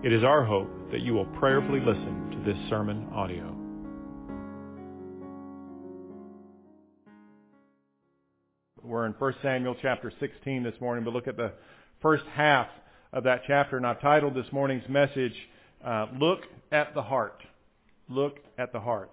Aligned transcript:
It 0.00 0.12
is 0.12 0.22
our 0.22 0.44
hope 0.44 0.70
that 0.92 1.00
you 1.00 1.12
will 1.12 1.24
prayerfully 1.24 1.80
listen 1.80 2.30
to 2.30 2.38
this 2.44 2.56
sermon 2.68 3.08
audio. 3.12 3.52
We're 8.80 9.06
in 9.06 9.12
1 9.18 9.34
Samuel 9.42 9.74
chapter 9.82 10.12
16 10.20 10.62
this 10.62 10.80
morning, 10.80 11.02
but 11.02 11.12
look 11.12 11.26
at 11.26 11.36
the 11.36 11.50
first 12.00 12.22
half 12.32 12.68
of 13.12 13.24
that 13.24 13.42
chapter, 13.48 13.76
and 13.76 13.84
I've 13.84 14.00
titled 14.00 14.36
this 14.36 14.46
morning's 14.52 14.88
message, 14.88 15.34
uh, 15.84 16.06
Look 16.16 16.42
at 16.70 16.94
the 16.94 17.02
Heart. 17.02 17.42
Look 18.08 18.38
at 18.56 18.72
the 18.72 18.78
Heart. 18.78 19.12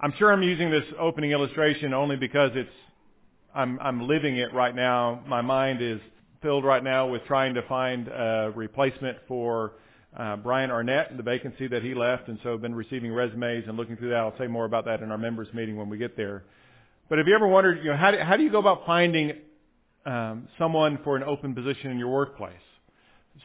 I'm 0.00 0.14
sure 0.18 0.32
I'm 0.32 0.42
using 0.42 0.70
this 0.70 0.86
opening 0.98 1.32
illustration 1.32 1.92
only 1.92 2.16
because 2.16 2.52
it's 2.54 2.70
I'm, 3.54 3.78
I'm 3.80 4.08
living 4.08 4.38
it 4.38 4.54
right 4.54 4.74
now. 4.74 5.22
My 5.26 5.42
mind 5.42 5.82
is 5.82 6.00
filled 6.40 6.64
right 6.64 6.82
now 6.82 7.06
with 7.06 7.22
trying 7.26 7.52
to 7.52 7.62
find 7.68 8.08
a 8.08 8.50
replacement 8.56 9.18
for 9.28 9.72
uh, 10.16 10.36
Brian 10.36 10.70
Arnett 10.70 11.10
and 11.10 11.18
the 11.18 11.22
vacancy 11.22 11.66
that 11.68 11.82
he 11.82 11.94
left, 11.94 12.28
and 12.28 12.38
so 12.42 12.52
I've 12.52 12.62
been 12.62 12.74
receiving 12.74 13.12
resumes 13.12 13.64
and 13.66 13.76
looking 13.76 13.96
through 13.96 14.10
that. 14.10 14.18
I'll 14.18 14.36
say 14.38 14.46
more 14.46 14.64
about 14.64 14.84
that 14.84 15.00
in 15.00 15.10
our 15.10 15.18
members 15.18 15.48
meeting 15.54 15.76
when 15.76 15.88
we 15.88 15.98
get 15.98 16.16
there. 16.16 16.44
But 17.08 17.18
have 17.18 17.26
you 17.26 17.34
ever 17.34 17.48
wondered, 17.48 17.78
you 17.82 17.90
know, 17.90 17.96
how 17.96 18.10
do, 18.10 18.18
how 18.18 18.36
do 18.36 18.42
you 18.42 18.50
go 18.50 18.58
about 18.58 18.84
finding 18.86 19.32
um, 20.04 20.48
someone 20.58 20.98
for 21.04 21.16
an 21.16 21.22
open 21.22 21.54
position 21.54 21.90
in 21.90 21.98
your 21.98 22.08
workplace? 22.08 22.54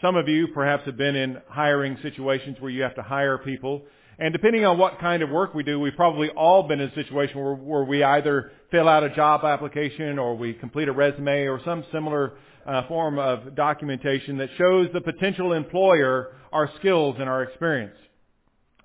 Some 0.02 0.16
of 0.16 0.28
you 0.28 0.50
perhaps 0.50 0.84
have 0.86 0.98
been 0.98 1.16
in 1.16 1.42
hiring 1.48 1.98
situations 2.02 2.58
where 2.60 2.70
you 2.70 2.84
have 2.84 2.96
to 2.96 3.02
hire 3.02 3.38
people. 3.38 3.84
And 4.20 4.34
depending 4.34 4.66
on 4.66 4.80
what 4.80 5.00
kind 5.00 5.22
of 5.22 5.30
work 5.30 5.54
we 5.54 5.62
do, 5.64 5.80
we've 5.80 5.96
probably 5.96 6.30
all 6.30 6.64
been 6.64 6.80
in 6.80 6.90
a 6.90 6.96
situation 6.96 7.40
where, 7.40 7.54
where 7.54 7.84
we 7.84 8.04
either 8.04 8.52
fill 8.72 8.90
out 8.90 9.04
a 9.04 9.10
job 9.10 9.44
application 9.44 10.18
or 10.18 10.36
we 10.36 10.54
complete 10.54 10.88
a 10.88 10.92
resume 10.92 11.46
or 11.46 11.62
some 11.64 11.86
similar 11.92 12.34
uh, 12.66 12.88
form 12.88 13.20
of 13.20 13.56
documentation 13.56 14.38
that 14.38 14.50
shows 14.58 14.90
the 14.92 15.02
potential 15.02 15.54
employer 15.54 16.34
our 16.52 16.70
skills 16.80 17.16
and 17.20 17.30
our 17.30 17.44
experience. 17.44 17.96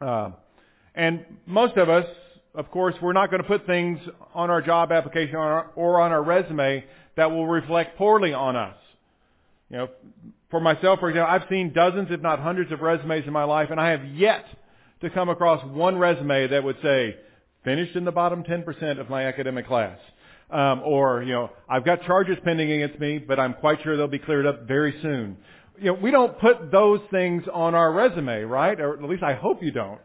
Uh, 0.01 0.31
and 0.95 1.25
most 1.47 1.77
of 1.79 1.89
us, 1.89 2.07
of 2.55 2.71
course, 2.71 2.95
we're 3.01 3.15
not 3.15 3.31
going 3.31 3.41
to 3.41 3.49
put 3.49 3.67
things 3.67 3.99
on 4.35 4.51
our 4.51 4.61
job 4.61 4.93
application 4.93 5.37
or, 5.37 5.41
our, 5.41 5.71
or 5.75 6.01
on 6.01 6.13
our 6.13 6.23
resume 6.23 6.85
that 7.17 7.31
will 7.31 7.47
reflect 7.47 7.97
poorly 7.97 8.35
on 8.35 8.55
us. 8.57 8.77
You 9.71 9.79
know, 9.79 9.89
for 10.51 10.61
myself, 10.61 11.01
for 11.01 11.09
example, 11.09 11.33
I've 11.33 11.49
seen 11.49 11.73
dozens, 11.73 12.09
if 12.11 12.21
not 12.21 12.41
hundreds 12.41 12.71
of 12.71 12.81
resumes 12.81 13.27
in 13.27 13.33
my 13.33 13.45
life, 13.45 13.69
and 13.71 13.81
I 13.81 13.91
have 13.91 14.05
yet 14.05 14.45
to 15.03 15.11
come 15.11 15.29
across 15.29 15.65
one 15.67 15.99
resume 15.99 16.49
that 16.49 16.65
would 16.65 16.77
say, 16.83 17.17
finished 17.65 17.95
in 17.95 18.05
the 18.05 18.13
bottom 18.13 18.43
10% 18.43 18.99
of 18.99 19.09
my 19.09 19.27
academic 19.27 19.67
class. 19.67 19.99
Um, 20.51 20.83
or, 20.85 21.23
you 21.23 21.33
know, 21.33 21.51
I've 21.69 21.85
got 21.85 22.03
charges 22.03 22.37
pending 22.45 22.71
against 22.71 23.01
me, 23.01 23.19
but 23.19 23.39
I'm 23.41 23.55
quite 23.55 23.83
sure 23.83 23.97
they'll 23.97 24.09
be 24.09 24.19
cleared 24.19 24.47
up 24.47 24.67
very 24.67 24.95
soon. 25.01 25.37
You 25.79 25.87
know, 25.87 25.95
we 25.95 26.11
don't 26.11 26.39
put 26.39 26.71
those 26.71 27.01
things 27.11 27.45
on 27.53 27.75
our 27.75 27.93
resume, 27.93 28.43
right? 28.43 28.79
Or 28.79 28.95
at 28.95 29.09
least 29.09 29.23
I 29.23 29.35
hope 29.35 29.63
you 29.63 29.71
don't. 29.71 30.01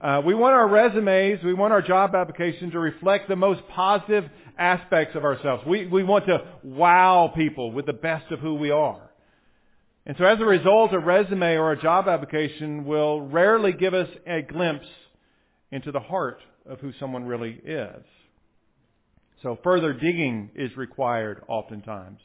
Uh, 0.00 0.22
we 0.24 0.34
want 0.34 0.54
our 0.54 0.66
resumes, 0.66 1.44
we 1.44 1.52
want 1.52 1.74
our 1.74 1.82
job 1.82 2.14
application 2.14 2.70
to 2.70 2.78
reflect 2.78 3.28
the 3.28 3.36
most 3.36 3.60
positive 3.68 4.24
aspects 4.58 5.14
of 5.14 5.24
ourselves. 5.24 5.62
We, 5.66 5.86
we 5.86 6.02
want 6.02 6.24
to 6.26 6.42
wow 6.62 7.30
people 7.36 7.70
with 7.70 7.84
the 7.84 7.92
best 7.92 8.32
of 8.32 8.40
who 8.40 8.54
we 8.54 8.70
are. 8.70 9.09
And 10.06 10.16
so 10.18 10.24
as 10.24 10.40
a 10.40 10.44
result, 10.44 10.92
a 10.92 10.98
resume 10.98 11.56
or 11.56 11.72
a 11.72 11.80
job 11.80 12.08
application 12.08 12.84
will 12.84 13.20
rarely 13.20 13.72
give 13.72 13.94
us 13.94 14.08
a 14.26 14.42
glimpse 14.42 14.88
into 15.70 15.92
the 15.92 16.00
heart 16.00 16.40
of 16.66 16.80
who 16.80 16.92
someone 16.98 17.24
really 17.24 17.60
is. 17.64 18.04
So 19.42 19.58
further 19.62 19.92
digging 19.92 20.50
is 20.54 20.76
required 20.76 21.42
oftentimes. 21.48 22.20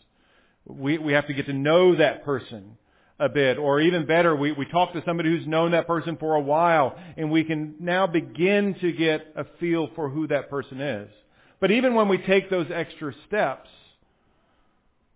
We, 0.65 0.97
we 0.97 1.13
have 1.13 1.27
to 1.27 1.33
get 1.33 1.45
to 1.45 1.53
know 1.53 1.95
that 1.95 2.25
person 2.25 2.77
a 3.17 3.29
bit, 3.29 3.57
or 3.57 3.79
even 3.79 4.05
better, 4.05 4.35
we, 4.35 4.51
we 4.51 4.65
talk 4.65 4.91
to 4.91 5.01
somebody 5.05 5.29
who's 5.29 5.47
known 5.47 5.71
that 5.71 5.87
person 5.87 6.17
for 6.17 6.35
a 6.35 6.41
while, 6.41 6.97
and 7.15 7.31
we 7.31 7.45
can 7.45 7.75
now 7.79 8.07
begin 8.07 8.75
to 8.81 8.91
get 8.91 9.33
a 9.37 9.45
feel 9.59 9.89
for 9.95 10.09
who 10.09 10.27
that 10.27 10.49
person 10.49 10.81
is. 10.81 11.09
But 11.61 11.71
even 11.71 11.93
when 11.93 12.09
we 12.09 12.17
take 12.17 12.49
those 12.49 12.67
extra 12.73 13.13
steps, 13.27 13.69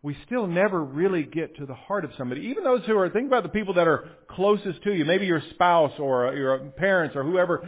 we 0.01 0.15
still 0.25 0.47
never 0.47 0.81
really 0.81 1.23
get 1.23 1.57
to 1.57 1.65
the 1.65 1.73
heart 1.73 2.05
of 2.05 2.11
somebody. 2.17 2.41
Even 2.41 2.63
those 2.63 2.85
who 2.85 2.97
are, 2.97 3.09
think 3.09 3.27
about 3.27 3.43
the 3.43 3.49
people 3.49 3.73
that 3.73 3.87
are 3.87 4.09
closest 4.29 4.81
to 4.83 4.93
you, 4.93 5.03
maybe 5.03 5.25
your 5.25 5.41
spouse 5.51 5.91
or 5.99 6.33
your 6.33 6.57
parents 6.77 7.15
or 7.15 7.23
whoever. 7.23 7.67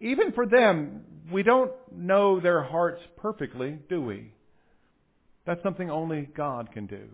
Even 0.00 0.32
for 0.32 0.46
them, 0.46 1.02
we 1.30 1.42
don't 1.42 1.70
know 1.92 2.40
their 2.40 2.62
hearts 2.62 3.00
perfectly, 3.16 3.78
do 3.88 4.02
we? 4.02 4.32
That's 5.46 5.62
something 5.62 5.90
only 5.90 6.28
God 6.36 6.72
can 6.72 6.86
do. 6.86 7.08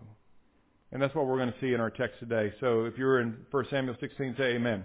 And 0.91 1.01
that's 1.01 1.13
what 1.13 1.27
we're 1.27 1.37
going 1.37 1.53
to 1.53 1.59
see 1.61 1.73
in 1.73 1.79
our 1.79 1.91
text 1.91 2.19
today. 2.19 2.51
So 2.59 2.85
if 2.85 2.97
you're 2.97 3.21
in 3.21 3.37
1 3.51 3.65
Samuel 3.69 3.95
16, 3.99 4.35
say 4.37 4.55
amen. 4.55 4.83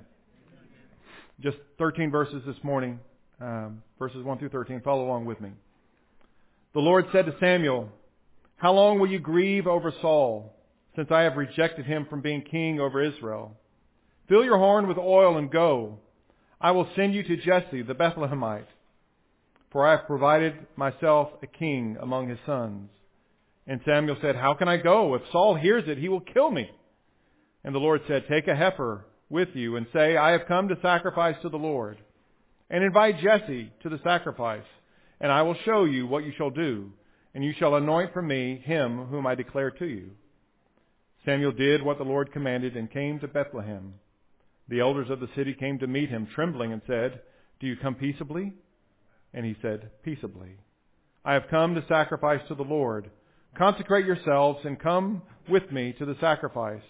Just 1.41 1.57
13 1.79 2.11
verses 2.11 2.43
this 2.47 2.57
morning, 2.63 2.99
um, 3.41 3.83
verses 3.99 4.23
1 4.23 4.39
through 4.39 4.51
13. 4.51 4.83
Follow 4.83 5.05
along 5.05 5.25
with 5.25 5.41
me. 5.41 5.51
The 6.75 6.81
Lord 6.81 7.07
said 7.13 7.27
to 7.27 7.35
Samuel, 7.41 7.89
How 8.57 8.73
long 8.73 8.99
will 8.99 9.11
you 9.11 9.19
grieve 9.19 9.67
over 9.67 9.93
Saul, 10.01 10.55
since 10.95 11.11
I 11.11 11.23
have 11.23 11.37
rejected 11.37 11.87
him 11.87 12.07
from 12.09 12.23
being 12.23 12.43
king 12.43 12.81
over 12.81 13.03
Israel? 13.03 13.57
Fill 14.29 14.45
your 14.45 14.59
horn 14.59 14.89
with 14.89 14.99
oil 14.99 15.37
and 15.37 15.51
go. 15.51 15.99
I 16.61 16.71
will 16.71 16.89
send 16.97 17.15
you 17.15 17.23
to 17.23 17.37
Jesse 17.37 17.83
the 17.83 17.95
Bethlehemite 17.95 18.67
for 19.77 19.87
I 19.87 19.91
have 19.93 20.07
provided 20.07 20.55
myself 20.75 21.29
a 21.43 21.47
king 21.47 21.99
among 22.01 22.31
his 22.31 22.39
sons. 22.47 22.89
And 23.67 23.79
Samuel 23.85 24.17
said, 24.23 24.35
How 24.35 24.55
can 24.55 24.69
I 24.69 24.79
go? 24.79 25.15
If 25.15 25.21
Saul 25.31 25.55
hears 25.55 25.85
it, 25.87 25.99
he 25.99 26.09
will 26.09 26.21
kill 26.21 26.51
me. 26.51 26.71
And 27.63 27.75
the 27.75 27.79
Lord 27.79 28.01
said, 28.09 28.25
Take 28.27 28.49
a 28.49 28.57
heifer 28.57 29.05
with 29.29 29.51
you 29.53 29.77
and 29.77 29.87
say, 29.93 30.17
I 30.17 30.31
have 30.31 30.47
come 30.49 30.69
to 30.69 30.79
sacrifice 30.81 31.37
to 31.43 31.51
the 31.51 31.59
Lord. 31.59 31.99
And 32.71 32.83
invite 32.83 33.21
Jesse 33.21 33.71
to 33.83 33.91
the 33.91 34.01
sacrifice, 34.03 34.65
and 35.21 35.31
I 35.31 35.43
will 35.43 35.57
show 35.67 35.85
you 35.85 36.07
what 36.07 36.25
you 36.25 36.33
shall 36.39 36.49
do, 36.51 36.91
and 37.37 37.45
you 37.45 37.53
shall 37.59 37.75
anoint 37.75 38.15
for 38.15 38.23
me 38.23 38.63
him 38.65 39.09
whom 39.09 39.27
I 39.27 39.35
declare 39.35 39.71
to 39.71 39.85
you. 39.85 40.13
Samuel 41.27 41.53
did 41.53 41.83
what 41.83 41.99
the 41.99 42.05
Lord 42.05 42.33
commanded 42.33 42.79
and 42.79 42.91
came 42.91 43.21
to 43.21 43.29
Bethlehem. 43.29 43.93
The 44.71 44.81
elders 44.81 45.11
of 45.11 45.21
the 45.21 45.29
city 45.37 45.53
came 45.53 45.79
to 45.81 45.87
meet 45.87 46.09
him, 46.09 46.27
trembling, 46.35 46.73
and 46.73 46.81
said, 46.87 47.21
Do 47.61 47.67
you 47.67 47.77
come 47.77 47.95
peaceably? 47.95 48.55
And 49.35 49.45
he 49.45 49.55
said, 49.61 49.91
Peaceably. 50.03 50.57
I 51.27 51.35
have 51.35 51.49
come 51.51 51.75
to 51.75 51.85
sacrifice 51.89 52.41
to 52.49 52.55
the 52.55 52.63
Lord. 52.63 53.11
Consecrate 53.59 54.07
yourselves 54.07 54.61
and 54.65 54.81
come 54.81 55.21
with 55.47 55.71
me 55.71 55.95
to 55.99 56.07
the 56.07 56.17
sacrifice. 56.19 56.81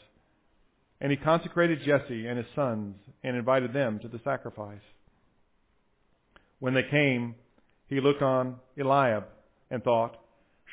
And 1.01 1.11
he 1.11 1.17
consecrated 1.17 1.81
Jesse 1.85 2.29
and 2.29 2.39
his 2.39 2.47
sons 2.55 2.95
and 3.25 3.37
invited 3.37 3.73
them 3.73 3.99
to 3.99 4.07
the 4.07 4.21
sacrifice. 4.23 4.79
When 6.61 6.75
they 6.75 6.85
came, 6.89 7.35
he 7.89 8.01
looked 8.01 8.23
on 8.23 8.61
Eliab 8.79 9.25
and 9.73 9.83
thought, 9.83 10.19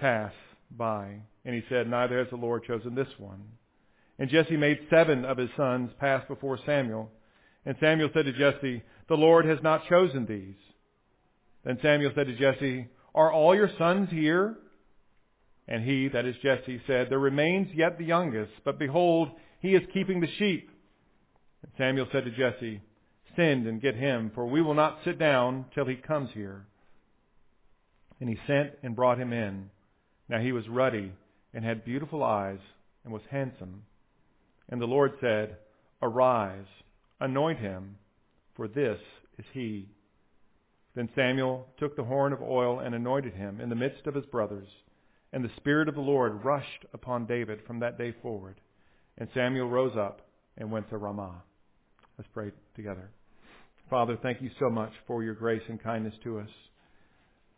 pass 0.00 0.32
by, 0.70 1.20
and 1.44 1.54
he 1.54 1.62
said, 1.68 1.88
Neither 1.88 2.18
has 2.18 2.28
the 2.30 2.36
Lord 2.36 2.64
chosen 2.64 2.94
this 2.94 3.08
one. 3.18 3.42
And 4.18 4.30
Jesse 4.30 4.56
made 4.56 4.78
seven 4.90 5.24
of 5.24 5.38
his 5.38 5.50
sons 5.56 5.90
pass 5.98 6.24
before 6.28 6.58
Samuel. 6.64 7.10
And 7.66 7.76
Samuel 7.80 8.10
said 8.14 8.26
to 8.26 8.32
Jesse, 8.32 8.82
The 9.08 9.16
Lord 9.16 9.44
has 9.46 9.58
not 9.62 9.88
chosen 9.88 10.26
these. 10.26 10.54
Then 11.64 11.78
Samuel 11.82 12.12
said 12.14 12.26
to 12.26 12.36
Jesse, 12.36 12.88
Are 13.14 13.32
all 13.32 13.54
your 13.54 13.70
sons 13.78 14.10
here? 14.10 14.56
And 15.66 15.82
he, 15.82 16.08
that 16.08 16.26
is 16.26 16.36
Jesse, 16.42 16.80
said, 16.86 17.08
There 17.08 17.18
remains 17.18 17.68
yet 17.74 17.98
the 17.98 18.04
youngest, 18.04 18.52
but 18.64 18.78
behold, 18.78 19.30
he 19.60 19.74
is 19.74 19.82
keeping 19.94 20.20
the 20.20 20.28
sheep. 20.38 20.70
And 21.62 21.72
Samuel 21.78 22.06
said 22.12 22.24
to 22.24 22.30
Jesse, 22.30 22.82
Send 23.34 23.66
and 23.66 23.80
get 23.80 23.96
him, 23.96 24.30
for 24.34 24.46
we 24.46 24.62
will 24.62 24.74
not 24.74 24.98
sit 25.04 25.18
down 25.18 25.64
till 25.74 25.86
he 25.86 25.96
comes 25.96 26.30
here. 26.34 26.66
And 28.20 28.28
he 28.28 28.38
sent 28.46 28.72
and 28.82 28.94
brought 28.94 29.18
him 29.18 29.32
in. 29.32 29.70
Now 30.28 30.40
he 30.40 30.52
was 30.52 30.68
ruddy 30.68 31.12
and 31.52 31.64
had 31.64 31.84
beautiful 31.84 32.22
eyes 32.22 32.58
and 33.04 33.12
was 33.12 33.22
handsome. 33.30 33.82
And 34.68 34.80
the 34.80 34.86
Lord 34.86 35.12
said, 35.20 35.56
Arise, 36.02 36.66
anoint 37.20 37.58
him, 37.58 37.96
for 38.56 38.68
this 38.68 38.98
is 39.38 39.44
he. 39.52 39.88
Then 40.94 41.08
Samuel 41.14 41.66
took 41.78 41.96
the 41.96 42.04
horn 42.04 42.32
of 42.32 42.42
oil 42.42 42.78
and 42.78 42.94
anointed 42.94 43.34
him 43.34 43.60
in 43.60 43.68
the 43.68 43.74
midst 43.74 44.06
of 44.06 44.14
his 44.14 44.26
brothers. 44.26 44.68
And 45.32 45.44
the 45.44 45.50
Spirit 45.56 45.88
of 45.88 45.96
the 45.96 46.00
Lord 46.00 46.44
rushed 46.44 46.84
upon 46.92 47.26
David 47.26 47.60
from 47.66 47.80
that 47.80 47.98
day 47.98 48.14
forward. 48.22 48.60
And 49.18 49.28
Samuel 49.34 49.68
rose 49.68 49.96
up 49.98 50.20
and 50.56 50.70
went 50.70 50.88
to 50.90 50.98
Ramah. 50.98 51.42
Let's 52.16 52.30
pray 52.32 52.52
together. 52.76 53.10
Father, 53.90 54.16
thank 54.22 54.40
you 54.40 54.50
so 54.60 54.70
much 54.70 54.92
for 55.06 55.22
your 55.24 55.34
grace 55.34 55.62
and 55.68 55.82
kindness 55.82 56.14
to 56.22 56.38
us. 56.38 56.48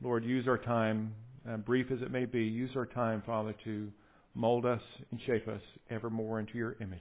Lord, 0.02 0.24
use 0.24 0.46
our 0.48 0.58
time, 0.58 1.14
uh, 1.48 1.56
brief 1.56 1.90
as 1.90 2.02
it 2.02 2.10
may 2.10 2.25
be, 2.25 2.43
use 2.43 2.70
our 2.76 2.87
time, 2.87 3.22
Father, 3.25 3.54
to 3.64 3.90
mold 4.34 4.66
us 4.66 4.82
and 5.10 5.20
shape 5.26 5.48
us 5.48 5.62
ever 5.90 6.10
more 6.10 6.40
into 6.40 6.56
your 6.58 6.76
image. 6.81 6.98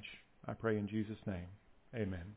I 0.47 0.53
pray 0.53 0.77
in 0.77 0.87
Jesus' 0.87 1.17
name. 1.25 1.47
Amen. 1.95 2.35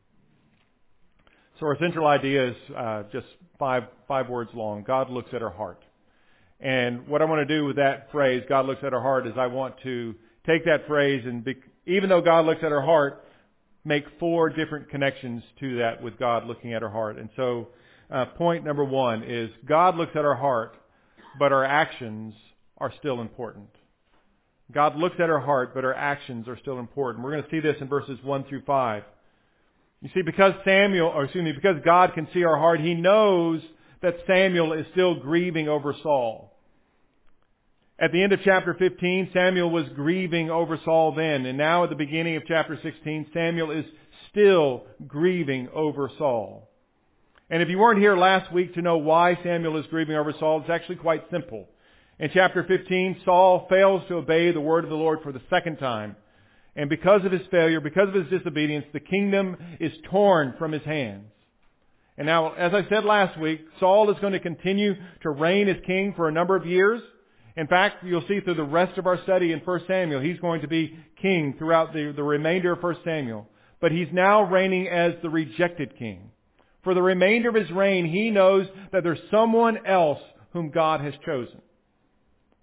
So 1.59 1.65
our 1.65 1.77
central 1.77 2.07
idea 2.07 2.49
is 2.49 2.55
uh, 2.75 3.03
just 3.11 3.27
five 3.57 3.83
five 4.07 4.29
words 4.29 4.49
long. 4.53 4.83
God 4.83 5.09
looks 5.09 5.29
at 5.33 5.43
our 5.43 5.49
heart. 5.49 5.83
And 6.61 7.07
what 7.07 7.21
I 7.21 7.25
want 7.25 7.47
to 7.47 7.57
do 7.57 7.65
with 7.65 7.75
that 7.77 8.11
phrase, 8.11 8.43
God 8.47 8.65
looks 8.65 8.83
at 8.83 8.93
our 8.93 9.01
heart, 9.01 9.27
is 9.27 9.33
I 9.37 9.47
want 9.47 9.75
to 9.83 10.15
take 10.45 10.65
that 10.65 10.87
phrase 10.87 11.23
and 11.25 11.43
be, 11.43 11.55
even 11.85 12.09
though 12.09 12.21
God 12.21 12.45
looks 12.45 12.63
at 12.63 12.71
our 12.71 12.81
heart, 12.81 13.25
make 13.85 14.03
four 14.19 14.49
different 14.49 14.89
connections 14.89 15.43
to 15.59 15.77
that 15.77 16.01
with 16.01 16.17
God 16.17 16.45
looking 16.45 16.73
at 16.73 16.83
our 16.83 16.89
heart. 16.89 17.17
And 17.17 17.29
so, 17.35 17.69
uh, 18.09 18.25
point 18.25 18.65
number 18.65 18.83
one 18.83 19.23
is 19.23 19.49
God 19.65 19.95
looks 19.95 20.11
at 20.15 20.25
our 20.25 20.35
heart, 20.35 20.75
but 21.39 21.51
our 21.51 21.63
actions 21.63 22.35
are 22.77 22.93
still 22.99 23.21
important. 23.21 23.69
God 24.71 24.95
looks 24.97 25.15
at 25.19 25.29
our 25.29 25.39
heart, 25.39 25.73
but 25.73 25.83
our 25.83 25.95
actions 25.95 26.47
are 26.47 26.59
still 26.59 26.77
important. 26.77 27.23
We're 27.23 27.31
going 27.31 27.43
to 27.43 27.49
see 27.49 27.59
this 27.59 27.77
in 27.81 27.87
verses 27.87 28.19
1 28.23 28.43
through 28.45 28.63
5. 28.67 29.03
You 30.01 30.09
see, 30.13 30.21
because 30.21 30.53
Samuel, 30.63 31.07
or 31.07 31.23
excuse 31.23 31.43
me, 31.43 31.51
because 31.51 31.77
God 31.83 32.13
can 32.13 32.27
see 32.33 32.43
our 32.43 32.57
heart, 32.57 32.79
He 32.79 32.93
knows 32.93 33.61
that 34.01 34.15
Samuel 34.27 34.73
is 34.73 34.85
still 34.91 35.15
grieving 35.15 35.67
over 35.67 35.95
Saul. 36.03 36.53
At 37.97 38.13
the 38.13 38.23
end 38.23 38.31
of 38.31 38.39
chapter 38.45 38.73
15, 38.75 39.31
Samuel 39.33 39.71
was 39.71 39.85
grieving 39.93 40.49
over 40.49 40.79
Saul 40.85 41.15
then, 41.15 41.45
and 41.45 41.57
now 41.57 41.83
at 41.83 41.89
the 41.89 41.97
beginning 41.97 42.37
of 42.37 42.43
chapter 42.47 42.79
16, 42.81 43.31
Samuel 43.33 43.71
is 43.71 43.85
still 44.31 44.83
grieving 45.05 45.67
over 45.73 46.09
Saul. 46.17 46.68
And 47.49 47.63
if 47.63 47.69
you 47.69 47.79
weren't 47.79 47.99
here 47.99 48.15
last 48.15 48.53
week 48.53 48.75
to 48.75 48.81
know 48.81 48.97
why 48.97 49.37
Samuel 49.43 49.77
is 49.77 49.85
grieving 49.87 50.15
over 50.15 50.33
Saul, 50.39 50.61
it's 50.61 50.69
actually 50.69 50.97
quite 50.97 51.23
simple. 51.31 51.67
In 52.19 52.29
chapter 52.33 52.63
15, 52.63 53.21
Saul 53.25 53.65
fails 53.69 54.03
to 54.07 54.15
obey 54.15 54.51
the 54.51 54.61
word 54.61 54.83
of 54.83 54.89
the 54.89 54.95
Lord 54.95 55.19
for 55.23 55.31
the 55.31 55.41
second 55.49 55.77
time. 55.77 56.15
And 56.75 56.89
because 56.89 57.25
of 57.25 57.31
his 57.31 57.41
failure, 57.49 57.81
because 57.81 58.09
of 58.09 58.13
his 58.13 58.29
disobedience, 58.29 58.85
the 58.93 58.99
kingdom 58.99 59.57
is 59.79 59.91
torn 60.11 60.53
from 60.59 60.71
his 60.71 60.83
hands. 60.83 61.25
And 62.17 62.27
now, 62.27 62.53
as 62.53 62.73
I 62.73 62.87
said 62.89 63.03
last 63.03 63.39
week, 63.39 63.61
Saul 63.79 64.11
is 64.11 64.19
going 64.19 64.33
to 64.33 64.39
continue 64.39 64.93
to 65.21 65.29
reign 65.29 65.69
as 65.69 65.77
king 65.87 66.13
for 66.15 66.27
a 66.27 66.31
number 66.31 66.55
of 66.55 66.65
years. 66.65 67.01
In 67.57 67.65
fact, 67.65 68.03
you'll 68.03 68.27
see 68.27 68.41
through 68.41 68.55
the 68.55 68.63
rest 68.63 68.97
of 68.97 69.07
our 69.07 69.21
study 69.23 69.53
in 69.53 69.59
1 69.59 69.81
Samuel, 69.87 70.21
he's 70.21 70.39
going 70.39 70.61
to 70.61 70.67
be 70.67 70.97
king 71.21 71.55
throughout 71.57 71.93
the, 71.93 72.13
the 72.15 72.23
remainder 72.23 72.73
of 72.73 72.83
1 72.83 72.97
Samuel. 73.03 73.47
But 73.81 73.91
he's 73.91 74.09
now 74.11 74.43
reigning 74.43 74.87
as 74.87 75.13
the 75.21 75.29
rejected 75.29 75.97
king. 75.97 76.29
For 76.89 76.95
the 76.95 77.03
remainder 77.03 77.49
of 77.49 77.53
his 77.53 77.69
reign, 77.69 78.07
he 78.07 78.31
knows 78.31 78.65
that 78.91 79.03
there's 79.03 79.19
someone 79.29 79.85
else 79.85 80.17
whom 80.53 80.71
God 80.71 81.01
has 81.01 81.13
chosen. 81.23 81.61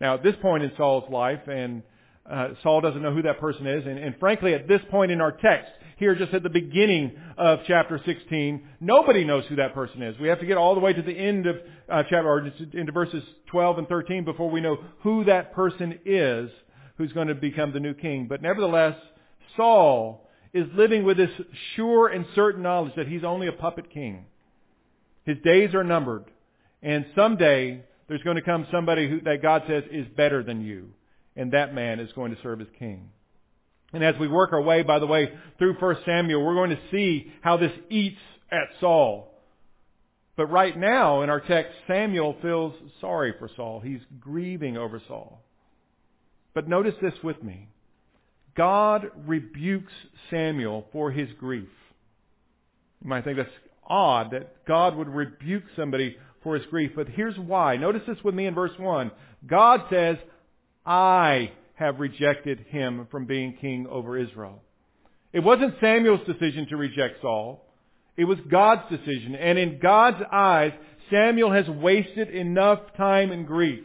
Now, 0.01 0.15
at 0.15 0.25
this 0.25 0.35
point 0.43 0.65
in 0.65 0.73
Saul's 0.77 1.09
life, 1.13 1.47
and 1.47 1.85
uh, 2.29 2.49
Saul 2.65 2.81
doesn't 2.81 3.01
know 3.01 3.15
who 3.15 3.23
that 3.23 3.39
person 3.39 3.69
is, 3.69 3.87
and, 3.87 4.01
and 4.01 4.17
frankly, 4.19 4.53
at 4.53 4.67
this 4.67 4.81
point 4.91 5.13
in 5.13 5.21
our 5.21 5.31
text, 5.31 5.71
here 5.97 6.17
just 6.17 6.35
at 6.35 6.43
the 6.43 6.51
beginning 6.51 7.13
of 7.39 7.61
chapter 7.69 8.01
16, 8.05 8.69
nobody 8.81 9.23
knows 9.23 9.45
who 9.49 9.55
that 9.55 9.75
person 9.75 10.03
is. 10.03 10.19
We 10.19 10.27
have 10.27 10.41
to 10.41 10.47
get 10.47 10.57
all 10.57 10.75
the 10.75 10.81
way 10.81 10.93
to 10.93 11.03
the 11.03 11.17
end 11.17 11.47
of 11.47 11.59
uh, 11.89 12.03
chapter, 12.11 12.29
or 12.29 12.51
into 12.73 12.91
verses 12.91 13.23
12 13.53 13.79
and 13.79 13.87
13 13.87 14.25
before 14.25 14.51
we 14.51 14.61
know 14.61 14.77
who 15.05 15.23
that 15.27 15.53
person 15.53 16.01
is 16.05 16.51
who's 16.99 17.13
going 17.13 17.29
to 17.29 17.37
become 17.37 17.73
the 17.73 17.79
new 17.79 17.95
king. 17.95 18.27
But 18.29 18.43
nevertheless, 18.43 18.97
Saul 19.57 20.26
is 20.57 20.67
living 20.75 21.05
with 21.05 21.17
this 21.17 21.31
sure 21.75 22.09
and 22.09 22.25
certain 22.35 22.63
knowledge 22.63 22.95
that 22.97 23.09
he's 23.09 23.25
only 23.25 23.47
a 23.47 23.53
puppet 23.53 23.91
king. 23.93 24.25
His 25.25 25.37
days 25.45 25.75
are 25.75 25.85
numbered. 25.85 26.25
And 26.83 27.05
someday 27.15 27.83
there's 28.09 28.23
going 28.23 28.37
to 28.37 28.43
come 28.43 28.67
somebody 28.71 29.09
who, 29.09 29.21
that 29.23 29.43
God 29.43 29.65
says 29.69 29.85
is 29.91 30.07
better 30.17 30.43
than 30.43 30.65
you. 30.65 30.91
And 31.37 31.53
that 31.53 31.75
man 31.75 32.01
is 32.01 32.11
going 32.13 32.35
to 32.35 32.41
serve 32.43 32.61
as 32.61 32.69
king. 32.79 33.11
And 33.93 34.03
as 34.03 34.15
we 34.19 34.29
work 34.29 34.53
our 34.53 34.63
way, 34.63 34.83
by 34.83 34.99
the 34.99 35.07
way, 35.07 35.33
through 35.59 35.75
1 35.79 35.97
Samuel, 36.05 36.45
we're 36.45 36.55
going 36.55 36.71
to 36.71 36.81
see 36.91 37.33
how 37.41 37.57
this 37.57 37.73
eats 37.91 38.21
at 38.51 38.69
Saul. 38.81 39.33
But 40.37 40.47
right 40.47 40.77
now 40.77 41.23
in 41.23 41.31
our 41.31 41.41
text, 41.41 41.73
Samuel 41.87 42.37
feels 42.43 42.75
sorry 43.01 43.35
for 43.39 43.51
Saul. 43.57 43.81
He's 43.81 44.01
grieving 44.21 44.77
over 44.77 45.01
Saul. 45.09 45.43
But 46.55 46.69
notice 46.69 46.95
this 47.03 47.15
with 47.23 47.43
me. 47.43 47.69
God 48.57 49.11
rebukes 49.27 49.93
Samuel 50.31 50.87
for 50.93 51.11
his 51.11 51.29
grief. 51.39 51.69
You 53.03 53.11
might 53.11 53.25
think 53.25 53.37
that's 53.37 53.51
odd 53.87 54.31
that 54.33 54.65
God 54.67 54.97
would 54.97 55.09
rebuke 55.09 55.65
somebody 55.77 56.17
for 56.43 56.57
his 56.57 56.67
grief, 56.67 56.93
but 56.97 57.09
here's 57.09 57.39
why. 57.39 57.77
Notice 57.77 58.03
this 58.07 58.23
with 58.25 58.35
me 58.35 58.47
in 58.47 58.55
verse 58.55 58.77
1. 58.79 59.11
God 59.47 59.83
says, 59.91 60.17
I 60.85 61.53
have 61.75 62.01
rejected 62.01 62.67
him 62.69 63.07
from 63.11 63.27
being 63.27 63.57
king 63.61 63.87
over 63.89 64.17
Israel. 64.17 64.63
It 65.33 65.41
wasn't 65.41 65.75
Samuel's 65.81 66.27
decision 66.27 66.67
to 66.69 66.77
reject 66.77 67.21
Saul. 67.21 67.67
It 68.17 68.25
was 68.25 68.39
God's 68.51 68.89
decision. 68.89 69.35
And 69.35 69.59
in 69.59 69.79
God's 69.79 70.23
eyes, 70.33 70.73
Samuel 71.11 71.53
has 71.53 71.69
wasted 71.69 72.31
enough 72.31 72.81
time 72.97 73.31
in 73.31 73.45
grief. 73.45 73.85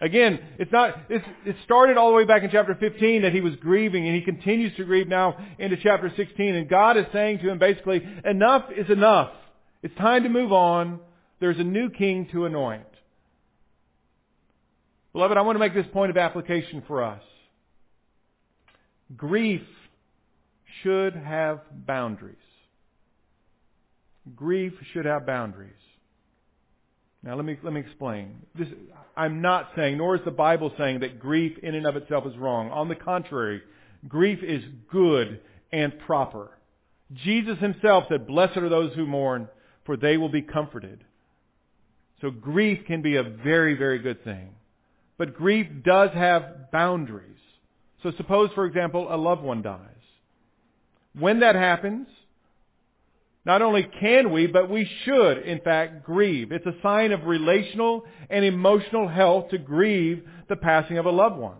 Again, 0.00 0.38
it's 0.58 0.70
not, 0.70 0.94
it's, 1.08 1.24
it 1.46 1.56
started 1.64 1.96
all 1.96 2.10
the 2.10 2.16
way 2.16 2.24
back 2.24 2.42
in 2.42 2.50
chapter 2.50 2.74
15 2.74 3.22
that 3.22 3.32
he 3.32 3.40
was 3.40 3.56
grieving 3.56 4.06
and 4.06 4.14
he 4.14 4.20
continues 4.20 4.76
to 4.76 4.84
grieve 4.84 5.08
now 5.08 5.36
into 5.58 5.76
chapter 5.82 6.12
16 6.14 6.54
and 6.54 6.68
God 6.68 6.98
is 6.98 7.06
saying 7.14 7.38
to 7.38 7.48
him 7.48 7.58
basically, 7.58 8.06
enough 8.24 8.64
is 8.76 8.90
enough. 8.90 9.30
It's 9.82 9.96
time 9.96 10.24
to 10.24 10.28
move 10.28 10.52
on. 10.52 11.00
There's 11.40 11.58
a 11.58 11.64
new 11.64 11.88
king 11.88 12.28
to 12.32 12.44
anoint. 12.44 12.84
Beloved, 15.14 15.38
I 15.38 15.40
want 15.40 15.56
to 15.56 15.60
make 15.60 15.74
this 15.74 15.86
point 15.94 16.10
of 16.10 16.18
application 16.18 16.82
for 16.86 17.02
us. 17.02 17.22
Grief 19.16 19.62
should 20.82 21.14
have 21.14 21.60
boundaries. 21.86 22.36
Grief 24.34 24.74
should 24.92 25.06
have 25.06 25.24
boundaries. 25.24 25.72
Now 27.22 27.34
let 27.34 27.44
me 27.44 27.56
let 27.62 27.72
me 27.72 27.80
explain. 27.80 28.36
This, 28.54 28.68
I'm 29.16 29.40
not 29.40 29.70
saying, 29.74 29.98
nor 29.98 30.16
is 30.16 30.24
the 30.24 30.30
Bible 30.30 30.72
saying 30.76 31.00
that 31.00 31.18
grief 31.18 31.56
in 31.62 31.74
and 31.74 31.86
of 31.86 31.96
itself 31.96 32.26
is 32.26 32.36
wrong. 32.36 32.70
On 32.70 32.88
the 32.88 32.94
contrary, 32.94 33.62
grief 34.06 34.42
is 34.42 34.62
good 34.90 35.40
and 35.72 35.98
proper. 36.00 36.50
Jesus 37.24 37.58
himself 37.58 38.04
said, 38.08 38.26
"Blessed 38.26 38.58
are 38.58 38.68
those 38.68 38.92
who 38.94 39.06
mourn, 39.06 39.48
for 39.84 39.96
they 39.96 40.16
will 40.16 40.28
be 40.28 40.42
comforted." 40.42 41.04
So 42.20 42.30
grief 42.30 42.84
can 42.86 43.02
be 43.02 43.16
a 43.16 43.22
very 43.22 43.74
very 43.74 43.98
good 43.98 44.22
thing. 44.22 44.54
But 45.18 45.34
grief 45.34 45.66
does 45.82 46.10
have 46.12 46.70
boundaries. 46.70 47.38
So 48.02 48.10
suppose, 48.12 48.50
for 48.52 48.66
example, 48.66 49.12
a 49.12 49.16
loved 49.16 49.42
one 49.42 49.62
dies. 49.62 49.80
When 51.14 51.40
that 51.40 51.54
happens, 51.54 52.08
not 53.46 53.62
only 53.62 53.84
can 54.00 54.32
we, 54.32 54.48
but 54.48 54.68
we 54.68 54.90
should, 55.04 55.38
in 55.38 55.60
fact, 55.60 56.04
grieve. 56.04 56.50
It's 56.50 56.66
a 56.66 56.74
sign 56.82 57.12
of 57.12 57.26
relational 57.26 58.04
and 58.28 58.44
emotional 58.44 59.06
health 59.06 59.50
to 59.50 59.58
grieve 59.58 60.24
the 60.48 60.56
passing 60.56 60.98
of 60.98 61.06
a 61.06 61.10
loved 61.10 61.36
one. 61.36 61.58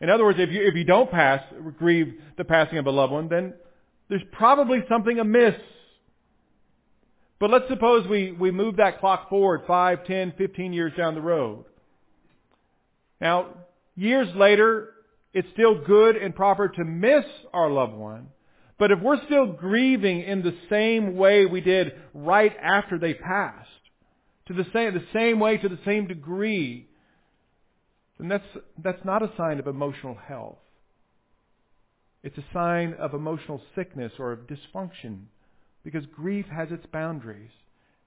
In 0.00 0.10
other 0.10 0.24
words, 0.24 0.40
if 0.40 0.50
you, 0.50 0.66
if 0.66 0.74
you 0.74 0.82
don't 0.82 1.08
pass, 1.08 1.44
grieve 1.78 2.14
the 2.36 2.44
passing 2.44 2.78
of 2.78 2.86
a 2.86 2.90
loved 2.90 3.12
one, 3.12 3.28
then 3.28 3.54
there's 4.08 4.24
probably 4.32 4.82
something 4.88 5.20
amiss. 5.20 5.54
But 7.38 7.50
let's 7.50 7.68
suppose 7.68 8.08
we, 8.08 8.32
we 8.32 8.50
move 8.50 8.78
that 8.78 8.98
clock 8.98 9.28
forward 9.28 9.62
5, 9.68 10.04
10, 10.04 10.34
15 10.36 10.72
years 10.72 10.92
down 10.98 11.14
the 11.14 11.20
road. 11.20 11.66
Now, 13.20 13.46
years 13.94 14.28
later, 14.34 14.88
it's 15.32 15.48
still 15.52 15.84
good 15.84 16.16
and 16.16 16.34
proper 16.34 16.68
to 16.68 16.84
miss 16.84 17.24
our 17.52 17.70
loved 17.70 17.94
one. 17.94 18.26
But 18.80 18.90
if 18.90 19.00
we're 19.00 19.22
still 19.26 19.46
grieving 19.52 20.22
in 20.22 20.42
the 20.42 20.56
same 20.70 21.14
way 21.16 21.44
we 21.44 21.60
did 21.60 21.92
right 22.14 22.56
after 22.60 22.98
they 22.98 23.12
passed, 23.12 23.68
to 24.48 24.54
the 24.54 24.64
same, 24.72 24.94
the 24.94 25.04
same 25.12 25.38
way, 25.38 25.58
to 25.58 25.68
the 25.68 25.78
same 25.84 26.06
degree, 26.06 26.88
then 28.18 28.28
that's, 28.28 28.44
that's 28.82 29.04
not 29.04 29.22
a 29.22 29.30
sign 29.36 29.58
of 29.58 29.66
emotional 29.66 30.14
health. 30.14 30.56
It's 32.22 32.38
a 32.38 32.44
sign 32.54 32.94
of 32.98 33.12
emotional 33.12 33.60
sickness 33.74 34.12
or 34.18 34.32
of 34.32 34.40
dysfunction 34.40 35.24
Because 35.84 36.04
grief 36.16 36.46
has 36.46 36.68
its 36.70 36.86
boundaries. 36.86 37.50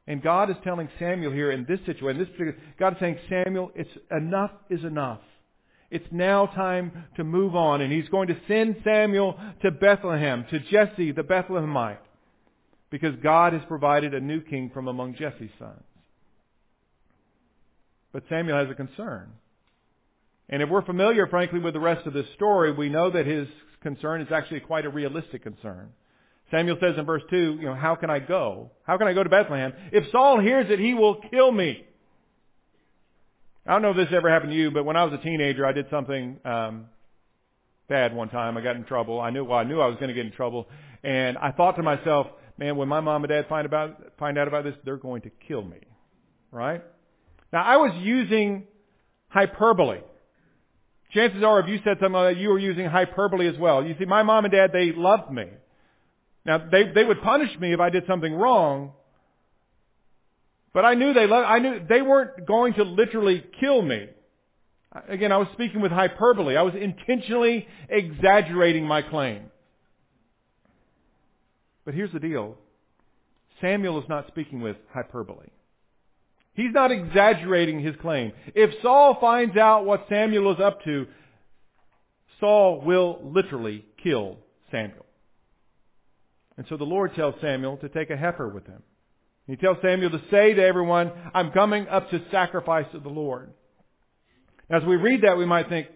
And 0.08 0.24
God 0.24 0.50
is 0.50 0.58
telling 0.64 0.90
Samuel 0.98 1.32
here 1.32 1.52
in 1.52 1.66
this 1.70 1.80
situation, 1.86 2.20
this 2.20 2.30
particular, 2.30 2.58
God 2.80 2.94
is 2.94 3.00
saying, 3.00 3.20
Samuel, 3.30 3.72
it's 3.76 3.90
enough 4.10 4.52
is 4.72 4.84
enough. 4.84 5.22
It's 5.94 6.12
now 6.12 6.48
time 6.48 7.06
to 7.18 7.24
move 7.24 7.56
on. 7.56 7.80
And 7.82 7.94
he's 7.94 8.10
going 8.10 8.28
to 8.30 8.38
send 8.48 8.78
Samuel 8.84 9.40
to 9.62 9.70
Bethlehem, 9.70 10.44
to 10.50 10.60
Jesse 10.60 11.12
the 11.12 11.22
Bethlehemite, 11.22 12.00
because 12.90 13.16
God 13.22 13.54
has 13.54 13.62
provided 13.68 14.16
a 14.16 14.20
new 14.20 14.42
king 14.42 14.72
from 14.74 14.88
among 14.88 15.14
Jesse's 15.14 15.52
sons. 15.60 15.84
But 18.12 18.24
Samuel 18.28 18.58
has 18.58 18.72
a 18.72 18.74
concern. 18.74 19.30
And 20.50 20.64
if 20.64 20.70
we're 20.70 20.84
familiar, 20.84 21.28
frankly, 21.28 21.60
with 21.60 21.76
the 21.76 21.80
rest 21.80 22.08
of 22.08 22.14
this 22.14 22.26
story, 22.34 22.72
we 22.72 22.90
know 22.90 23.12
that 23.12 23.28
his 23.28 23.48
concern 23.84 24.22
is 24.22 24.30
actually 24.32 24.62
quite 24.62 24.88
a 24.88 24.90
realistic 24.90 25.44
concern. 25.44 25.90
Samuel 26.50 26.78
says 26.82 26.96
in 26.98 27.06
verse 27.06 27.24
2, 27.30 27.58
you 27.60 27.66
know, 27.66 27.76
how 27.76 27.94
can 27.94 28.10
I 28.10 28.18
go? 28.18 28.72
How 28.82 28.98
can 28.98 29.08
I 29.08 29.14
go 29.14 29.24
to 29.24 29.30
Bethlehem? 29.30 29.74
If 29.92 30.12
Saul 30.12 30.40
hears 30.40 30.72
it, 30.72 30.80
he 30.80 30.96
will 30.96 31.22
kill 31.30 31.52
me. 31.52 31.86
I 33.66 33.72
don't 33.72 33.82
know 33.82 33.92
if 33.92 33.98
this 33.98 34.16
ever 34.16 34.30
happened 34.30 34.52
to 34.52 34.58
you, 34.58 34.72
but 34.72 34.84
when 34.84 34.98
I 34.98 35.04
was 35.06 35.14
a 35.14 35.24
teenager, 35.24 35.66
I 35.66 35.72
did 35.72 35.86
something 35.90 36.38
um, 36.44 36.86
bad 37.88 38.14
one 38.14 38.30
time. 38.30 38.58
I 38.58 38.62
got 38.62 38.76
in 38.76 38.84
trouble. 38.84 39.22
I 39.22 39.30
knew 39.30 39.46
well, 39.46 39.60
I 39.60 39.64
knew 39.64 39.80
I 39.80 39.88
was 39.88 39.96
going 39.96 40.10
to 40.10 40.14
get 40.14 40.26
in 40.26 40.32
trouble, 40.32 40.68
and 41.04 41.38
I 41.38 41.52
thought 41.52 41.78
to 41.78 41.84
myself, 41.84 42.28
man, 42.58 42.76
when 42.76 42.90
my 42.90 43.00
mom 43.00 43.24
and 43.24 43.30
dad 43.30 43.46
find 43.48 43.66
about 43.66 44.14
find 44.20 44.38
out 44.38 44.48
about 44.48 44.66
this, 44.66 44.76
they're 44.84 44.98
going 44.98 45.22
to 45.22 45.32
kill 45.48 45.62
me, 45.62 45.78
right? 46.52 46.84
Now 47.54 47.64
I 47.64 47.78
was 47.78 47.92
using 48.02 48.68
hyperbole. 49.30 50.02
Chances 51.14 51.44
are, 51.44 51.60
if 51.60 51.68
you 51.68 51.78
said 51.84 51.98
something 52.00 52.14
like 52.14 52.36
that, 52.36 52.42
you 52.42 52.50
were 52.50 52.60
using 52.60 52.86
hyperbole 52.86 53.48
as 53.48 53.58
well. 53.58 53.86
You 53.86 53.96
see, 54.00 54.06
my 54.06 54.24
mom 54.24 54.46
and 54.46 54.52
dad, 54.52 54.72
they 54.74 54.92
loved 54.92 55.32
me. 55.32 55.46
Now, 56.46 56.58
they, 56.72 56.92
they 56.94 57.04
would 57.04 57.22
punish 57.22 57.58
me 57.60 57.72
if 57.72 57.80
I 57.80 57.90
did 57.90 58.06
something 58.08 58.34
wrong, 58.34 58.94
but 60.74 60.86
I 60.86 60.96
knew 60.96 61.14
they 61.14 61.26
I 61.32 61.60
knew 61.60 61.82
they 61.88 62.02
weren't 62.02 62.46
going 62.46 62.74
to 62.76 62.84
literally 62.84 63.44
kill 63.60 63.82
me. 63.82 64.08
Again, 65.08 65.32
I 65.32 65.38
was 65.38 65.48
speaking 65.54 65.82
with 65.82 65.92
hyperbole. 65.92 66.56
I 66.56 66.62
was 66.62 66.76
intentionally 66.76 67.68
exaggerating 67.90 68.86
my 68.86 69.02
claim. 69.02 69.46
But 71.86 71.96
here's 71.96 72.12
the 72.12 72.20
deal. 72.20 72.58
Samuel 73.60 74.00
is 74.00 74.08
not 74.08 74.28
speaking 74.28 74.62
with 74.62 74.78
hyperbole. 74.94 75.48
He's 76.54 76.72
not 76.72 76.92
exaggerating 76.92 77.82
his 77.82 77.96
claim. 78.02 78.32
If 78.54 78.70
Saul 78.82 79.18
finds 79.20 79.58
out 79.58 79.86
what 79.86 80.06
Samuel 80.08 80.54
is 80.54 80.60
up 80.60 80.84
to, 80.84 81.08
Saul 82.40 82.82
will 82.86 83.20
literally 83.24 83.86
kill 84.04 84.38
Samuel. 84.70 85.06
And 86.58 86.68
so 86.70 86.78
the 86.78 86.84
Lord 86.84 87.16
tells 87.16 87.34
Samuel 87.42 87.78
to 87.78 87.90
take 87.90 88.12
a 88.12 88.18
heifer 88.18 88.48
with 88.48 88.68
him. 88.68 88.84
He 89.48 89.56
tells 89.58 89.78
Samuel 89.82 90.12
to 90.12 90.22
say 90.32 90.54
to 90.54 90.64
everyone, 90.64 91.12
I'm 91.34 91.52
coming 91.52 91.88
up 91.88 92.10
to 92.12 92.22
sacrifice 92.32 92.86
to 92.94 93.00
the 93.00 93.10
Lord. 93.10 93.52
As 94.70 94.84
we 94.84 94.96
read 94.96 95.24
that, 95.24 95.38
we 95.38 95.46
might 95.46 95.68
think, 95.68 95.88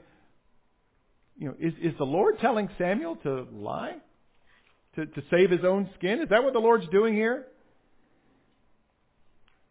you 1.37 1.47
know, 1.47 1.55
is, 1.59 1.73
is 1.81 1.97
the 1.97 2.05
Lord 2.05 2.39
telling 2.39 2.69
Samuel 2.77 3.15
to 3.23 3.47
lie? 3.53 3.95
To, 4.95 5.05
to 5.05 5.23
save 5.31 5.51
his 5.51 5.63
own 5.63 5.89
skin? 5.97 6.21
Is 6.21 6.29
that 6.29 6.43
what 6.43 6.53
the 6.53 6.59
Lord's 6.59 6.87
doing 6.89 7.13
here? 7.13 7.45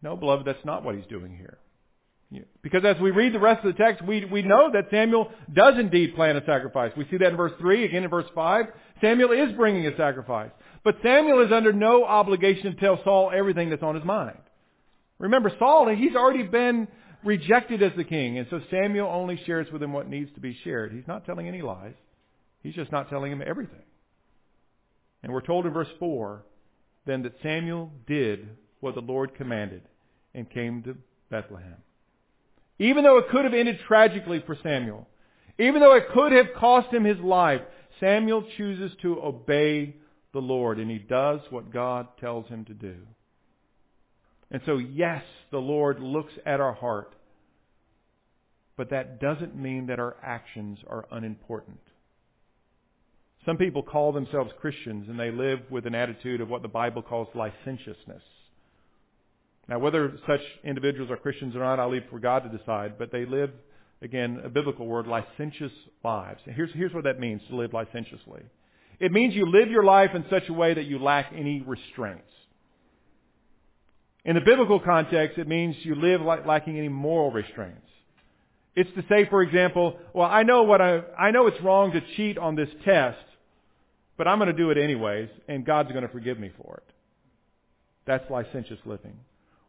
No, 0.01 0.15
beloved, 0.15 0.45
that's 0.45 0.63
not 0.65 0.83
what 0.83 0.95
he's 0.95 1.05
doing 1.07 1.35
here. 1.35 1.57
Because 2.61 2.83
as 2.83 2.99
we 3.01 3.11
read 3.11 3.33
the 3.33 3.39
rest 3.39 3.65
of 3.65 3.75
the 3.75 3.81
text, 3.81 4.03
we, 4.05 4.25
we 4.25 4.41
know 4.41 4.69
that 4.73 4.87
Samuel 4.91 5.31
does 5.53 5.75
indeed 5.79 6.13
plan 6.15 6.35
a 6.35 6.45
sacrifice. 6.45 6.91
We 6.97 7.07
see 7.09 7.17
that 7.17 7.31
in 7.31 7.37
verse 7.37 7.53
3, 7.59 7.85
again 7.85 8.03
in 8.03 8.09
verse 8.09 8.25
5. 8.35 8.65
Samuel 8.99 9.31
is 9.31 9.55
bringing 9.55 9.87
a 9.87 9.95
sacrifice. 9.95 10.51
But 10.87 10.99
Samuel 11.03 11.45
is 11.45 11.51
under 11.51 11.73
no 11.73 12.05
obligation 12.05 12.73
to 12.73 12.79
tell 12.79 12.97
Saul 13.03 13.29
everything 13.35 13.69
that's 13.69 13.83
on 13.83 13.95
his 13.95 14.05
mind. 14.05 14.37
Remember, 15.19 15.51
Saul, 15.59 15.93
he's 15.93 16.15
already 16.15 16.43
been 16.43 16.87
rejected 17.25 17.83
as 17.83 17.91
the 17.97 18.05
king, 18.05 18.37
and 18.37 18.47
so 18.49 18.61
Samuel 18.71 19.09
only 19.09 19.37
shares 19.45 19.67
with 19.69 19.83
him 19.83 19.91
what 19.91 20.07
needs 20.07 20.31
to 20.35 20.39
be 20.39 20.57
shared. 20.63 20.93
He's 20.93 21.05
not 21.05 21.25
telling 21.25 21.45
any 21.45 21.61
lies. 21.61 21.95
He's 22.63 22.73
just 22.73 22.89
not 22.89 23.09
telling 23.09 23.33
him 23.33 23.43
everything. 23.45 23.81
And 25.23 25.33
we're 25.33 25.41
told 25.41 25.65
in 25.65 25.73
verse 25.73 25.89
4, 25.99 26.45
then 27.05 27.21
that 27.23 27.33
Samuel 27.43 27.91
did 28.07 28.47
what 28.79 28.95
the 28.95 29.01
Lord 29.01 29.35
commanded 29.35 29.81
and 30.33 30.49
came 30.49 30.83
to 30.83 30.95
Bethlehem. 31.29 31.83
Even 32.79 33.03
though 33.03 33.17
it 33.17 33.27
could 33.27 33.43
have 33.43 33.53
ended 33.53 33.81
tragically 33.89 34.41
for 34.45 34.55
Samuel, 34.63 35.05
even 35.59 35.81
though 35.81 35.95
it 35.95 36.07
could 36.13 36.31
have 36.31 36.53
cost 36.55 36.93
him 36.93 37.03
his 37.03 37.19
life, 37.19 37.59
Samuel 37.99 38.45
chooses 38.55 38.93
to 39.01 39.21
obey 39.21 39.97
the 40.37 40.41
Lord 40.41 40.77
and 40.77 40.91
he 40.91 40.99
does 40.99 41.39
what 41.49 41.73
God 41.73 42.07
tells 42.19 42.47
him 42.47 42.63
to 42.65 42.73
do. 42.75 42.95
And 44.51 44.61
so, 44.67 44.77
yes, 44.77 45.23
the 45.51 45.57
Lord 45.57 45.99
looks 45.99 46.33
at 46.45 46.59
our 46.59 46.73
heart, 46.73 47.11
but 48.77 48.91
that 48.91 49.19
doesn't 49.19 49.55
mean 49.55 49.87
that 49.87 49.99
our 49.99 50.15
actions 50.21 50.77
are 50.87 51.07
unimportant. 51.11 51.79
Some 53.47 53.57
people 53.57 53.81
call 53.81 54.11
themselves 54.11 54.51
Christians 54.61 55.09
and 55.09 55.19
they 55.19 55.31
live 55.31 55.59
with 55.71 55.87
an 55.87 55.95
attitude 55.95 56.39
of 56.39 56.49
what 56.49 56.61
the 56.61 56.67
Bible 56.67 57.01
calls 57.01 57.29
licentiousness. 57.33 58.21
Now, 59.67 59.79
whether 59.79 60.19
such 60.27 60.41
individuals 60.63 61.09
are 61.09 61.17
Christians 61.17 61.55
or 61.55 61.59
not, 61.59 61.79
I'll 61.79 61.91
leave 61.91 62.03
for 62.11 62.19
God 62.19 62.43
to 62.43 62.55
decide, 62.55 62.99
but 62.99 63.11
they 63.11 63.25
live, 63.25 63.49
again, 64.03 64.39
a 64.45 64.49
biblical 64.49 64.85
word, 64.85 65.07
licentious 65.07 65.71
lives. 66.03 66.39
Here's, 66.45 66.69
here's 66.73 66.93
what 66.93 67.05
that 67.05 67.19
means 67.19 67.41
to 67.49 67.55
live 67.55 67.73
licentiously. 67.73 68.43
It 68.99 69.11
means 69.11 69.35
you 69.35 69.45
live 69.45 69.69
your 69.69 69.83
life 69.83 70.11
in 70.15 70.25
such 70.29 70.49
a 70.49 70.53
way 70.53 70.73
that 70.73 70.85
you 70.85 70.99
lack 70.99 71.31
any 71.35 71.61
restraints. 71.61 72.23
In 74.25 74.35
the 74.35 74.41
biblical 74.41 74.79
context, 74.79 75.37
it 75.37 75.47
means 75.47 75.75
you 75.83 75.95
live 75.95 76.21
like 76.21 76.45
lacking 76.45 76.77
any 76.77 76.89
moral 76.89 77.31
restraints. 77.31 77.81
It's 78.75 78.89
to 78.95 79.03
say, 79.09 79.27
for 79.29 79.41
example, 79.41 79.97
well, 80.13 80.27
I 80.29 80.43
know 80.43 80.63
what 80.63 80.81
I, 80.81 81.01
I 81.17 81.31
know 81.31 81.47
it's 81.47 81.61
wrong 81.61 81.93
to 81.93 82.01
cheat 82.15 82.37
on 82.37 82.55
this 82.55 82.69
test, 82.83 83.17
but 84.17 84.27
I'm 84.27 84.37
going 84.37 84.51
to 84.51 84.57
do 84.57 84.69
it 84.71 84.77
anyways, 84.77 85.29
and 85.47 85.65
God's 85.65 85.91
going 85.91 86.03
to 86.03 86.09
forgive 86.09 86.39
me 86.39 86.51
for 86.61 86.77
it. 86.77 86.93
That's 88.05 88.29
licentious 88.29 88.79
living. 88.85 89.17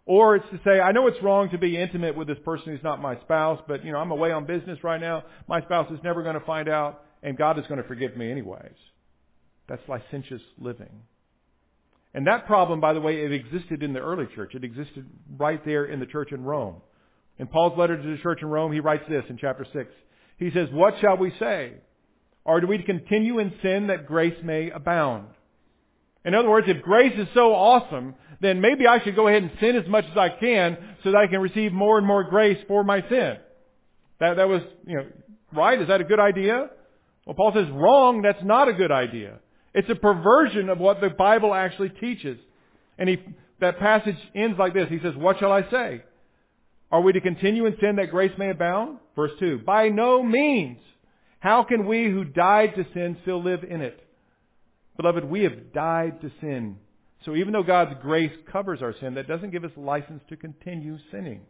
Or 0.06 0.37
it's 0.37 0.49
to 0.50 0.61
say, 0.64 0.80
I 0.80 0.92
know 0.92 1.06
it's 1.06 1.23
wrong 1.23 1.50
to 1.50 1.58
be 1.58 1.76
intimate 1.76 2.16
with 2.16 2.28
this 2.28 2.38
person 2.44 2.73
who's 2.73 2.82
not 2.82 3.00
my 3.00 3.16
spouse, 3.20 3.61
but 3.68 3.85
you 3.85 3.92
know, 3.92 3.99
I'm 3.99 4.11
away 4.11 4.32
on 4.32 4.47
business 4.47 4.82
right 4.82 5.00
now. 5.00 5.25
My 5.49 5.61
spouse 5.61 5.90
is 5.92 5.99
never 6.02 6.23
going 6.23 6.35
to 6.35 6.44
find 6.47 6.68
out, 6.68 7.04
and 7.23 7.37
God 7.37 7.58
is 7.58 7.66
going 7.66 7.80
to 7.80 7.87
forgive 7.87 8.16
me 8.16 8.30
anyways. 8.30 8.73
That's 9.68 9.82
licentious 9.88 10.42
living. 10.58 11.02
And 12.14 12.26
that 12.26 12.46
problem, 12.46 12.80
by 12.80 12.94
the 12.94 13.00
way, 13.00 13.22
it 13.22 13.32
existed 13.32 13.82
in 13.82 13.92
the 13.92 14.00
early 14.00 14.26
church. 14.34 14.54
It 14.54 14.64
existed 14.64 15.06
right 15.37 15.62
there 15.64 15.84
in 15.84 16.00
the 16.00 16.06
church 16.06 16.32
in 16.32 16.42
Rome. 16.42 16.76
In 17.38 17.46
Paul's 17.46 17.78
letter 17.78 17.96
to 17.96 18.02
the 18.02 18.22
church 18.22 18.40
in 18.42 18.48
Rome, 18.48 18.72
he 18.72 18.80
writes 18.80 19.04
this 19.08 19.25
in 19.28 19.38
chapter 19.38 19.66
6. 19.72 19.90
He 20.38 20.50
says, 20.50 20.68
What 20.72 20.94
shall 21.00 21.16
we 21.16 21.32
say? 21.38 21.75
Or 22.44 22.60
do 22.60 22.66
we 22.66 22.78
continue 22.82 23.38
in 23.38 23.52
sin 23.62 23.88
that 23.88 24.06
grace 24.06 24.37
may 24.42 24.70
abound? 24.70 25.28
In 26.25 26.34
other 26.34 26.48
words, 26.48 26.66
if 26.68 26.82
grace 26.82 27.12
is 27.16 27.28
so 27.34 27.54
awesome, 27.54 28.14
then 28.40 28.60
maybe 28.60 28.87
I 28.87 29.02
should 29.02 29.14
go 29.14 29.28
ahead 29.28 29.42
and 29.42 29.52
sin 29.60 29.76
as 29.76 29.87
much 29.87 30.04
as 30.10 30.16
I 30.16 30.30
can 30.30 30.76
so 31.04 31.12
that 31.12 31.18
I 31.18 31.26
can 31.26 31.40
receive 31.40 31.72
more 31.72 31.98
and 31.98 32.06
more 32.06 32.25
grace 32.25 32.58
for 32.66 32.82
my 32.84 33.02
sin. 33.08 33.37
That, 34.20 34.37
that 34.37 34.48
was, 34.48 34.62
you 34.87 34.96
know, 34.96 35.06
right? 35.52 35.80
Is 35.80 35.88
that 35.88 36.00
a 36.00 36.04
good 36.04 36.20
idea? 36.20 36.70
Well, 37.26 37.34
Paul 37.34 37.52
says 37.54 37.68
wrong, 37.70 38.22
that's 38.22 38.42
not 38.42 38.68
a 38.68 38.72
good 38.72 38.90
idea. 38.90 39.38
It's 39.75 39.88
a 39.90 39.94
perversion 39.94 40.68
of 40.68 40.78
what 40.78 41.00
the 41.00 41.10
Bible 41.10 41.54
actually 41.54 41.90
teaches. 41.90 42.38
And 42.98 43.08
he, 43.08 43.18
that 43.60 43.78
passage 43.78 44.16
ends 44.34 44.58
like 44.58 44.75
this. 44.75 44.88
He 44.88 44.98
says, 45.00 45.14
what 45.16 45.38
shall 45.38 45.52
I 45.52 45.68
say? 45.70 46.02
Are 46.90 47.00
we 47.00 47.12
to 47.12 47.20
continue 47.20 47.66
in 47.66 47.76
sin 47.80 47.96
that 47.96 48.10
grace 48.10 48.32
may 48.38 48.50
abound? 48.50 48.98
Verse 49.14 49.32
2. 49.38 49.60
By 49.66 49.88
no 49.88 50.22
means. 50.22 50.78
How 51.40 51.62
can 51.62 51.87
we 51.87 52.04
who 52.04 52.25
died 52.25 52.75
to 52.76 52.87
sin 52.94 53.16
still 53.22 53.42
live 53.42 53.62
in 53.62 53.80
it? 53.80 54.02
Beloved, 54.96 55.25
we 55.25 55.44
have 55.44 55.72
died 55.72 56.20
to 56.22 56.32
sin. 56.40 56.78
So 57.25 57.37
even 57.37 57.52
though 57.52 57.62
God's 57.62 57.94
grace 58.02 58.32
covers 58.50 58.80
our 58.82 58.94
sin, 59.00 59.14
that 59.14 59.28
doesn't 59.28 59.50
give 59.50 59.64
us 59.64 59.70
license 59.76 60.22
to 60.28 60.37
continue 60.37 60.98
sinning. 61.12 61.42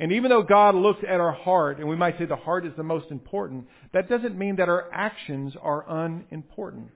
And 0.00 0.12
even 0.12 0.30
though 0.30 0.42
God 0.42 0.74
looks 0.74 1.02
at 1.02 1.20
our 1.20 1.32
heart, 1.32 1.78
and 1.78 1.88
we 1.88 1.96
might 1.96 2.18
say 2.18 2.24
the 2.24 2.36
heart 2.36 2.64
is 2.64 2.72
the 2.76 2.84
most 2.84 3.10
important, 3.10 3.66
that 3.92 4.08
doesn't 4.08 4.38
mean 4.38 4.56
that 4.56 4.68
our 4.68 4.88
actions 4.92 5.54
are 5.60 5.84
unimportant. 5.88 6.92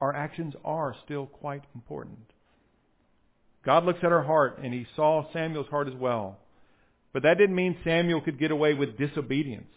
Our 0.00 0.14
actions 0.14 0.54
are 0.64 0.94
still 1.04 1.26
quite 1.26 1.62
important. 1.74 2.18
God 3.64 3.84
looks 3.84 4.00
at 4.02 4.12
our 4.12 4.22
heart, 4.22 4.58
and 4.62 4.74
he 4.74 4.86
saw 4.96 5.30
Samuel's 5.32 5.68
heart 5.68 5.88
as 5.88 5.94
well. 5.94 6.38
But 7.12 7.22
that 7.22 7.38
didn't 7.38 7.56
mean 7.56 7.76
Samuel 7.84 8.20
could 8.20 8.38
get 8.38 8.50
away 8.50 8.74
with 8.74 8.98
disobedience. 8.98 9.72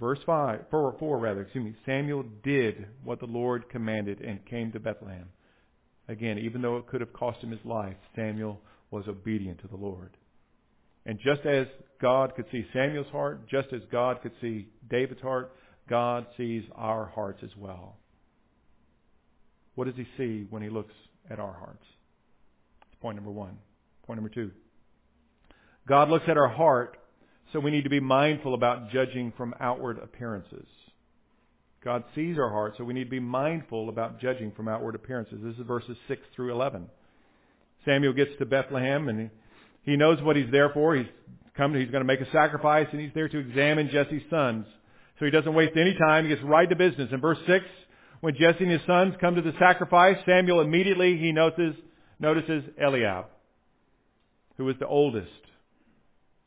Verse 0.00 0.18
5, 0.26 0.66
4, 0.70 0.96
4 0.98 1.18
rather, 1.18 1.42
excuse 1.42 1.64
me, 1.64 1.76
Samuel 1.84 2.24
did 2.42 2.86
what 3.02 3.20
the 3.20 3.26
Lord 3.26 3.68
commanded 3.68 4.20
and 4.20 4.44
came 4.46 4.72
to 4.72 4.80
Bethlehem. 4.80 5.28
Again, 6.08 6.38
even 6.38 6.62
though 6.62 6.76
it 6.78 6.86
could 6.86 7.00
have 7.00 7.12
cost 7.12 7.42
him 7.42 7.50
his 7.50 7.64
life, 7.64 7.96
Samuel 8.16 8.60
was 8.90 9.04
obedient 9.08 9.60
to 9.60 9.68
the 9.68 9.76
Lord. 9.76 10.16
And 11.06 11.18
just 11.18 11.46
as 11.46 11.66
God 12.00 12.34
could 12.34 12.46
see 12.52 12.66
Samuel's 12.72 13.06
heart, 13.10 13.48
just 13.48 13.68
as 13.72 13.80
God 13.90 14.20
could 14.22 14.32
see 14.40 14.68
David's 14.88 15.20
heart, 15.20 15.52
God 15.88 16.26
sees 16.36 16.64
our 16.74 17.06
hearts 17.06 17.40
as 17.42 17.50
well. 17.56 17.96
What 19.74 19.86
does 19.86 19.96
he 19.96 20.06
see 20.16 20.46
when 20.50 20.62
he 20.62 20.68
looks 20.68 20.94
at 21.30 21.38
our 21.38 21.52
hearts? 21.52 21.84
Point 23.00 23.16
number 23.16 23.30
one. 23.30 23.56
Point 24.06 24.18
number 24.18 24.34
two. 24.34 24.50
God 25.86 26.10
looks 26.10 26.26
at 26.28 26.36
our 26.36 26.48
heart, 26.48 26.98
so 27.52 27.60
we 27.60 27.70
need 27.70 27.84
to 27.84 27.90
be 27.90 28.00
mindful 28.00 28.54
about 28.54 28.90
judging 28.90 29.32
from 29.36 29.54
outward 29.60 29.98
appearances. 29.98 30.66
God 31.82 32.04
sees 32.14 32.36
our 32.38 32.50
heart, 32.50 32.74
so 32.76 32.84
we 32.84 32.92
need 32.92 33.04
to 33.04 33.10
be 33.10 33.20
mindful 33.20 33.88
about 33.88 34.20
judging 34.20 34.52
from 34.52 34.68
outward 34.68 34.94
appearances. 34.94 35.38
This 35.42 35.54
is 35.54 35.66
verses 35.66 35.96
6 36.08 36.20
through 36.34 36.52
11. 36.52 36.88
Samuel 37.88 38.12
gets 38.12 38.32
to 38.38 38.44
Bethlehem 38.44 39.08
and 39.08 39.30
he 39.82 39.96
knows 39.96 40.20
what 40.20 40.36
he's 40.36 40.50
there 40.52 40.68
for. 40.74 40.94
He's 40.94 41.06
come, 41.56 41.74
he's 41.74 41.90
going 41.90 42.02
to 42.02 42.06
make 42.06 42.20
a 42.20 42.30
sacrifice 42.30 42.86
and 42.92 43.00
he's 43.00 43.12
there 43.14 43.28
to 43.28 43.38
examine 43.38 43.88
Jesse's 43.90 44.22
sons. 44.28 44.66
So 45.18 45.24
he 45.24 45.30
doesn't 45.30 45.54
waste 45.54 45.72
any 45.74 45.94
time. 45.94 46.24
He 46.24 46.28
gets 46.28 46.42
right 46.42 46.68
to 46.68 46.76
business. 46.76 47.08
In 47.10 47.20
verse 47.20 47.38
6, 47.46 47.64
when 48.20 48.34
Jesse 48.34 48.64
and 48.64 48.70
his 48.70 48.82
sons 48.86 49.14
come 49.20 49.36
to 49.36 49.42
the 49.42 49.54
sacrifice, 49.58 50.18
Samuel 50.26 50.60
immediately, 50.60 51.16
he 51.16 51.32
notices, 51.32 51.74
notices 52.20 52.64
Eliab, 52.80 53.24
who 54.58 54.64
was 54.66 54.76
the 54.78 54.86
oldest. 54.86 55.30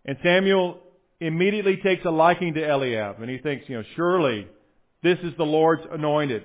And 0.05 0.17
Samuel 0.23 0.79
immediately 1.19 1.77
takes 1.77 2.05
a 2.05 2.11
liking 2.11 2.53
to 2.53 2.63
Eliab 2.63 3.19
and 3.19 3.29
he 3.29 3.39
thinks, 3.39 3.67
you 3.67 3.77
know, 3.77 3.83
surely 3.95 4.47
this 5.01 5.17
is 5.23 5.33
the 5.37 5.43
Lord's 5.43 5.83
anointed. 5.91 6.43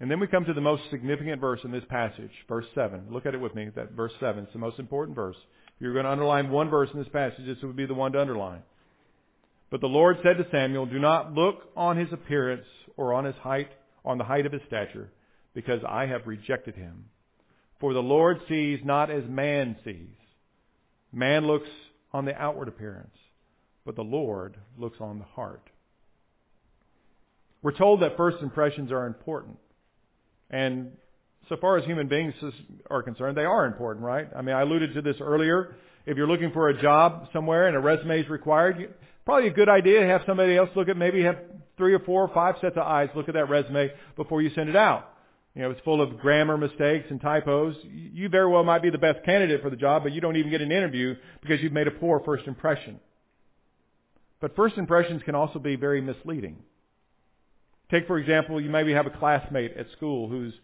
And 0.00 0.10
then 0.10 0.18
we 0.18 0.26
come 0.26 0.46
to 0.46 0.54
the 0.54 0.62
most 0.62 0.82
significant 0.90 1.40
verse 1.40 1.60
in 1.62 1.70
this 1.70 1.84
passage, 1.90 2.30
verse 2.48 2.64
7. 2.74 3.08
Look 3.10 3.26
at 3.26 3.34
it 3.34 3.40
with 3.40 3.54
me, 3.54 3.68
that 3.76 3.92
verse 3.92 4.12
7. 4.18 4.44
It's 4.44 4.52
the 4.54 4.58
most 4.58 4.78
important 4.78 5.14
verse. 5.14 5.36
If 5.76 5.82
you're 5.82 5.92
going 5.92 6.06
to 6.06 6.10
underline 6.10 6.50
one 6.50 6.70
verse 6.70 6.88
in 6.92 6.98
this 6.98 7.08
passage, 7.12 7.44
this 7.46 7.58
would 7.62 7.76
be 7.76 7.84
the 7.84 7.94
one 7.94 8.12
to 8.12 8.20
underline. 8.20 8.62
But 9.70 9.82
the 9.82 9.86
Lord 9.86 10.16
said 10.22 10.38
to 10.38 10.46
Samuel, 10.50 10.86
Do 10.86 10.98
not 10.98 11.34
look 11.34 11.70
on 11.76 11.98
his 11.98 12.12
appearance 12.12 12.64
or 12.96 13.12
on 13.12 13.26
his 13.26 13.34
height, 13.36 13.68
on 14.04 14.16
the 14.16 14.24
height 14.24 14.46
of 14.46 14.52
his 14.52 14.62
stature, 14.66 15.10
because 15.54 15.82
I 15.86 16.06
have 16.06 16.26
rejected 16.26 16.76
him. 16.76 17.04
For 17.78 17.92
the 17.92 18.00
Lord 18.00 18.40
sees 18.48 18.80
not 18.82 19.10
as 19.10 19.24
man 19.28 19.76
sees. 19.84 20.16
Man 21.12 21.46
looks 21.46 21.68
on 22.12 22.24
the 22.24 22.36
outward 22.40 22.68
appearance, 22.68 23.16
but 23.84 23.96
the 23.96 24.02
Lord 24.02 24.56
looks 24.78 24.98
on 25.00 25.18
the 25.18 25.24
heart. 25.24 25.62
We're 27.62 27.76
told 27.76 28.00
that 28.00 28.16
first 28.16 28.42
impressions 28.42 28.90
are 28.92 29.06
important. 29.06 29.58
And 30.50 30.92
so 31.48 31.56
far 31.56 31.78
as 31.78 31.84
human 31.84 32.08
beings 32.08 32.34
are 32.90 33.02
concerned, 33.02 33.36
they 33.36 33.44
are 33.44 33.66
important, 33.66 34.04
right? 34.04 34.28
I 34.36 34.42
mean, 34.42 34.54
I 34.54 34.62
alluded 34.62 34.94
to 34.94 35.02
this 35.02 35.16
earlier. 35.20 35.76
If 36.06 36.16
you're 36.16 36.28
looking 36.28 36.52
for 36.52 36.68
a 36.68 36.80
job 36.80 37.28
somewhere 37.32 37.68
and 37.68 37.76
a 37.76 37.80
resume 37.80 38.20
is 38.20 38.28
required, 38.28 38.94
probably 39.24 39.48
a 39.48 39.52
good 39.52 39.68
idea 39.68 40.00
to 40.00 40.06
have 40.06 40.22
somebody 40.26 40.56
else 40.56 40.70
look 40.74 40.88
at, 40.88 40.96
maybe 40.96 41.22
have 41.22 41.38
three 41.76 41.94
or 41.94 42.00
four 42.00 42.22
or 42.22 42.34
five 42.34 42.56
sets 42.60 42.76
of 42.76 42.82
eyes 42.82 43.08
look 43.14 43.28
at 43.28 43.34
that 43.34 43.48
resume 43.48 43.90
before 44.16 44.42
you 44.42 44.50
send 44.54 44.68
it 44.68 44.76
out. 44.76 45.08
You 45.54 45.62
know, 45.62 45.70
it's 45.70 45.80
full 45.80 46.00
of 46.00 46.18
grammar 46.20 46.56
mistakes 46.56 47.06
and 47.10 47.20
typos. 47.20 47.74
You 47.84 48.28
very 48.28 48.48
well 48.48 48.62
might 48.62 48.82
be 48.82 48.90
the 48.90 48.98
best 48.98 49.24
candidate 49.24 49.62
for 49.62 49.70
the 49.70 49.76
job, 49.76 50.04
but 50.04 50.12
you 50.12 50.20
don't 50.20 50.36
even 50.36 50.50
get 50.50 50.60
an 50.60 50.70
interview 50.70 51.16
because 51.42 51.60
you've 51.60 51.72
made 51.72 51.88
a 51.88 51.92
poor 51.92 52.20
first 52.24 52.46
impression. 52.46 53.00
But 54.40 54.54
first 54.54 54.78
impressions 54.78 55.22
can 55.24 55.34
also 55.34 55.58
be 55.58 55.76
very 55.76 56.00
misleading. 56.00 56.58
Take, 57.90 58.06
for 58.06 58.18
example, 58.18 58.60
you 58.60 58.70
maybe 58.70 58.92
have 58.92 59.06
a 59.06 59.10
classmate 59.10 59.76
at 59.76 59.90
school 59.92 60.28
who's, 60.28 60.54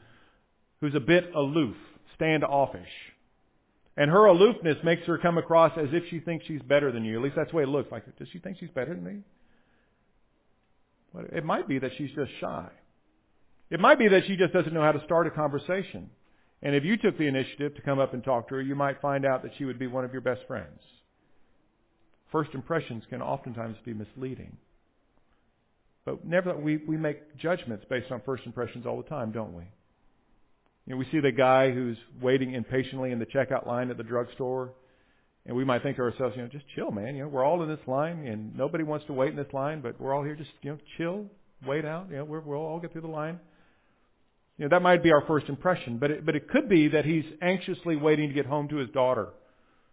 who's 0.81 0.95
a 0.95 1.01
bit 1.01 1.33
aloof, 1.35 1.77
standoffish. 2.15 2.89
And 3.97 4.11
her 4.11 4.27
aloofness 4.27 4.77
makes 4.85 5.07
her 5.07 5.19
come 5.19 5.39
across 5.39 5.73
as 5.79 5.89
if 5.93 6.05
she 6.11 6.21
thinks 6.21 6.45
she's 6.47 6.63
better 6.63 6.93
than 6.93 7.05
you. 7.05 7.17
At 7.17 7.23
least 7.23 7.37
that's 7.37 7.51
the 7.51 7.57
way 7.57 7.63
it 7.63 7.69
looks. 7.69 7.91
Like, 7.91 8.05
does 8.19 8.29
she 8.33 8.39
think 8.39 8.59
she's 8.59 8.71
better 8.71 8.95
than 8.95 9.03
me? 9.03 9.23
It 11.33 11.45
might 11.45 11.67
be 11.67 11.79
that 11.79 11.93
she's 11.97 12.11
just 12.15 12.31
shy. 12.41 12.69
It 13.71 13.81
might 13.81 13.99
be 13.99 14.09
that 14.09 14.27
she 14.27 14.37
just 14.37 14.53
doesn't 14.53 14.73
know 14.73 14.83
how 14.83 14.93
to 14.93 15.03
start 15.05 15.27
a 15.27 15.31
conversation. 15.31 16.11
And 16.63 16.75
if 16.75 16.85
you 16.85 16.97
took 16.97 17.19
the 17.19 17.27
initiative 17.27 17.75
to 17.75 17.83
come 17.83 17.99
up 17.99 18.15
and 18.15 18.23
talk 18.23 18.49
to 18.49 18.57
her, 18.57 18.63
you 18.63 18.75
might 18.75 19.01
find 19.01 19.25
out 19.25 19.43
that 19.43 19.53
she 19.57 19.65
would 19.65 19.79
be 19.79 19.87
one 19.87 20.05
of 20.05 20.13
your 20.13 20.21
best 20.21 20.43
friends. 20.47 20.81
First 22.31 22.51
impressions 22.55 23.05
can 23.09 23.23
oftentimes 23.23 23.77
be 23.85 23.95
misleading. 23.95 24.57
But 26.07 26.25
never, 26.25 26.57
we, 26.57 26.79
we 26.79 26.97
make 26.97 27.37
judgments 27.37 27.85
based 27.91 28.11
on 28.13 28.23
first 28.25 28.47
impressions 28.47 28.87
all 28.87 28.97
the 28.97 29.09
time, 29.09 29.33
don't 29.33 29.53
we? 29.53 29.65
You 30.87 30.93
know, 30.93 30.97
we 30.97 31.07
see 31.11 31.19
the 31.19 31.33
guy 31.33 31.73
who's 31.73 31.99
waiting 32.23 32.55
impatiently 32.55 33.11
in 33.11 33.19
the 33.19 33.27
checkout 33.27 33.67
line 33.67 33.91
at 33.91 33.97
the 33.97 34.05
drugstore, 34.05 34.73
and 35.45 35.57
we 35.57 35.65
might 35.65 35.83
think 35.83 35.97
to 35.97 36.03
ourselves, 36.03 36.37
you 36.37 36.43
know, 36.43 36.49
just 36.49 36.65
chill, 36.77 36.93
man. 36.93 37.17
You 37.17 37.25
know, 37.25 37.29
we're 37.29 37.45
all 37.45 37.61
in 37.65 37.69
this 37.69 37.85
line, 37.89 38.25
and 38.25 38.57
nobody 38.57 38.85
wants 38.85 39.05
to 39.07 39.13
wait 39.13 39.31
in 39.31 39.37
this 39.37 39.53
line, 39.53 39.81
but 39.81 40.01
we're 40.01 40.15
all 40.15 40.23
here 40.23 40.37
just, 40.37 40.51
you 40.63 40.71
know, 40.71 40.79
chill, 40.97 41.27
wait 41.67 41.85
out. 41.85 42.09
You 42.09 42.19
know, 42.19 42.25
we're, 42.25 42.41
we'll 42.41 42.61
all 42.61 42.79
get 42.79 42.93
through 42.93 43.03
the 43.03 43.09
line. 43.09 43.41
You 44.59 44.67
know, 44.67 44.69
that 44.71 44.83
might 44.83 45.03
be 45.03 45.11
our 45.11 45.27
first 45.27 45.49
impression, 45.49 45.99
but 45.99 46.13
it, 46.13 46.25
but 46.25 46.37
it 46.37 46.49
could 46.49 46.69
be 46.69 46.87
that 46.89 47.05
he's 47.05 47.25
anxiously 47.43 47.97
waiting 47.97 48.29
to 48.29 48.35
get 48.35 48.47
home 48.47 48.69
to 48.69 48.77
his 48.77 48.89
daughter 48.91 49.31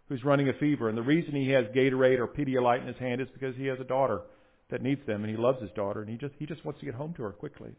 who's 0.08 0.24
running 0.24 0.48
a 0.48 0.52
fever. 0.54 0.88
And 0.88 0.96
the 0.96 1.02
reason 1.02 1.34
he 1.34 1.50
has 1.50 1.64
Gatorade 1.74 2.20
or 2.20 2.28
Pedialyte 2.28 2.82
in 2.82 2.86
his 2.86 2.96
hand 2.98 3.20
is 3.20 3.26
because 3.34 3.56
he 3.56 3.66
has 3.66 3.80
a 3.80 3.84
daughter 3.84 4.20
that 4.74 4.82
needs 4.82 5.06
them, 5.06 5.22
and 5.22 5.30
he 5.30 5.40
loves 5.40 5.62
his 5.62 5.70
daughter, 5.76 6.00
and 6.00 6.10
he 6.10 6.16
just 6.16 6.34
he 6.36 6.46
just 6.46 6.64
wants 6.64 6.80
to 6.80 6.84
get 6.84 6.96
home 6.96 7.14
to 7.14 7.22
her 7.22 7.30
quickly. 7.30 7.70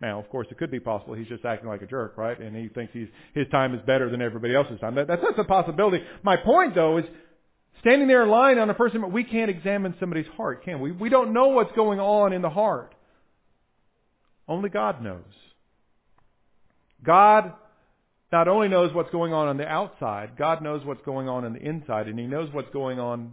Now, 0.00 0.20
of 0.20 0.30
course, 0.30 0.46
it 0.52 0.56
could 0.56 0.70
be 0.70 0.78
possible 0.78 1.14
he's 1.14 1.26
just 1.26 1.44
acting 1.44 1.68
like 1.68 1.82
a 1.82 1.86
jerk, 1.86 2.16
right? 2.16 2.38
And 2.38 2.54
he 2.54 2.68
thinks 2.68 2.92
he's 2.92 3.08
his 3.34 3.48
time 3.48 3.74
is 3.74 3.80
better 3.88 4.08
than 4.08 4.22
everybody 4.22 4.54
else's 4.54 4.78
time. 4.78 4.94
That, 4.94 5.08
that's, 5.08 5.20
that's 5.20 5.38
a 5.38 5.44
possibility. 5.44 5.98
My 6.22 6.36
point, 6.36 6.76
though, 6.76 6.98
is 6.98 7.04
standing 7.80 8.06
there 8.06 8.22
in 8.22 8.28
line 8.28 8.58
on 8.58 8.70
a 8.70 8.74
first 8.74 8.94
amendment, 8.94 9.14
we 9.14 9.24
can't 9.24 9.50
examine 9.50 9.96
somebody's 9.98 10.28
heart, 10.36 10.64
can 10.64 10.80
we? 10.80 10.92
We 10.92 11.08
don't 11.08 11.32
know 11.32 11.48
what's 11.48 11.72
going 11.72 11.98
on 11.98 12.32
in 12.32 12.40
the 12.40 12.50
heart. 12.50 12.94
Only 14.46 14.70
God 14.70 15.02
knows. 15.02 15.24
God 17.04 17.52
not 18.30 18.46
only 18.46 18.68
knows 18.68 18.94
what's 18.94 19.10
going 19.10 19.32
on 19.32 19.48
on 19.48 19.56
the 19.56 19.66
outside, 19.66 20.36
God 20.38 20.62
knows 20.62 20.84
what's 20.84 21.02
going 21.04 21.28
on 21.28 21.44
on 21.44 21.54
the 21.54 21.60
inside, 21.60 22.06
and 22.06 22.16
He 22.16 22.26
knows 22.26 22.48
what's 22.52 22.70
going 22.72 23.00
on 23.00 23.32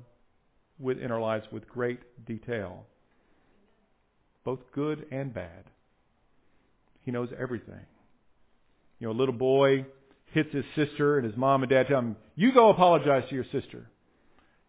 with, 0.80 0.98
in 1.00 1.12
our 1.12 1.20
lives 1.20 1.46
with 1.52 1.68
great 1.68 2.00
detail, 2.26 2.86
both 4.44 4.60
good 4.74 5.06
and 5.12 5.34
bad. 5.34 5.66
He 7.04 7.12
knows 7.12 7.30
everything. 7.38 7.86
You 9.00 9.08
know, 9.08 9.14
a 9.14 9.20
little 9.20 9.36
boy 9.36 9.86
hits 10.34 10.54
his 10.54 10.66
sister, 10.76 11.18
and 11.18 11.26
his 11.26 11.36
mom 11.36 11.64
and 11.64 11.70
dad 11.70 11.88
tell 11.88 12.00
him, 12.00 12.16
"You 12.36 12.52
go 12.54 12.70
apologize 12.70 13.28
to 13.30 13.36
your 13.36 13.46
sister." 13.46 13.90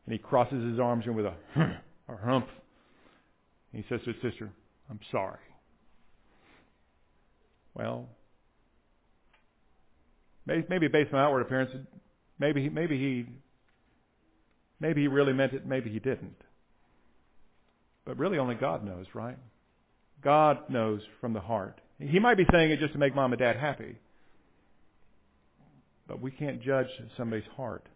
And 0.07 0.13
he 0.13 0.19
crosses 0.19 0.65
his 0.65 0.81
arms 0.81 1.05
and 1.07 1.15
with 1.15 1.27
a 1.27 1.35
a 2.09 2.17
hump. 2.17 2.49
And 3.73 3.85
he 3.85 3.89
says 3.89 4.01
to 4.05 4.13
his 4.13 4.23
sister, 4.23 4.51
"I'm 4.89 5.01
sorry." 5.11 5.39
Well, 7.75 8.09
maybe 10.47 10.89
based 10.89 11.13
on 11.13 11.21
outward 11.21 11.43
appearance, 11.43 11.71
maybe 12.39 12.69
maybe 12.69 12.99
he 12.99 13.27
Maybe 14.81 15.03
he 15.03 15.09
really 15.09 15.33
meant 15.33 15.53
it, 15.53 15.67
maybe 15.67 15.91
he 15.91 15.99
didn't. 15.99 16.37
But 18.05 18.19
really 18.19 18.39
only 18.39 18.55
God 18.55 18.85
knows, 18.85 19.07
right? 19.15 19.37
God 20.23 20.71
knows 20.71 21.01
from 21.21 21.33
the 21.33 21.41
heart. 21.41 21.81
He 21.99 22.19
might 22.19 22.37
be 22.37 22.47
saying 22.51 22.71
it 22.71 22.81
just 22.81 22.95
to 22.95 22.99
make 22.99 23.15
mom 23.15 23.33
and 23.33 23.41
dad 23.41 23.57
happy. 23.57 23.97
But 26.09 26.21
we 26.21 26.31
can't 26.31 26.63
judge 26.63 26.89
somebody's 27.17 27.49
heart. 27.57 27.87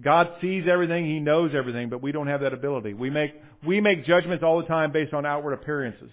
God 0.00 0.28
sees 0.40 0.64
everything, 0.70 1.06
He 1.06 1.20
knows 1.20 1.52
everything, 1.54 1.88
but 1.88 2.02
we 2.02 2.12
don't 2.12 2.28
have 2.28 2.42
that 2.42 2.52
ability. 2.52 2.94
We 2.94 3.10
make, 3.10 3.34
we 3.66 3.80
make 3.80 4.06
judgments 4.06 4.44
all 4.44 4.58
the 4.58 4.66
time 4.66 4.92
based 4.92 5.12
on 5.12 5.26
outward 5.26 5.54
appearances. 5.54 6.10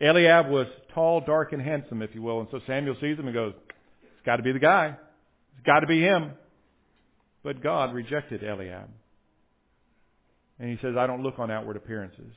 Eliab 0.00 0.48
was 0.48 0.66
tall, 0.94 1.20
dark, 1.20 1.52
and 1.52 1.62
handsome, 1.62 2.02
if 2.02 2.14
you 2.14 2.22
will, 2.22 2.40
and 2.40 2.48
so 2.50 2.60
Samuel 2.66 2.96
sees 3.00 3.18
him 3.18 3.26
and 3.26 3.34
goes, 3.34 3.54
it's 4.02 4.26
got 4.26 4.36
to 4.36 4.42
be 4.42 4.52
the 4.52 4.58
guy. 4.58 4.96
It's 5.56 5.66
got 5.66 5.80
to 5.80 5.86
be 5.86 6.00
him. 6.00 6.32
But 7.44 7.62
God 7.62 7.94
rejected 7.94 8.42
Eliab. 8.42 8.88
And 10.62 10.70
he 10.70 10.78
says, 10.80 10.94
I 10.96 11.08
don't 11.08 11.24
look 11.24 11.40
on 11.40 11.50
outward 11.50 11.76
appearances. 11.76 12.32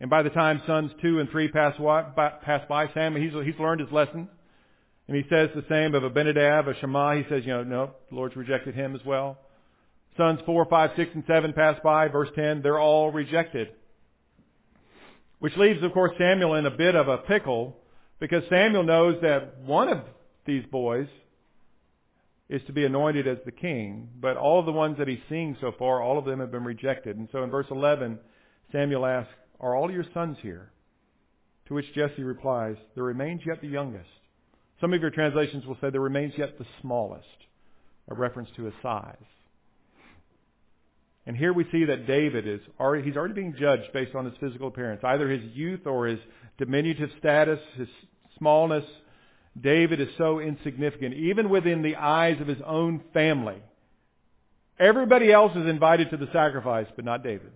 And 0.00 0.10
by 0.10 0.24
the 0.24 0.30
time 0.30 0.60
sons 0.66 0.90
two 1.00 1.20
and 1.20 1.30
three 1.30 1.46
pass, 1.46 1.72
pass 1.76 2.62
by, 2.68 2.90
Sam, 2.92 3.14
he's, 3.14 3.30
he's 3.44 3.60
learned 3.60 3.80
his 3.80 3.92
lesson. 3.92 4.28
And 5.06 5.16
he 5.16 5.22
says 5.30 5.48
the 5.54 5.64
same 5.68 5.94
of 5.94 6.02
Abinadab, 6.02 6.66
a 6.66 6.74
Shammah. 6.80 7.14
He 7.14 7.22
says, 7.28 7.44
you 7.44 7.52
know, 7.52 7.62
no, 7.62 7.90
the 8.10 8.16
Lord's 8.16 8.34
rejected 8.34 8.74
him 8.74 8.96
as 8.96 9.04
well. 9.06 9.38
Sons 10.16 10.40
four, 10.46 10.66
five, 10.66 10.90
six, 10.96 11.12
and 11.14 11.22
seven 11.28 11.52
pass 11.52 11.78
by. 11.84 12.08
Verse 12.08 12.28
10, 12.34 12.62
they're 12.62 12.80
all 12.80 13.12
rejected. 13.12 13.68
Which 15.38 15.56
leaves, 15.56 15.80
of 15.84 15.92
course, 15.92 16.10
Samuel 16.18 16.56
in 16.56 16.66
a 16.66 16.72
bit 16.72 16.96
of 16.96 17.06
a 17.06 17.18
pickle 17.18 17.76
because 18.18 18.42
Samuel 18.50 18.82
knows 18.82 19.18
that 19.22 19.60
one 19.60 19.88
of 19.88 20.00
these 20.44 20.64
boys 20.72 21.06
is 22.48 22.62
to 22.66 22.72
be 22.72 22.84
anointed 22.84 23.26
as 23.28 23.38
the 23.44 23.52
king, 23.52 24.08
but 24.20 24.36
all 24.36 24.58
of 24.58 24.66
the 24.66 24.72
ones 24.72 24.96
that 24.98 25.08
he's 25.08 25.18
seeing 25.28 25.56
so 25.60 25.72
far, 25.78 26.02
all 26.02 26.18
of 26.18 26.24
them 26.24 26.40
have 26.40 26.50
been 26.50 26.64
rejected. 26.64 27.16
And 27.16 27.28
so 27.30 27.42
in 27.42 27.50
verse 27.50 27.66
11, 27.70 28.18
Samuel 28.72 29.04
asks, 29.04 29.32
Are 29.60 29.76
all 29.76 29.90
your 29.90 30.04
sons 30.14 30.38
here? 30.40 30.70
To 31.66 31.74
which 31.74 31.92
Jesse 31.94 32.22
replies, 32.22 32.76
There 32.94 33.04
remains 33.04 33.42
yet 33.46 33.60
the 33.60 33.68
youngest. 33.68 34.08
Some 34.80 34.94
of 34.94 35.00
your 35.00 35.10
translations 35.10 35.66
will 35.66 35.76
say, 35.80 35.90
There 35.90 36.00
remains 36.00 36.32
yet 36.38 36.58
the 36.58 36.66
smallest, 36.80 37.26
a 38.08 38.14
reference 38.14 38.48
to 38.56 38.64
his 38.64 38.74
size. 38.82 39.16
And 41.26 41.36
here 41.36 41.52
we 41.52 41.66
see 41.70 41.84
that 41.84 42.06
David 42.06 42.48
is 42.48 42.60
already, 42.80 43.04
he's 43.04 43.16
already 43.16 43.34
being 43.34 43.54
judged 43.60 43.92
based 43.92 44.14
on 44.14 44.24
his 44.24 44.32
physical 44.40 44.68
appearance, 44.68 45.02
either 45.04 45.28
his 45.28 45.42
youth 45.52 45.86
or 45.86 46.06
his 46.06 46.18
diminutive 46.56 47.10
status, 47.18 47.60
his 47.76 47.88
smallness, 48.38 48.84
David 49.60 50.00
is 50.00 50.08
so 50.16 50.40
insignificant, 50.40 51.14
even 51.14 51.50
within 51.50 51.82
the 51.82 51.96
eyes 51.96 52.40
of 52.40 52.46
his 52.46 52.58
own 52.64 53.02
family. 53.12 53.62
Everybody 54.78 55.32
else 55.32 55.52
is 55.56 55.66
invited 55.66 56.10
to 56.10 56.16
the 56.16 56.28
sacrifice, 56.32 56.86
but 56.94 57.04
not 57.04 57.24
David. 57.24 57.50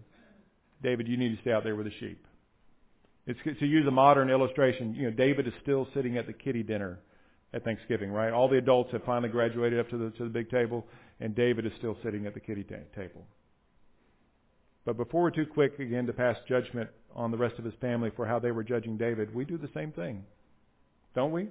David, 0.82 1.06
you 1.06 1.16
need 1.16 1.34
to 1.34 1.40
stay 1.42 1.52
out 1.52 1.62
there 1.62 1.76
with 1.76 1.86
the 1.86 1.92
sheep. 2.00 2.24
It's, 3.26 3.38
to 3.60 3.66
use 3.66 3.86
a 3.86 3.92
modern 3.92 4.30
illustration, 4.30 4.94
you 4.94 5.04
know, 5.04 5.16
David 5.16 5.46
is 5.46 5.52
still 5.62 5.86
sitting 5.94 6.18
at 6.18 6.26
the 6.26 6.32
kiddie 6.32 6.64
dinner 6.64 6.98
at 7.54 7.64
Thanksgiving, 7.64 8.10
right? 8.10 8.32
All 8.32 8.48
the 8.48 8.58
adults 8.58 8.90
have 8.92 9.04
finally 9.04 9.28
graduated 9.28 9.78
up 9.78 9.88
to 9.90 9.98
the 9.98 10.10
to 10.12 10.24
the 10.24 10.30
big 10.30 10.50
table, 10.50 10.86
and 11.20 11.34
David 11.34 11.66
is 11.66 11.72
still 11.78 11.96
sitting 12.02 12.26
at 12.26 12.34
the 12.34 12.40
kiddie 12.40 12.64
t- 12.64 12.74
table. 12.96 13.24
But 14.84 14.96
before 14.96 15.22
we're 15.22 15.30
too 15.30 15.46
quick 15.46 15.78
again 15.78 16.06
to 16.06 16.12
pass 16.12 16.36
judgment 16.48 16.90
on 17.14 17.30
the 17.30 17.36
rest 17.36 17.58
of 17.58 17.64
his 17.64 17.74
family 17.80 18.10
for 18.16 18.26
how 18.26 18.40
they 18.40 18.50
were 18.50 18.64
judging 18.64 18.96
David, 18.96 19.32
we 19.32 19.44
do 19.44 19.56
the 19.56 19.70
same 19.74 19.92
thing, 19.92 20.24
don't 21.14 21.30
we? 21.30 21.48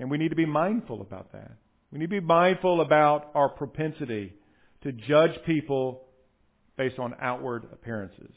And 0.00 0.10
we 0.10 0.16
need 0.16 0.30
to 0.30 0.36
be 0.36 0.46
mindful 0.46 1.02
about 1.02 1.30
that. 1.32 1.52
We 1.92 1.98
need 1.98 2.06
to 2.06 2.20
be 2.20 2.26
mindful 2.26 2.80
about 2.80 3.30
our 3.34 3.50
propensity 3.50 4.32
to 4.82 4.92
judge 4.92 5.32
people 5.44 6.04
based 6.78 6.98
on 6.98 7.14
outward 7.20 7.64
appearances. 7.70 8.32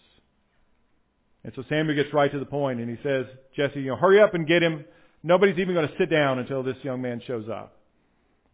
And 1.45 1.53
so 1.55 1.63
Samuel 1.69 1.95
gets 1.95 2.13
right 2.13 2.29
to 2.29 2.39
the 2.39 2.45
point 2.45 2.81
and 2.81 2.89
he 2.89 3.01
says, 3.01 3.27
Jesse, 3.55 3.79
you 3.79 3.87
know, 3.87 3.95
hurry 3.95 4.21
up 4.21 4.33
and 4.33 4.45
get 4.45 4.61
him. 4.61 4.83
Nobody's 5.23 5.57
even 5.57 5.73
going 5.73 5.87
to 5.87 5.97
sit 5.97 6.09
down 6.09 6.39
until 6.39 6.63
this 6.63 6.75
young 6.83 7.01
man 7.01 7.21
shows 7.25 7.47
up. 7.47 7.77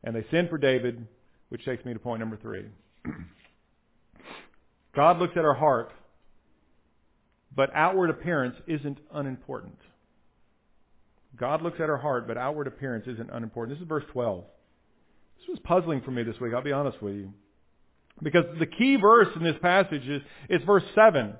And 0.03 0.15
they 0.15 0.23
send 0.29 0.49
for 0.49 0.59
David, 0.59 1.07
which 1.49 1.65
takes 1.65 1.83
me 1.85 1.93
to 1.93 1.99
point 1.99 2.19
number 2.19 2.37
three. 2.37 2.65
God 4.95 5.17
looks 5.17 5.33
at 5.35 5.45
our 5.45 5.55
heart, 5.55 5.91
but 7.55 7.71
outward 7.73 8.11
appearance 8.11 8.55
isn't 8.67 8.99
unimportant. 9.11 9.79
God 11.37 11.61
looks 11.61 11.79
at 11.79 11.89
our 11.89 11.97
heart, 11.97 12.27
but 12.27 12.37
outward 12.37 12.67
appearance 12.67 13.05
isn't 13.07 13.29
unimportant. 13.31 13.77
This 13.77 13.83
is 13.83 13.87
verse 13.87 14.03
12. 14.11 14.43
This 15.39 15.47
was 15.47 15.59
puzzling 15.63 16.01
for 16.01 16.11
me 16.11 16.23
this 16.23 16.39
week, 16.39 16.53
I'll 16.53 16.61
be 16.61 16.71
honest 16.71 17.01
with 17.01 17.15
you. 17.15 17.33
Because 18.21 18.45
the 18.59 18.65
key 18.65 18.97
verse 18.97 19.29
in 19.35 19.43
this 19.43 19.55
passage 19.61 20.05
is, 20.07 20.21
is 20.49 20.61
verse 20.65 20.83
7. 20.95 21.33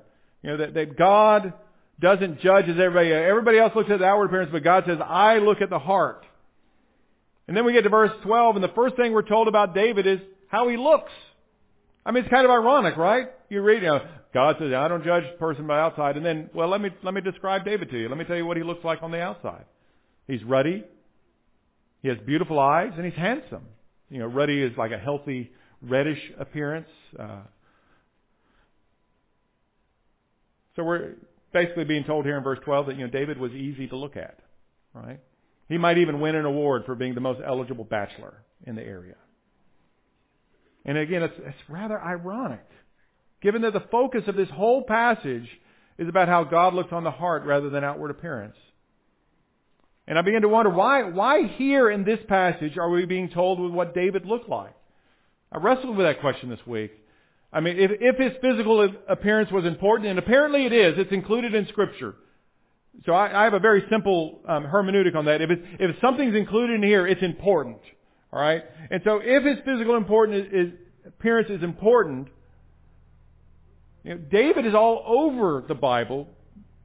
You 0.43 0.49
know, 0.51 0.57
that, 0.57 0.73
that 0.73 0.97
God 0.97 1.53
doesn't 1.99 2.39
judge 2.39 2.65
as 2.69 2.77
everybody, 2.79 3.11
everybody 3.11 3.57
else 3.57 3.73
looks 3.75 3.91
at 3.91 3.99
the 3.99 4.05
outward 4.05 4.25
appearance, 4.25 4.51
but 4.51 4.63
God 4.63 4.85
says, 4.87 4.99
I 5.05 5.39
look 5.39 5.61
at 5.61 5.69
the 5.69 5.79
heart. 5.79 6.25
And 7.47 7.57
then 7.57 7.65
we 7.65 7.73
get 7.73 7.81
to 7.81 7.89
verse 7.89 8.11
12, 8.23 8.55
and 8.55 8.63
the 8.63 8.69
first 8.69 8.95
thing 8.95 9.11
we're 9.11 9.23
told 9.23 9.47
about 9.47 9.73
David 9.73 10.07
is 10.07 10.19
how 10.47 10.69
he 10.69 10.77
looks. 10.77 11.11
I 12.05 12.11
mean, 12.11 12.23
it's 12.23 12.31
kind 12.31 12.45
of 12.45 12.51
ironic, 12.51 12.95
right? 12.95 13.27
You 13.49 13.61
read, 13.61 13.81
you 13.81 13.89
know, 13.89 13.99
God 14.33 14.55
says, 14.59 14.71
I 14.73 14.87
don't 14.87 15.03
judge 15.03 15.23
a 15.33 15.37
person 15.37 15.67
by 15.67 15.79
outside, 15.79 16.15
and 16.15 16.25
then, 16.25 16.49
well, 16.53 16.69
let 16.69 16.79
me, 16.79 16.89
let 17.03 17.13
me 17.13 17.21
describe 17.21 17.65
David 17.65 17.89
to 17.89 17.99
you. 17.99 18.07
Let 18.07 18.17
me 18.17 18.23
tell 18.23 18.37
you 18.37 18.45
what 18.45 18.55
he 18.55 18.63
looks 18.63 18.85
like 18.85 19.03
on 19.03 19.11
the 19.11 19.19
outside. 19.19 19.65
He's 20.29 20.43
ruddy. 20.43 20.83
He 22.03 22.07
has 22.07 22.17
beautiful 22.19 22.59
eyes, 22.59 22.91
and 22.95 23.03
he's 23.03 23.15
handsome. 23.15 23.65
You 24.09 24.19
know, 24.19 24.27
ruddy 24.27 24.61
is 24.61 24.77
like 24.77 24.91
a 24.91 24.97
healthy 24.99 25.51
reddish 25.81 26.19
appearance. 26.39 26.87
Uh, 27.17 27.41
so 30.75 30.83
we're 30.83 31.13
basically 31.51 31.83
being 31.83 32.03
told 32.03 32.25
here 32.25 32.37
in 32.37 32.43
verse 32.43 32.59
12 32.63 32.85
that, 32.87 32.97
you 32.97 33.05
know, 33.05 33.11
David 33.11 33.39
was 33.39 33.51
easy 33.53 33.87
to 33.87 33.95
look 33.95 34.15
at, 34.15 34.39
right? 34.93 35.19
He 35.67 35.79
might 35.79 35.97
even 35.97 36.19
win 36.19 36.35
an 36.35 36.45
award 36.45 36.83
for 36.85 36.93
being 36.93 37.15
the 37.15 37.21
most 37.21 37.41
eligible 37.45 37.83
bachelor 37.83 38.35
in 38.67 38.75
the 38.75 38.83
area. 38.83 39.15
And 40.85 40.97
again, 40.97 41.23
it's, 41.23 41.33
it's 41.39 41.57
rather 41.67 41.99
ironic, 41.99 42.65
given 43.41 43.63
that 43.63 43.73
the 43.73 43.83
focus 43.91 44.23
of 44.27 44.35
this 44.35 44.49
whole 44.49 44.83
passage 44.83 45.47
is 45.97 46.07
about 46.07 46.27
how 46.27 46.43
God 46.43 46.75
looks 46.75 46.93
on 46.93 47.03
the 47.03 47.11
heart 47.11 47.43
rather 47.45 47.71
than 47.71 47.83
outward 47.83 48.11
appearance. 48.11 48.55
And 50.09 50.17
I 50.17 50.23
begin 50.23 50.41
to 50.41 50.49
wonder 50.49 50.71
why, 50.71 51.03
why 51.03 51.43
here 51.43 51.91
in 51.91 52.03
this 52.03 52.19
passage 52.27 52.79
are 52.79 52.89
we 52.89 53.05
being 53.05 53.29
told 53.29 53.59
what 53.71 53.93
David 53.93 54.25
looked 54.25 54.49
like? 54.49 54.73
I 55.51 55.59
wrestled 55.59 55.95
with 55.95 56.07
that 56.07 56.19
question 56.19 56.49
this 56.49 56.65
week. 56.65 56.91
I 57.53 57.59
mean, 57.59 57.77
if, 57.77 57.91
if 58.01 58.17
his 58.17 58.31
physical 58.41 58.89
appearance 59.07 59.51
was 59.51 59.65
important, 59.65 60.09
and 60.09 60.17
apparently 60.17 60.65
it 60.65 60.73
is, 60.73 60.95
it's 60.97 61.11
included 61.11 61.53
in 61.53 61.67
Scripture. 61.67 62.15
So 63.05 63.13
I, 63.13 63.41
I 63.41 63.43
have 63.43 63.53
a 63.53 63.59
very 63.59 63.83
simple 63.91 64.39
um, 64.47 64.63
hermeneutic 64.65 65.15
on 65.15 65.25
that. 65.25 65.41
If, 65.41 65.51
it's, 65.51 65.61
if 65.79 65.95
something's 66.01 66.35
included 66.35 66.73
in 66.73 66.83
here, 66.83 67.05
it's 67.05 67.21
important. 67.21 67.77
All 68.33 68.41
right? 68.41 68.63
And 68.89 69.01
so 69.03 69.19
if 69.23 69.43
his 69.43 69.63
physical 69.63 69.95
important 69.95 70.39
is, 70.39 70.67
is, 70.67 70.73
appearance 71.05 71.51
is 71.51 71.61
important, 71.61 72.29
you 74.03 74.15
know, 74.15 74.17
David 74.17 74.65
is 74.65 74.73
all 74.73 75.03
over 75.05 75.63
the 75.67 75.75
Bible. 75.75 76.27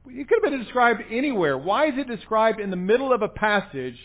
It 0.07 0.27
could 0.27 0.39
have 0.43 0.51
been 0.51 0.63
described 0.63 1.01
anywhere. 1.11 1.57
Why 1.57 1.87
is 1.87 1.93
it 1.97 2.07
described 2.07 2.59
in 2.59 2.69
the 2.69 2.75
middle 2.75 3.13
of 3.13 3.21
a 3.21 3.27
passage 3.27 3.97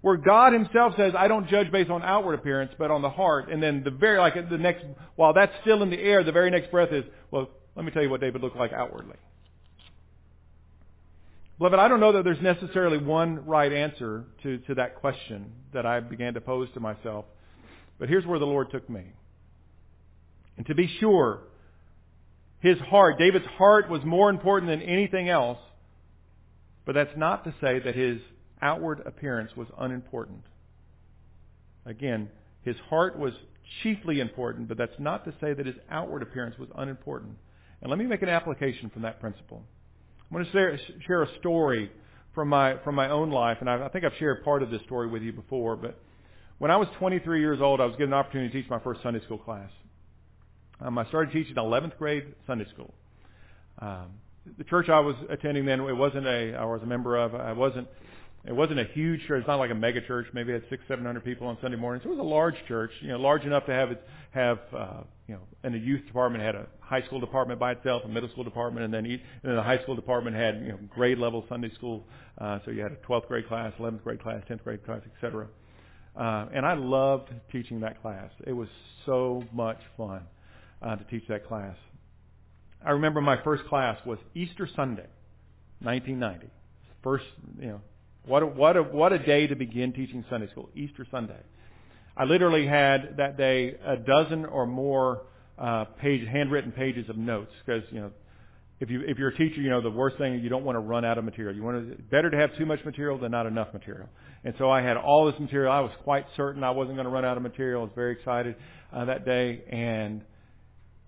where 0.00 0.16
God 0.16 0.52
himself 0.52 0.94
says, 0.96 1.12
I 1.16 1.28
don't 1.28 1.48
judge 1.48 1.72
based 1.72 1.90
on 1.90 2.02
outward 2.02 2.34
appearance, 2.34 2.72
but 2.78 2.90
on 2.90 3.02
the 3.02 3.10
heart. 3.10 3.50
And 3.50 3.62
then 3.62 3.82
the 3.82 3.90
very, 3.90 4.18
like 4.18 4.34
the 4.48 4.58
next, 4.58 4.84
while 5.16 5.32
that's 5.32 5.52
still 5.62 5.82
in 5.82 5.90
the 5.90 6.00
air, 6.00 6.22
the 6.22 6.32
very 6.32 6.50
next 6.50 6.70
breath 6.70 6.92
is, 6.92 7.04
well, 7.30 7.48
let 7.74 7.84
me 7.84 7.90
tell 7.90 8.02
you 8.02 8.10
what 8.10 8.20
David 8.20 8.40
looked 8.42 8.56
like 8.56 8.72
outwardly. 8.72 9.16
Beloved, 11.58 11.78
I 11.78 11.88
don't 11.88 11.98
know 11.98 12.12
that 12.12 12.22
there's 12.22 12.40
necessarily 12.40 12.98
one 12.98 13.44
right 13.44 13.72
answer 13.72 14.24
to, 14.44 14.58
to 14.58 14.74
that 14.76 14.94
question 14.96 15.50
that 15.74 15.84
I 15.84 15.98
began 15.98 16.34
to 16.34 16.40
pose 16.40 16.68
to 16.74 16.80
myself. 16.80 17.24
But 17.98 18.08
here's 18.08 18.24
where 18.24 18.38
the 18.38 18.46
Lord 18.46 18.70
took 18.70 18.88
me. 18.88 19.02
And 20.56 20.64
to 20.66 20.74
be 20.76 20.88
sure, 21.00 21.40
his 22.60 22.78
heart, 22.78 23.18
David's 23.18 23.46
heart 23.46 23.88
was 23.88 24.00
more 24.04 24.30
important 24.30 24.70
than 24.70 24.82
anything 24.82 25.28
else. 25.28 25.58
But 26.84 26.94
that's 26.94 27.16
not 27.16 27.44
to 27.44 27.54
say 27.60 27.78
that 27.80 27.94
his 27.94 28.18
outward 28.62 29.02
appearance 29.04 29.50
was 29.56 29.68
unimportant. 29.78 30.42
Again, 31.84 32.30
his 32.62 32.76
heart 32.88 33.18
was 33.18 33.32
chiefly 33.82 34.20
important, 34.20 34.68
but 34.68 34.78
that's 34.78 34.98
not 34.98 35.24
to 35.26 35.34
say 35.40 35.52
that 35.52 35.66
his 35.66 35.76
outward 35.90 36.22
appearance 36.22 36.56
was 36.58 36.68
unimportant. 36.74 37.36
And 37.80 37.90
let 37.90 37.98
me 37.98 38.06
make 38.06 38.22
an 38.22 38.28
application 38.28 38.90
from 38.90 39.02
that 39.02 39.20
principle. 39.20 39.62
I'm 40.30 40.36
going 40.36 40.46
to 40.46 40.78
share, 41.06 41.22
a 41.22 41.38
story 41.38 41.90
from 42.34 42.48
my 42.48 42.76
from 42.84 42.94
my 42.94 43.08
own 43.08 43.30
life, 43.30 43.58
and 43.60 43.70
I, 43.70 43.86
I 43.86 43.88
think 43.88 44.04
I've 44.04 44.16
shared 44.18 44.44
part 44.44 44.62
of 44.62 44.70
this 44.70 44.82
story 44.82 45.08
with 45.08 45.22
you 45.22 45.32
before. 45.32 45.76
But 45.76 45.98
when 46.58 46.70
I 46.70 46.76
was 46.76 46.88
23 46.98 47.40
years 47.40 47.60
old, 47.60 47.80
I 47.80 47.84
was 47.84 47.96
given 47.96 48.12
an 48.12 48.18
opportunity 48.18 48.52
to 48.52 48.62
teach 48.62 48.70
my 48.70 48.80
first 48.80 49.02
Sunday 49.02 49.22
school 49.24 49.38
class. 49.38 49.70
Um, 50.80 50.96
I 50.98 51.06
started 51.06 51.32
teaching 51.32 51.56
11th 51.56 51.96
grade 51.98 52.34
Sunday 52.46 52.66
school. 52.72 52.94
Um, 53.80 54.10
the 54.56 54.64
church 54.64 54.88
I 54.88 55.00
was 55.00 55.16
attending 55.28 55.66
then, 55.66 55.80
it 55.80 55.96
wasn't 55.96 56.26
a 56.26 56.54
I 56.54 56.64
was 56.64 56.80
a 56.82 56.86
member 56.86 57.16
of. 57.16 57.34
I 57.34 57.52
wasn't 57.52 57.88
it 58.44 58.54
wasn't 58.54 58.80
a 58.80 58.84
huge 58.84 59.26
church. 59.26 59.40
It's 59.40 59.48
not 59.48 59.56
like 59.56 59.70
a 59.70 59.74
mega 59.74 60.00
church. 60.00 60.26
Maybe 60.32 60.52
it 60.52 60.62
had 60.62 60.70
six, 60.70 60.82
seven 60.88 61.04
hundred 61.04 61.24
people 61.24 61.46
on 61.48 61.58
Sunday 61.60 61.76
mornings. 61.76 62.04
It 62.06 62.08
was 62.08 62.18
a 62.18 62.22
large 62.22 62.54
church, 62.66 62.90
you 63.00 63.08
know, 63.08 63.18
large 63.18 63.42
enough 63.42 63.66
to 63.66 63.72
have 63.72 63.90
it 63.90 64.02
have, 64.30 64.58
uh, 64.74 65.00
you 65.26 65.34
know, 65.34 65.40
and 65.64 65.74
the 65.74 65.78
youth 65.78 66.06
department 66.06 66.42
had 66.44 66.54
a 66.54 66.66
high 66.80 67.02
school 67.02 67.20
department 67.20 67.58
by 67.58 67.72
itself, 67.72 68.02
a 68.04 68.08
middle 68.08 68.28
school 68.30 68.44
department, 68.44 68.84
and 68.84 68.94
then 68.94 69.04
each, 69.04 69.20
and 69.42 69.50
then 69.50 69.56
the 69.56 69.62
high 69.62 69.82
school 69.82 69.96
department 69.96 70.36
had, 70.36 70.60
you 70.60 70.68
know, 70.68 70.78
grade 70.94 71.18
level 71.18 71.44
Sunday 71.48 71.72
school. 71.74 72.04
Uh, 72.38 72.58
so 72.64 72.70
you 72.70 72.80
had 72.82 72.92
a 72.92 72.96
12th 72.96 73.26
grade 73.26 73.48
class, 73.48 73.72
11th 73.78 74.02
grade 74.04 74.22
class, 74.22 74.42
10th 74.48 74.62
grade 74.62 74.84
class, 74.84 75.00
etc. 75.16 75.48
Uh, 76.16 76.46
and 76.54 76.64
I 76.64 76.74
loved 76.74 77.30
teaching 77.50 77.80
that 77.80 78.00
class. 78.00 78.30
It 78.46 78.52
was 78.52 78.68
so 79.04 79.42
much 79.52 79.78
fun 79.96 80.22
uh, 80.82 80.96
to 80.96 81.04
teach 81.04 81.26
that 81.28 81.46
class. 81.46 81.76
I 82.84 82.90
remember 82.92 83.20
my 83.20 83.42
first 83.42 83.64
class 83.64 83.98
was 84.06 84.18
Easter 84.34 84.68
Sunday, 84.76 85.06
1990. 85.80 86.48
First, 87.02 87.24
you 87.60 87.68
know, 87.68 87.80
what 88.26 88.42
a, 88.42 88.46
what 88.46 88.76
a, 88.76 88.82
what 88.82 89.12
a 89.12 89.18
day 89.18 89.46
to 89.46 89.56
begin 89.56 89.92
teaching 89.92 90.24
Sunday 90.30 90.48
school, 90.50 90.68
Easter 90.74 91.06
Sunday. 91.10 91.40
I 92.16 92.24
literally 92.24 92.66
had 92.66 93.16
that 93.18 93.36
day 93.36 93.76
a 93.84 93.96
dozen 93.96 94.44
or 94.44 94.66
more 94.66 95.22
uh, 95.56 95.84
page, 96.00 96.26
handwritten 96.28 96.72
pages 96.72 97.08
of 97.08 97.16
notes 97.16 97.52
because 97.64 97.82
you 97.90 98.00
know 98.00 98.10
if 98.80 98.90
you 98.90 99.02
if 99.06 99.18
you're 99.18 99.28
a 99.28 99.36
teacher, 99.36 99.60
you 99.60 99.70
know 99.70 99.80
the 99.80 99.90
worst 99.90 100.18
thing 100.18 100.40
you 100.40 100.48
don't 100.48 100.64
want 100.64 100.76
to 100.76 100.80
run 100.80 101.04
out 101.04 101.18
of 101.18 101.24
material. 101.24 101.54
You 101.54 101.62
want 101.62 101.88
to 101.88 102.02
better 102.02 102.30
to 102.30 102.36
have 102.36 102.56
too 102.56 102.66
much 102.66 102.84
material 102.84 103.18
than 103.18 103.30
not 103.30 103.46
enough 103.46 103.72
material. 103.72 104.08
And 104.44 104.54
so 104.58 104.70
I 104.70 104.82
had 104.82 104.96
all 104.96 105.30
this 105.30 105.38
material. 105.40 105.72
I 105.72 105.80
was 105.80 105.90
quite 106.04 106.26
certain 106.36 106.62
I 106.62 106.70
wasn't 106.70 106.96
going 106.96 107.06
to 107.06 107.10
run 107.10 107.24
out 107.24 107.36
of 107.36 107.42
material. 107.42 107.80
I 107.80 107.84
was 107.84 107.92
very 107.94 108.12
excited 108.12 108.56
uh, 108.92 109.04
that 109.06 109.24
day. 109.24 109.62
And 109.70 110.22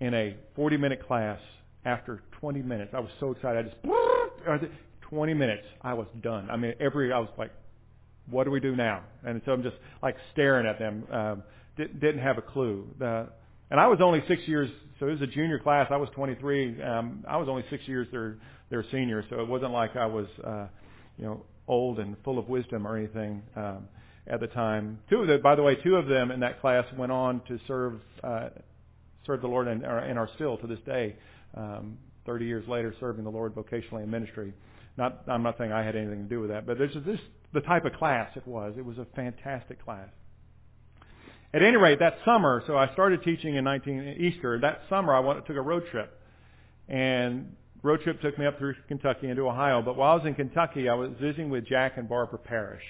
in 0.00 0.14
a 0.14 0.36
40 0.56 0.76
minute 0.76 1.06
class, 1.06 1.40
after 1.84 2.22
20 2.40 2.62
minutes, 2.62 2.92
I 2.94 3.00
was 3.00 3.10
so 3.20 3.30
excited. 3.32 3.72
I 4.48 4.58
just 4.58 4.72
20 5.02 5.34
minutes, 5.34 5.64
I 5.82 5.94
was 5.94 6.06
done. 6.22 6.48
I 6.50 6.56
mean, 6.56 6.74
every, 6.80 7.12
I 7.12 7.18
was 7.18 7.30
like, 7.38 7.50
what 8.30 8.44
do 8.44 8.50
we 8.50 8.60
do 8.60 8.76
now? 8.76 9.02
And 9.24 9.40
so 9.44 9.52
I'm 9.52 9.62
just 9.62 9.76
like 10.02 10.16
staring 10.32 10.66
at 10.66 10.78
them. 10.78 11.04
Um, 11.10 11.42
didn't, 11.76 12.00
didn't 12.00 12.22
have 12.22 12.38
a 12.38 12.42
clue. 12.42 12.86
Uh, 13.00 13.24
and 13.70 13.80
I 13.80 13.86
was 13.86 13.98
only 14.02 14.22
six 14.28 14.42
years, 14.46 14.70
so 14.98 15.06
it 15.06 15.12
was 15.12 15.22
a 15.22 15.26
junior 15.26 15.58
class. 15.58 15.88
I 15.90 15.96
was 15.96 16.08
23. 16.14 16.82
Um, 16.82 17.24
I 17.28 17.36
was 17.36 17.48
only 17.48 17.64
six 17.70 17.86
years 17.86 18.06
their, 18.10 18.36
their 18.68 18.84
senior, 18.90 19.24
so 19.30 19.40
it 19.40 19.48
wasn't 19.48 19.72
like 19.72 19.96
I 19.96 20.06
was, 20.06 20.26
uh, 20.44 20.66
you 21.16 21.24
know, 21.24 21.44
old 21.68 21.98
and 21.98 22.16
full 22.24 22.38
of 22.38 22.48
wisdom 22.48 22.86
or 22.86 22.96
anything, 22.96 23.42
um, 23.56 23.88
at 24.26 24.40
the 24.40 24.48
time. 24.48 24.98
Two 25.08 25.22
of 25.22 25.28
the, 25.28 25.38
by 25.38 25.54
the 25.54 25.62
way, 25.62 25.76
two 25.76 25.96
of 25.96 26.06
them 26.06 26.30
in 26.30 26.40
that 26.40 26.60
class 26.60 26.84
went 26.96 27.12
on 27.12 27.40
to 27.48 27.58
serve, 27.66 28.00
uh, 28.22 28.48
serve 29.26 29.40
the 29.40 29.48
Lord 29.48 29.68
and, 29.68 29.84
and 29.84 30.18
are 30.18 30.28
still 30.34 30.56
to 30.58 30.66
this 30.66 30.78
day, 30.86 31.16
um, 31.56 31.98
30 32.26 32.44
years 32.44 32.68
later 32.68 32.94
serving 33.00 33.24
the 33.24 33.30
Lord 33.30 33.54
vocationally 33.54 34.02
in 34.02 34.10
ministry. 34.10 34.52
Not, 34.96 35.22
I'm 35.28 35.42
not 35.42 35.56
saying 35.58 35.72
I 35.72 35.82
had 35.82 35.96
anything 35.96 36.24
to 36.24 36.28
do 36.28 36.40
with 36.40 36.50
that, 36.50 36.66
but 36.66 36.78
there's 36.78 36.94
this 37.06 37.20
the 37.52 37.60
type 37.60 37.84
of 37.84 37.92
class 37.94 38.30
it 38.36 38.46
was. 38.46 38.74
It 38.78 38.84
was 38.84 38.98
a 38.98 39.06
fantastic 39.16 39.84
class. 39.84 40.08
At 41.52 41.62
any 41.62 41.76
rate, 41.76 41.98
that 41.98 42.18
summer, 42.24 42.62
so 42.66 42.76
I 42.76 42.92
started 42.92 43.24
teaching 43.24 43.56
in 43.56 43.64
19 43.64 44.16
Easter. 44.20 44.60
That 44.60 44.82
summer, 44.88 45.14
I 45.14 45.18
went 45.18 45.44
took 45.46 45.56
a 45.56 45.60
road 45.60 45.82
trip, 45.90 46.16
and 46.88 47.56
road 47.82 48.02
trip 48.02 48.20
took 48.20 48.38
me 48.38 48.46
up 48.46 48.58
through 48.58 48.74
Kentucky 48.86 49.28
into 49.28 49.48
Ohio. 49.48 49.82
But 49.82 49.96
while 49.96 50.12
I 50.12 50.14
was 50.14 50.26
in 50.26 50.34
Kentucky, 50.34 50.88
I 50.88 50.94
was 50.94 51.10
visiting 51.20 51.50
with 51.50 51.66
Jack 51.66 51.94
and 51.96 52.08
Barbara 52.08 52.38
Parrish. 52.38 52.84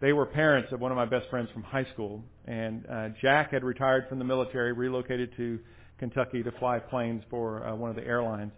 They 0.00 0.14
were 0.14 0.24
parents 0.24 0.72
of 0.72 0.80
one 0.80 0.92
of 0.92 0.96
my 0.96 1.04
best 1.04 1.28
friends 1.28 1.50
from 1.52 1.62
high 1.62 1.84
school, 1.92 2.24
and 2.46 2.86
uh, 2.90 3.08
Jack 3.20 3.52
had 3.52 3.62
retired 3.62 4.08
from 4.08 4.18
the 4.18 4.24
military, 4.24 4.72
relocated 4.72 5.36
to 5.36 5.58
Kentucky 5.98 6.42
to 6.42 6.50
fly 6.52 6.78
planes 6.78 7.22
for 7.28 7.66
uh, 7.66 7.74
one 7.74 7.90
of 7.90 7.96
the 7.96 8.06
airlines, 8.06 8.52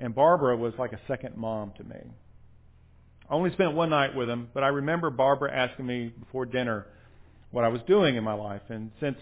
and 0.00 0.14
Barbara 0.14 0.56
was 0.56 0.72
like 0.78 0.92
a 0.92 1.00
second 1.06 1.36
mom 1.36 1.72
to 1.76 1.84
me. 1.84 2.00
I 3.28 3.34
only 3.34 3.52
spent 3.52 3.74
one 3.74 3.90
night 3.90 4.14
with 4.14 4.28
him, 4.28 4.48
but 4.54 4.62
I 4.62 4.68
remember 4.68 5.10
Barbara 5.10 5.54
asking 5.54 5.86
me 5.86 6.14
before 6.18 6.46
dinner 6.46 6.86
what 7.50 7.64
I 7.64 7.68
was 7.68 7.82
doing 7.86 8.16
in 8.16 8.24
my 8.24 8.34
life, 8.34 8.62
and 8.70 8.90
since 8.98 9.16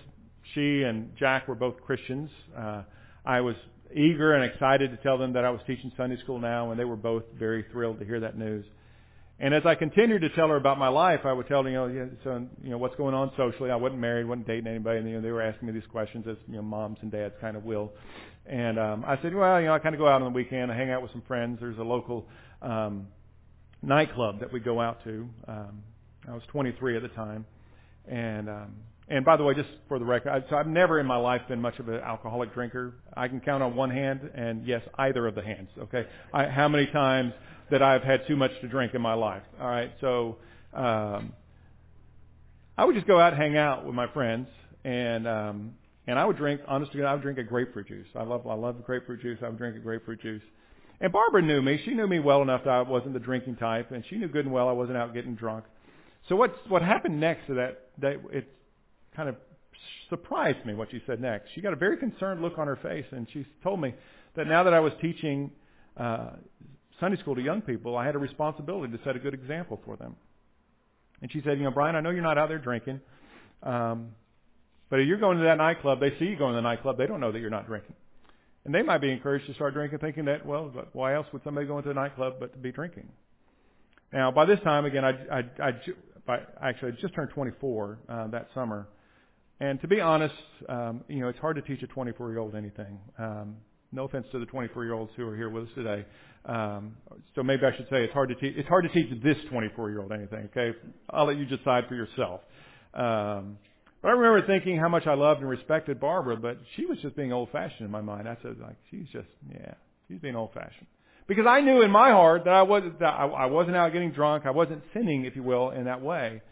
she 0.55 0.83
and 0.83 1.17
Jack 1.19 1.49
were 1.49 1.57
both 1.57 1.81
Christians, 1.81 2.31
uh, 2.57 2.83
I 3.25 3.41
was 3.41 3.57
eager 3.93 4.35
and 4.35 4.45
excited 4.45 4.91
to 4.91 4.97
tell 4.99 5.19
them 5.19 5.33
that 5.33 5.45
I 5.45 5.51
was 5.51 5.61
teaching 5.67 5.91
Sunday 5.97 6.21
school 6.23 6.39
now, 6.39 6.71
and 6.71 6.79
they 6.79 6.85
were 6.85 6.97
both 6.97 7.25
very 7.37 7.65
thrilled 7.73 7.99
to 7.99 8.05
hear 8.05 8.21
that 8.21 8.39
news. 8.39 8.65
And 9.41 9.53
as 9.53 9.63
I 9.67 9.75
continued 9.75 10.21
to 10.23 10.29
tell 10.31 10.49
her 10.49 10.57
about 10.57 10.79
my 10.79 10.89
life, 10.89 11.21
I 11.25 11.33
would 11.33 11.49
tell 11.49 11.65
her, 11.65 11.69
you 11.69 11.75
know, 11.75 11.87
yeah, 11.89 12.05
so, 12.23 12.47
you 12.63 12.71
know, 12.71 12.79
what's 12.79 12.95
going 12.95 13.15
on 13.15 13.33
socially. 13.37 13.71
I 13.71 13.77
wasn't 13.77 14.01
married, 14.01 14.27
wasn't 14.27 14.47
dating 14.47 14.69
anybody, 14.69 15.01
and 15.01 15.09
you 15.09 15.17
know, 15.17 15.21
they 15.21 15.33
were 15.33 15.43
asking 15.43 15.67
me 15.67 15.73
these 15.75 15.89
questions 15.91 16.25
as 16.29 16.37
you 16.47 16.55
know, 16.55 16.63
moms 16.63 16.99
and 17.03 17.11
dads 17.11 17.35
kind 17.41 17.57
of 17.57 17.65
will. 17.65 17.93
And 18.47 18.79
um, 18.79 19.05
I 19.07 19.21
said, 19.23 19.35
well, 19.35 19.61
you 19.61 19.67
know, 19.67 19.75
I 19.75 19.81
kind 19.81 19.95
of 19.95 19.99
go 19.99 20.07
out 20.07 20.23
on 20.23 20.33
the 20.33 20.37
weekend, 20.37 20.71
I 20.71 20.77
hang 20.77 20.91
out 20.91 21.03
with 21.03 21.11
some 21.11 21.23
friends. 21.27 21.59
There's 21.61 21.79
a 21.79 21.83
local 21.83 22.27
um, 22.63 23.09
nightclub 23.83 24.39
that 24.41 24.53
we 24.53 24.61
go 24.61 24.81
out 24.81 25.03
to. 25.05 25.29
Um, 25.49 25.83
I 26.29 26.33
was 26.33 26.43
23 26.49 26.97
at 26.97 27.03
the 27.03 27.09
time, 27.09 27.45
and 28.09 28.49
um, 28.49 28.75
and 29.09 29.25
by 29.25 29.37
the 29.37 29.45
way, 29.45 29.55
just 29.55 29.69
for 29.89 29.99
the 29.99 30.05
record, 30.05 30.31
I, 30.31 30.49
so 30.49 30.57
I've 30.57 30.67
never 30.67 30.99
in 30.99 31.07
my 31.07 31.17
life 31.17 31.43
been 31.49 31.61
much 31.61 31.79
of 31.79 31.89
an 31.89 32.01
alcoholic 32.01 32.55
drinker. 32.55 32.95
I 33.17 33.29
can 33.29 33.41
count 33.41 33.63
on 33.63 33.77
one 33.77 33.91
hand, 33.91 34.31
and 34.35 34.67
yes, 34.67 34.83
either 34.97 35.27
of 35.27 35.35
the 35.35 35.43
hands. 35.43 35.69
Okay, 35.79 36.07
I, 36.33 36.47
how 36.47 36.69
many 36.69 36.87
times 36.87 37.33
that 37.71 37.83
I've 37.83 38.03
had 38.03 38.27
too 38.27 38.37
much 38.37 38.53
to 38.61 38.69
drink 38.69 38.95
in 38.95 39.03
my 39.03 39.15
life? 39.15 39.43
All 39.61 39.69
right, 39.69 39.93
so 40.01 40.37
um, 40.73 41.33
I 42.77 42.85
would 42.85 42.95
just 42.95 43.07
go 43.07 43.21
out 43.21 43.33
and 43.33 43.43
hang 43.43 43.57
out 43.57 43.85
with 43.85 43.95
my 43.95 44.07
friends, 44.09 44.49
and 44.85 45.27
um, 45.27 45.75
and 46.07 46.19
I 46.19 46.25
would 46.25 46.37
drink. 46.37 46.61
Honestly, 46.67 47.03
I 47.03 47.13
would 47.15 47.23
drink 47.23 47.39
a 47.39 47.45
grapefruit 47.45 47.89
juice. 47.89 48.09
I 48.15 48.23
love 48.23 48.47
I 48.47 48.55
love 48.55 48.85
grapefruit 48.85 49.23
juice. 49.23 49.39
I 49.43 49.49
would 49.49 49.59
drink 49.59 49.77
a 49.77 49.81
grapefruit 49.81 50.21
juice. 50.21 50.43
And 51.01 51.13
Barbara 51.13 51.43
knew 51.43 51.61
me. 51.61 51.81
She 51.85 51.93
knew 51.93 52.07
me 52.07 52.19
well 52.21 52.43
enough 52.43 52.65
that 52.65 52.71
I 52.71 52.83
wasn't 52.83 53.15
the 53.15 53.21
drinking 53.21 53.57
type, 53.57 53.91
and 53.91 54.05
she 54.09 54.17
knew 54.17 54.29
good 54.29 54.45
and 54.45 54.55
well 54.55 54.69
I 54.69 54.73
wasn't 54.73 54.97
out 54.97 55.13
getting 55.15 55.35
drunk. 55.35 55.65
So 56.29 56.37
what 56.37 56.55
what 56.69 56.83
happened 56.83 57.21
next 57.21 57.47
to 57.49 57.55
that? 57.55 57.89
That 57.99 58.17
it 58.33 58.49
kind 59.15 59.29
of 59.29 59.37
surprised 60.09 60.65
me 60.65 60.75
what 60.75 60.91
she 60.91 61.03
said 61.07 61.21
next. 61.21 61.51
She 61.55 61.61
got 61.61 61.73
a 61.73 61.77
very 61.77 61.97
concerned 61.97 62.43
look 62.43 62.59
on 62.59 62.67
her 62.67 62.77
face, 62.77 63.07
and 63.11 63.27
she 63.33 63.47
told 63.63 63.81
me 63.81 63.95
that 64.37 64.47
now 64.47 64.63
that 64.65 64.75
I 64.75 64.81
was 64.81 64.93
teaching 65.01 65.51
uh, 65.97 66.31
Sunday 67.01 67.19
school 67.19 67.35
to 67.35 67.43
young 67.43 67.61
people, 67.61 67.97
I 67.97 68.07
had 68.07 68.15
a 68.15 68.19
responsibility 68.19 68.97
to 68.97 69.03
set 69.05 69.17
a 69.17 69.19
good 69.19 69.35
example 69.35 69.81
for 69.85 69.97
them. 69.97 70.17
And 71.23 71.31
she 71.33 71.41
said, 71.43 71.59
you 71.59 71.65
know, 71.65 71.71
Brian, 71.71 71.97
I 71.97 72.01
know 72.01 72.11
you're 72.11 72.23
not 72.23 72.39
out 72.39 72.49
there 72.49 72.59
drinking, 72.59 73.01
um, 73.63 74.11
but 74.91 75.01
if 75.01 75.09
you're 75.09 75.19
going 75.19 75.39
to 75.39 75.45
that 75.45 75.59
nightclub, 75.59 76.01
they 76.01 76.11
see 76.19 76.27
you 76.27 76.37
going 76.37 76.53
to 76.53 76.57
the 76.57 76.63
nightclub, 76.63 76.99
they 76.99 77.07
don't 77.07 77.21
know 77.21 77.33
that 77.33 77.39
you're 77.39 77.51
not 77.51 77.67
drinking. 77.67 77.95
And 78.65 78.75
they 78.75 78.83
might 78.83 78.99
be 78.99 79.11
encouraged 79.11 79.47
to 79.47 79.55
start 79.55 79.75
drinking, 79.75 79.99
thinking 79.99 80.25
that, 80.27 80.47
well, 80.47 80.73
why 80.93 81.15
else 81.15 81.27
would 81.33 81.43
somebody 81.45 81.67
go 81.67 81.79
into 81.79 81.91
a 81.91 81.95
nightclub 81.95 82.35
but 82.41 82.53
to 82.53 82.59
be 82.59 82.73
drinking? 82.73 83.09
Now, 84.13 84.31
by 84.31 84.45
this 84.45 84.61
time, 84.61 84.85
again, 84.85 85.05
I, 85.05 85.11
I, 85.31 85.43
I, 85.61 86.39
I 86.63 86.69
actually 86.69 86.93
I 86.93 87.01
just 87.01 87.15
turned 87.15 87.31
24 87.31 87.99
uh, 88.09 88.27
that 88.29 88.49
summer, 88.55 88.87
and 89.61 89.81
to 89.81 89.89
be 89.89 90.01
honest, 90.01 90.35
um, 90.69 91.05
you 91.09 91.21
know, 91.21 91.29
it's 91.29 91.39
hard 91.39 91.57
to 91.57 91.63
teach 91.63 91.83
a 91.83 91.87
24-year-old 91.87 92.55
anything. 92.55 92.99
Um, 93.19 93.57
no 93.95 94.05
offense 94.05 94.27
to 94.33 94.39
the 94.39 94.47
24-year-olds 94.47 95.13
who 95.17 95.29
are 95.29 95.37
here 95.37 95.49
with 95.49 95.65
us 95.65 95.71
today. 95.75 96.05
Um, 96.47 96.97
so 97.35 97.43
maybe 97.43 97.63
I 97.65 97.75
should 97.77 97.87
say 97.89 98.05
it's 98.05 98.13
hard 98.13 98.29
to 98.29 98.35
teach. 98.35 98.55
It's 98.57 98.69
hard 98.69 98.85
to 98.85 98.91
teach 98.91 99.11
this 99.23 99.37
24-year-old 99.51 100.13
anything. 100.13 100.51
Okay, 100.57 100.77
I'll 101.09 101.27
let 101.27 101.39
you 101.39 101.47
decide 101.47 101.85
for 101.89 101.95
yourself. 101.95 102.41
Um, 102.93 103.57
but 104.03 104.09
I 104.09 104.13
remember 104.13 104.47
thinking 104.47 104.79
how 104.79 104.89
much 104.89 105.07
I 105.07 105.15
loved 105.15 105.41
and 105.41 105.49
respected 105.49 105.99
Barbara, 106.01 106.37
but 106.37 106.59
she 106.77 106.85
was 106.85 106.99
just 106.99 107.17
being 107.17 107.33
old-fashioned 107.33 107.81
in 107.81 107.91
my 107.91 108.03
mind. 108.03 108.29
I 108.29 108.37
said, 108.43 108.57
like, 108.61 108.77
she's 108.91 109.07
just, 109.13 109.29
yeah, 109.51 109.75
she's 110.09 110.19
being 110.19 110.37
old-fashioned. 110.37 110.87
Because 111.27 111.47
I 111.49 111.63
knew 111.63 111.81
in 111.81 111.91
my 111.91 112.11
heart 112.11 112.45
that 112.45 112.53
I 112.53 112.63
wasn't, 112.63 112.99
that 112.99 113.15
I, 113.15 113.27
I 113.27 113.47
wasn't 113.47 113.77
out 113.77 113.93
getting 113.95 114.13
drunk. 114.13 114.45
I 114.45 114.51
wasn't 114.51 114.83
sinning, 114.93 115.25
if 115.25 115.37
you 115.37 115.43
will, 115.43 115.71
in 115.71 115.85
that 115.85 116.03
way. 116.03 116.43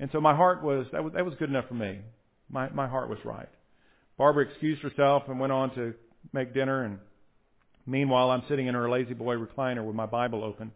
And 0.00 0.10
so 0.12 0.20
my 0.20 0.34
heart 0.34 0.64
was, 0.64 0.86
that 0.90 1.04
was, 1.04 1.12
that 1.12 1.24
was 1.24 1.34
good 1.38 1.50
enough 1.50 1.68
for 1.68 1.74
me. 1.74 2.00
My, 2.50 2.68
my 2.70 2.88
heart 2.88 3.08
was 3.08 3.18
right. 3.24 3.48
Barbara 4.18 4.46
excused 4.46 4.82
herself 4.82 5.24
and 5.28 5.38
went 5.38 5.52
on 5.52 5.72
to 5.76 5.94
make 6.32 6.54
dinner. 6.54 6.84
And 6.84 6.98
meanwhile, 7.86 8.30
I'm 8.30 8.42
sitting 8.48 8.66
in 8.66 8.74
her 8.74 8.88
La-Z-Boy 8.88 9.36
recliner 9.36 9.84
with 9.84 9.96
my 9.96 10.06
Bible 10.06 10.44
open. 10.44 10.72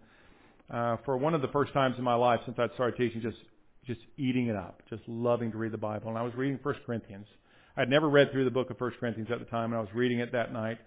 Uh, 0.68 0.96
for 1.04 1.16
one 1.16 1.34
of 1.34 1.42
the 1.42 1.48
first 1.48 1.72
times 1.72 1.94
in 1.98 2.04
my 2.04 2.14
life 2.14 2.40
since 2.44 2.58
I'd 2.58 2.72
started 2.74 2.96
teaching, 2.96 3.22
just 3.22 3.38
just 3.86 4.00
eating 4.16 4.48
it 4.48 4.56
up, 4.56 4.82
just 4.90 5.02
loving 5.06 5.52
to 5.52 5.58
read 5.58 5.72
the 5.72 5.78
Bible. 5.78 6.08
And 6.08 6.18
I 6.18 6.22
was 6.22 6.34
reading 6.34 6.58
First 6.62 6.80
Corinthians. 6.84 7.26
I'd 7.76 7.88
never 7.88 8.08
read 8.08 8.32
through 8.32 8.44
the 8.44 8.50
book 8.50 8.70
of 8.70 8.78
First 8.78 8.98
Corinthians 8.98 9.30
at 9.30 9.38
the 9.38 9.44
time, 9.44 9.66
and 9.66 9.76
I 9.76 9.80
was 9.80 9.90
reading 9.94 10.18
it 10.18 10.32
that 10.32 10.52
night. 10.52 10.78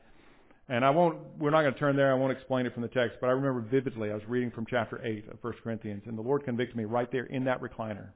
And 0.67 0.86
I 0.86 0.89
won't, 0.89 1.17
we're 1.39 1.50
not 1.50 1.62
going 1.62 1.74
to 1.74 1.80
turn 1.80 1.95
there. 1.95 2.12
I 2.12 2.15
won't 2.15 2.32
explain 2.32 2.65
it 2.65 2.74
from 2.74 2.84
the 2.84 2.89
text, 2.89 3.17
but 3.22 3.28
I 3.28 3.32
remember 3.32 3.62
vividly. 3.62 4.12
I 4.12 4.13
was 4.13 4.24
reading 4.28 4.52
from 4.52 4.65
chapter 4.69 5.04
8 5.04 5.30
of 5.32 5.39
First 5.39 5.60
Corinthians, 5.63 6.04
and 6.06 6.17
the 6.17 6.22
Lord 6.22 6.43
convicted 6.43 6.76
me 6.76 6.86
right 6.86 7.12
there 7.12 7.26
in 7.26 7.45
that 7.45 7.62
recliner. 7.62 8.10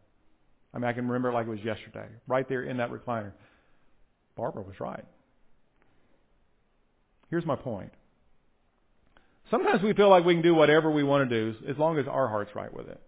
I 0.73 0.79
mean, 0.79 0.85
I 0.85 0.93
can 0.93 1.07
remember 1.07 1.29
it 1.29 1.33
like 1.33 1.47
it 1.47 1.51
was 1.51 1.63
yesterday. 1.63 2.07
Right 2.27 2.47
there 2.47 2.63
in 2.63 2.77
that 2.77 2.91
recliner. 2.91 3.31
Barbara 4.35 4.63
was 4.63 4.79
right. 4.79 5.05
Here's 7.33 7.47
my 7.47 7.55
point. 7.55 7.91
Sometimes 9.49 9.81
we 9.81 9.93
feel 9.93 10.07
like 10.07 10.23
we 10.23 10.35
can 10.35 10.43
do 10.43 10.53
whatever 10.53 10.91
we 10.91 11.01
want 11.01 11.27
to 11.27 11.35
do 11.35 11.57
as 11.67 11.75
long 11.79 11.97
as 11.97 12.05
our 12.07 12.27
heart's 12.27 12.51
right 12.53 12.71
with 12.71 12.87
it. 12.87 13.01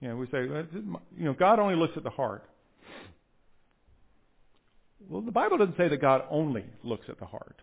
You 0.00 0.08
know, 0.08 0.16
we 0.16 0.26
say, 0.26 0.38
you 0.42 1.24
know, 1.26 1.32
God 1.32 1.60
only 1.60 1.76
looks 1.76 1.92
at 1.96 2.02
the 2.02 2.10
heart. 2.10 2.42
Well, 5.08 5.20
the 5.20 5.30
Bible 5.30 5.58
doesn't 5.58 5.76
say 5.76 5.86
that 5.86 6.00
God 6.00 6.22
only 6.28 6.64
looks 6.82 7.04
at 7.08 7.20
the 7.20 7.24
heart. 7.24 7.54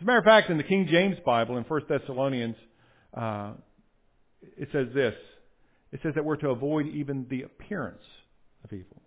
As 0.00 0.02
a 0.02 0.04
matter 0.04 0.18
of 0.18 0.24
fact, 0.24 0.50
in 0.50 0.56
the 0.56 0.64
King 0.64 0.88
James 0.90 1.18
Bible, 1.24 1.56
in 1.56 1.62
1 1.62 1.82
Thessalonians, 1.88 2.56
uh, 3.14 3.52
it 4.58 4.68
says 4.72 4.88
this. 4.92 5.14
It 5.92 6.00
says 6.02 6.14
that 6.16 6.24
we're 6.24 6.38
to 6.38 6.48
avoid 6.48 6.88
even 6.88 7.24
the 7.30 7.42
appearance 7.42 8.02
of 8.64 8.72
evil. 8.72 9.00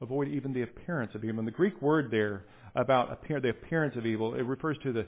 Avoid 0.00 0.28
even 0.28 0.52
the 0.52 0.62
appearance 0.62 1.12
of 1.14 1.24
evil. 1.24 1.40
And 1.40 1.48
the 1.48 1.52
Greek 1.52 1.80
word 1.82 2.10
there 2.10 2.44
about 2.74 3.12
appear, 3.12 3.40
the 3.40 3.50
appearance 3.50 3.96
of 3.96 4.06
evil, 4.06 4.34
it 4.34 4.42
refers 4.42 4.76
to 4.82 4.92
the 4.92 5.06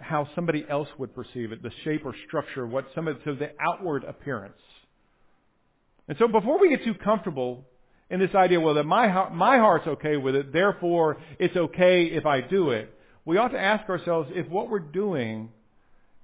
how 0.00 0.28
somebody 0.34 0.64
else 0.68 0.88
would 0.98 1.14
perceive 1.14 1.52
it, 1.52 1.62
the 1.62 1.70
shape 1.84 2.02
or 2.04 2.14
structure, 2.26 2.66
what 2.66 2.86
somebody, 2.94 3.18
so 3.24 3.34
the 3.34 3.50
outward 3.60 4.04
appearance. 4.04 4.54
And 6.08 6.18
so 6.18 6.28
before 6.28 6.60
we 6.60 6.70
get 6.70 6.84
too 6.84 6.94
comfortable 6.94 7.64
in 8.10 8.18
this 8.18 8.34
idea, 8.34 8.60
well, 8.60 8.74
that 8.74 8.84
my, 8.84 9.28
my 9.30 9.58
heart's 9.58 9.86
okay 9.86 10.16
with 10.16 10.34
it, 10.34 10.52
therefore 10.52 11.18
it's 11.38 11.56
okay 11.56 12.06
if 12.06 12.26
I 12.26 12.40
do 12.40 12.70
it, 12.70 12.92
we 13.24 13.38
ought 13.38 13.48
to 13.48 13.60
ask 13.60 13.88
ourselves 13.88 14.30
if 14.34 14.48
what 14.48 14.68
we're 14.68 14.80
doing 14.80 15.50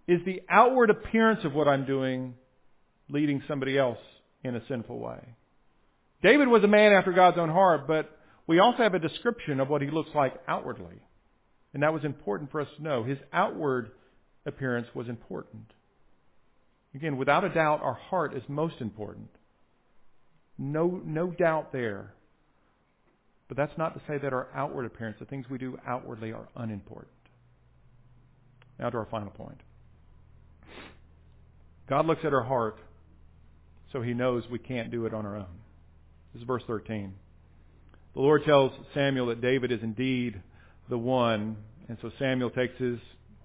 is 0.09 0.21
the 0.25 0.43
outward 0.49 0.91
appearance 0.91 1.45
of 1.45 1.55
what 1.55 1.69
I'm 1.69 1.87
doing 1.87 2.35
leading 3.09 3.43
somebody 3.47 3.79
else 3.79 3.99
in 4.43 4.57
a 4.57 4.63
sinful 4.69 4.99
way. 4.99 5.21
David 6.23 6.49
was 6.49 6.65
a 6.65 6.69
man 6.69 6.93
after 6.93 7.13
God's 7.13 7.39
own 7.39 7.49
heart, 7.49 7.87
but 7.87 8.11
we 8.47 8.59
also 8.59 8.79
have 8.79 8.95
a 8.95 8.99
description 8.99 9.61
of 9.61 9.69
what 9.69 9.83
he 9.83 9.91
looks 9.91 10.11
like 10.15 10.35
outwardly. 10.49 11.01
And 11.75 11.83
that 11.83 11.93
was 11.93 12.05
important 12.05 12.51
for 12.51 12.61
us 12.61 12.69
to 12.77 12.83
know. 12.83 13.05
His 13.05 13.19
outward 13.33 13.91
appearance 14.47 14.89
was 14.95 15.09
important. 15.09 15.73
Again, 16.95 17.19
without 17.19 17.45
a 17.45 17.51
doubt, 17.51 17.83
our 17.83 17.95
heart 17.95 18.35
is 18.35 18.43
most 18.49 18.77
important. 18.81 19.29
No, 20.57 21.01
no 21.05 21.29
doubt 21.29 21.73
there. 21.73 22.15
But 23.47 23.57
that's 23.57 23.77
not 23.79 23.95
to 23.95 24.01
say 24.09 24.19
that 24.19 24.33
our 24.33 24.49
outward 24.55 24.87
appearance, 24.87 25.19
the 25.21 25.27
things 25.27 25.47
we 25.49 25.59
do 25.59 25.79
outwardly, 25.87 26.33
are 26.33 26.49
unimportant. 26.57 27.13
Now 28.79 28.91
to 28.91 28.99
our 28.99 29.09
final 29.11 29.31
point. 29.31 29.61
God 31.89 32.07
looks 32.07 32.25
at 32.25 32.35
our 32.35 32.43
heart, 32.43 32.79
so 33.93 34.03
he 34.03 34.13
knows 34.13 34.45
we 34.51 34.59
can't 34.59 34.91
do 34.91 35.07
it 35.07 35.15
on 35.15 35.25
our 35.25 35.37
own. 35.37 35.47
This 36.33 36.43
is 36.43 36.47
verse 36.47 36.63
13. 36.67 37.15
The 38.15 38.21
Lord 38.21 38.45
tells 38.45 38.73
Samuel 38.95 39.27
that 39.27 39.41
David 39.41 39.73
is 39.73 39.81
indeed 39.83 40.41
the 40.89 40.99
one. 40.99 41.57
And 41.89 41.99
so 42.03 42.11
Samuel 42.19 42.51
takes 42.51 42.77
his 42.79 42.99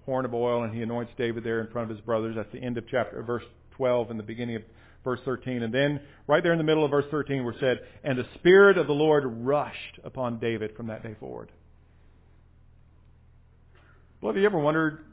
horn 0.04 0.24
of 0.24 0.34
oil 0.34 0.64
and 0.64 0.74
he 0.74 0.82
anoints 0.82 1.12
David 1.16 1.44
there 1.44 1.60
in 1.60 1.70
front 1.70 1.90
of 1.90 1.96
his 1.96 2.04
brothers. 2.04 2.36
That's 2.36 2.52
the 2.52 2.62
end 2.62 2.76
of 2.76 2.84
chapter 2.90 3.20
uh, 3.20 3.22
verse 3.22 3.44
12 3.76 4.10
and 4.10 4.18
the 4.18 4.24
beginning 4.24 4.56
of 4.56 4.62
verse 5.02 5.20
13. 5.24 5.62
And 5.62 5.72
then 5.72 6.00
right 6.26 6.42
there 6.42 6.52
in 6.52 6.58
the 6.58 6.64
middle 6.64 6.84
of 6.84 6.90
verse 6.90 7.06
13 7.10 7.44
we're 7.44 7.58
said, 7.58 7.80
and 8.02 8.18
the 8.18 8.26
Spirit 8.34 8.78
of 8.78 8.86
the 8.86 8.92
Lord 8.92 9.24
rushed 9.26 10.00
upon 10.02 10.38
David 10.38 10.76
from 10.76 10.88
that 10.88 11.02
day 11.02 11.14
forward. 11.18 11.50
Well, 14.20 14.32
have 14.32 14.40
you 14.40 14.46
ever 14.46 14.58
wondered 14.58 15.04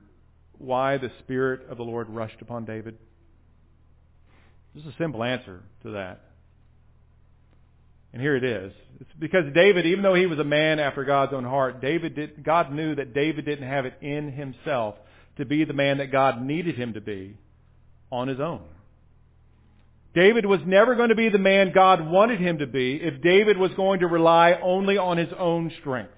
why 0.57 0.97
the 0.97 1.11
Spirit 1.19 1.67
of 1.69 1.77
the 1.77 1.83
Lord 1.83 2.09
rushed 2.09 2.41
upon 2.41 2.65
David? 2.65 2.97
There's 4.73 4.85
a 4.85 4.97
simple 4.97 5.23
answer 5.23 5.61
to 5.83 5.91
that. 5.91 6.30
And 8.13 8.21
here 8.21 8.35
it 8.35 8.43
is. 8.43 8.73
It's 8.99 9.09
because 9.19 9.45
David, 9.53 9.85
even 9.85 10.03
though 10.03 10.13
he 10.13 10.25
was 10.25 10.39
a 10.39 10.43
man 10.43 10.79
after 10.79 11.03
God's 11.03 11.33
own 11.33 11.45
heart, 11.45 11.81
David 11.81 12.15
did, 12.15 12.43
God 12.43 12.71
knew 12.71 12.95
that 12.95 13.13
David 13.13 13.45
didn't 13.45 13.67
have 13.67 13.85
it 13.85 13.93
in 14.01 14.31
himself 14.31 14.95
to 15.37 15.45
be 15.45 15.63
the 15.63 15.73
man 15.73 15.99
that 15.99 16.11
God 16.11 16.41
needed 16.41 16.75
him 16.75 16.93
to 16.93 17.01
be 17.01 17.37
on 18.11 18.27
his 18.27 18.39
own. 18.39 18.61
David 20.13 20.45
was 20.45 20.59
never 20.65 20.95
going 20.95 21.09
to 21.09 21.15
be 21.15 21.29
the 21.29 21.37
man 21.37 21.71
God 21.73 22.05
wanted 22.05 22.41
him 22.41 22.57
to 22.59 22.67
be 22.67 22.95
if 22.95 23.21
David 23.21 23.57
was 23.57 23.71
going 23.75 24.01
to 24.01 24.07
rely 24.07 24.59
only 24.61 24.97
on 24.97 25.17
his 25.17 25.29
own 25.37 25.71
strength. 25.79 26.11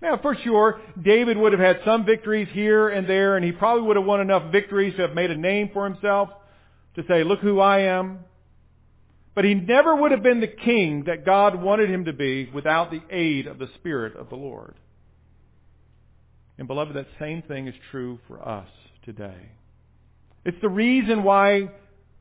Now, 0.00 0.18
for 0.20 0.36
sure, 0.44 0.80
David 1.02 1.36
would 1.36 1.52
have 1.52 1.60
had 1.60 1.80
some 1.84 2.04
victories 2.04 2.48
here 2.52 2.88
and 2.88 3.08
there, 3.08 3.36
and 3.36 3.44
he 3.44 3.52
probably 3.52 3.82
would 3.88 3.96
have 3.96 4.04
won 4.04 4.20
enough 4.20 4.52
victories 4.52 4.94
to 4.96 5.02
have 5.02 5.14
made 5.14 5.30
a 5.30 5.36
name 5.36 5.70
for 5.72 5.88
himself 5.88 6.28
to 6.94 7.02
say, 7.08 7.24
look 7.24 7.40
who 7.40 7.58
I 7.58 7.80
am. 7.80 8.20
But 9.34 9.44
he 9.44 9.54
never 9.54 9.96
would 9.96 10.12
have 10.12 10.22
been 10.22 10.40
the 10.40 10.46
king 10.46 11.04
that 11.06 11.24
God 11.24 11.60
wanted 11.60 11.90
him 11.90 12.04
to 12.04 12.12
be 12.12 12.48
without 12.54 12.90
the 12.90 13.02
aid 13.10 13.46
of 13.46 13.58
the 13.58 13.68
Spirit 13.74 14.16
of 14.16 14.28
the 14.28 14.36
Lord. 14.36 14.74
And 16.56 16.68
beloved, 16.68 16.94
that 16.94 17.08
same 17.18 17.42
thing 17.42 17.66
is 17.66 17.74
true 17.90 18.20
for 18.28 18.46
us 18.46 18.68
today. 19.04 19.50
It's 20.44 20.60
the 20.60 20.68
reason 20.68 21.24
why 21.24 21.70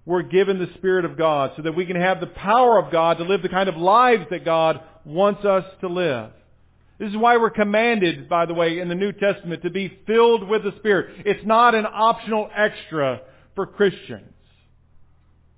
we're 0.05 0.23
given 0.23 0.59
the 0.59 0.73
Spirit 0.75 1.05
of 1.05 1.17
God, 1.17 1.51
so 1.55 1.61
that 1.61 1.75
we 1.75 1.85
can 1.85 1.95
have 1.95 2.19
the 2.19 2.27
power 2.27 2.77
of 2.77 2.91
God 2.91 3.19
to 3.19 3.23
live 3.23 3.41
the 3.41 3.49
kind 3.49 3.69
of 3.69 3.77
lives 3.77 4.25
that 4.31 4.43
God 4.43 4.81
wants 5.05 5.45
us 5.45 5.63
to 5.81 5.87
live. 5.87 6.31
This 6.99 7.09
is 7.09 7.17
why 7.17 7.37
we're 7.37 7.49
commanded, 7.49 8.27
by 8.27 8.45
the 8.45 8.53
way, 8.53 8.79
in 8.79 8.89
the 8.89 8.95
New 8.95 9.11
Testament 9.13 9.61
to 9.63 9.69
be 9.69 9.99
filled 10.05 10.49
with 10.49 10.63
the 10.63 10.73
Spirit. 10.77 11.23
It's 11.25 11.45
not 11.45 11.73
an 11.75 11.85
optional 11.85 12.49
extra 12.53 13.21
for 13.55 13.65
Christians. 13.65 14.32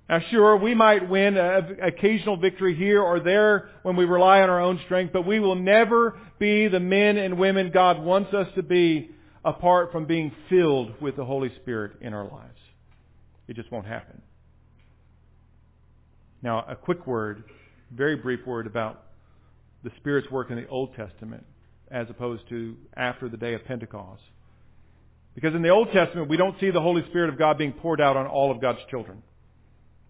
Now 0.08 0.20
sure, 0.30 0.56
we 0.56 0.74
might 0.74 1.08
win 1.08 1.36
an 1.36 1.78
occasional 1.82 2.36
victory 2.36 2.76
here 2.76 3.02
or 3.02 3.18
there 3.18 3.70
when 3.82 3.96
we 3.96 4.04
rely 4.04 4.40
on 4.40 4.50
our 4.50 4.60
own 4.60 4.80
strength, 4.84 5.12
but 5.12 5.26
we 5.26 5.40
will 5.40 5.56
never 5.56 6.18
be 6.38 6.68
the 6.68 6.80
men 6.80 7.16
and 7.16 7.38
women 7.38 7.70
God 7.72 8.00
wants 8.00 8.32
us 8.32 8.46
to 8.54 8.62
be 8.62 9.10
apart 9.44 9.90
from 9.90 10.06
being 10.06 10.32
filled 10.48 11.00
with 11.00 11.16
the 11.16 11.24
Holy 11.24 11.50
Spirit 11.60 11.92
in 12.00 12.14
our 12.14 12.24
lives. 12.24 12.58
It 13.48 13.56
just 13.56 13.70
won't 13.72 13.86
happen. 13.86 14.22
Now, 16.42 16.64
a 16.68 16.76
quick 16.76 17.06
word, 17.06 17.44
very 17.90 18.16
brief 18.16 18.46
word 18.46 18.66
about 18.66 19.02
the 19.82 19.90
Spirit's 19.96 20.30
work 20.30 20.50
in 20.50 20.56
the 20.56 20.68
Old 20.68 20.94
Testament 20.94 21.44
as 21.90 22.08
opposed 22.10 22.48
to 22.48 22.76
after 22.96 23.28
the 23.28 23.36
day 23.36 23.54
of 23.54 23.64
Pentecost. 23.64 24.22
Because 25.34 25.54
in 25.54 25.62
the 25.62 25.68
Old 25.68 25.88
Testament, 25.92 26.28
we 26.28 26.36
don't 26.36 26.58
see 26.60 26.70
the 26.70 26.80
Holy 26.80 27.04
Spirit 27.08 27.30
of 27.30 27.38
God 27.38 27.58
being 27.58 27.72
poured 27.72 28.00
out 28.00 28.16
on 28.16 28.26
all 28.26 28.50
of 28.50 28.60
God's 28.60 28.80
children. 28.90 29.22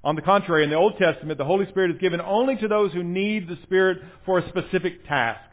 On 0.04 0.14
the 0.14 0.22
contrary, 0.22 0.64
in 0.64 0.70
the 0.70 0.76
Old 0.76 0.98
Testament, 0.98 1.38
the 1.38 1.44
Holy 1.44 1.66
Spirit 1.68 1.90
is 1.90 2.00
given 2.00 2.20
only 2.20 2.56
to 2.56 2.68
those 2.68 2.92
who 2.92 3.02
need 3.02 3.48
the 3.48 3.58
Spirit 3.64 3.98
for 4.24 4.38
a 4.38 4.48
specific 4.48 5.06
task. 5.06 5.50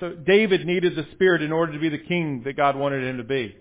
So 0.00 0.10
David 0.10 0.66
needed 0.66 0.94
the 0.94 1.06
Spirit 1.12 1.42
in 1.42 1.52
order 1.52 1.72
to 1.72 1.78
be 1.78 1.88
the 1.88 1.98
king 1.98 2.42
that 2.44 2.56
God 2.56 2.76
wanted 2.76 3.04
him 3.04 3.16
to 3.16 3.24
be. 3.24 3.56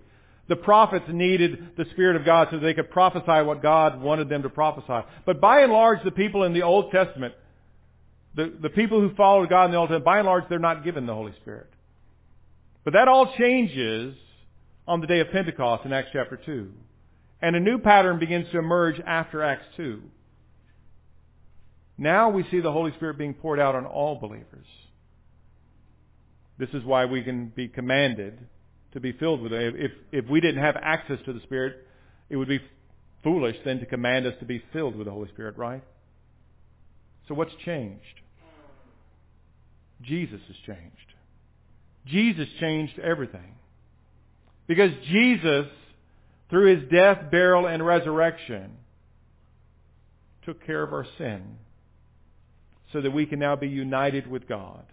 The 0.48 0.56
prophets 0.56 1.06
needed 1.10 1.76
the 1.78 1.86
Spirit 1.92 2.16
of 2.16 2.26
God 2.26 2.48
so 2.52 2.60
they 2.60 2.74
could 2.74 2.90
prophesy 2.92 3.46
what 3.46 3.62
God 3.62 4.02
wanted 4.02 4.30
them 4.30 4.44
to 4.44 4.50
prophesy. 4.50 5.06
But 5.26 5.42
by 5.42 5.62
and 5.62 5.72
large, 5.72 6.00
the 6.04 6.12
people 6.12 6.44
in 6.44 6.54
the 6.54 6.64
Old 6.64 6.92
Testament, 6.92 7.34
the, 8.36 8.54
the 8.62 8.70
people 8.70 9.02
who 9.02 9.14
followed 9.16 9.50
God 9.50 9.66
in 9.66 9.72
the 9.72 9.78
Old 9.78 9.90
Testament, 9.90 10.06
by 10.06 10.20
and 10.20 10.28
large, 10.28 10.46
they're 10.48 10.60
not 10.60 10.84
given 10.84 11.06
the 11.06 11.14
Holy 11.14 11.34
Spirit. 11.42 11.70
But 12.86 12.94
that 12.94 13.10
all 13.10 13.34
changes 13.38 14.16
on 14.88 15.02
the 15.02 15.08
day 15.08 15.20
of 15.20 15.32
Pentecost 15.32 15.86
in 15.86 15.92
Acts 15.92 16.10
chapter 16.14 16.40
2. 16.46 16.72
And 17.42 17.56
a 17.56 17.60
new 17.60 17.78
pattern 17.78 18.20
begins 18.20 18.50
to 18.52 18.58
emerge 18.58 19.00
after 19.00 19.44
Acts 19.44 19.66
2. 19.78 20.02
Now 21.98 22.30
we 22.30 22.46
see 22.50 22.60
the 22.60 22.72
Holy 22.72 22.92
Spirit 22.94 23.18
being 23.18 23.34
poured 23.34 23.60
out 23.60 23.76
on 23.76 23.86
all 23.86 24.20
believers. 24.20 24.66
This 26.58 26.70
is 26.74 26.84
why 26.84 27.06
we 27.06 27.24
can 27.24 27.52
be 27.56 27.68
commanded 27.68 28.40
to 28.94 29.00
be 29.00 29.12
filled 29.12 29.42
with 29.42 29.54
it. 29.54 29.76
If, 29.76 29.92
if 30.12 30.30
we 30.30 30.42
didn't 30.42 30.62
have 30.62 30.76
access 30.76 31.20
to 31.26 31.34
the 31.34 31.42
Spirit, 31.42 31.86
it 32.30 32.36
would 32.36 32.48
be 32.48 32.60
foolish 33.24 33.56
then 33.66 33.80
to 33.80 33.86
command 33.86 34.26
us 34.26 34.34
to 34.40 34.46
be 34.46 34.64
filled 34.74 34.96
with 34.96 35.06
the 35.06 35.12
Holy 35.12 35.30
Spirit, 35.30 35.58
right? 35.58 35.84
So 37.28 37.36
what's 37.36 37.54
changed? 37.66 38.02
Jesus 40.02 40.40
has 40.48 40.56
changed. 40.66 41.14
Jesus 42.06 42.48
changed 42.60 43.00
everything. 43.00 43.56
Because 44.68 44.92
Jesus, 45.10 45.68
through 46.50 46.76
his 46.76 46.90
death, 46.90 47.30
burial, 47.30 47.68
and 47.68 47.86
resurrection, 47.86 48.72
took 50.46 50.66
care 50.66 50.84
of 50.84 50.94
our 50.94 51.06
sin 51.18 51.58
so 52.94 53.02
that 53.02 53.12
we 53.12 53.26
can 53.26 53.40
now 53.40 53.56
be 53.56 53.68
united 53.68 54.28
with 54.28 54.48
God. 54.48 54.86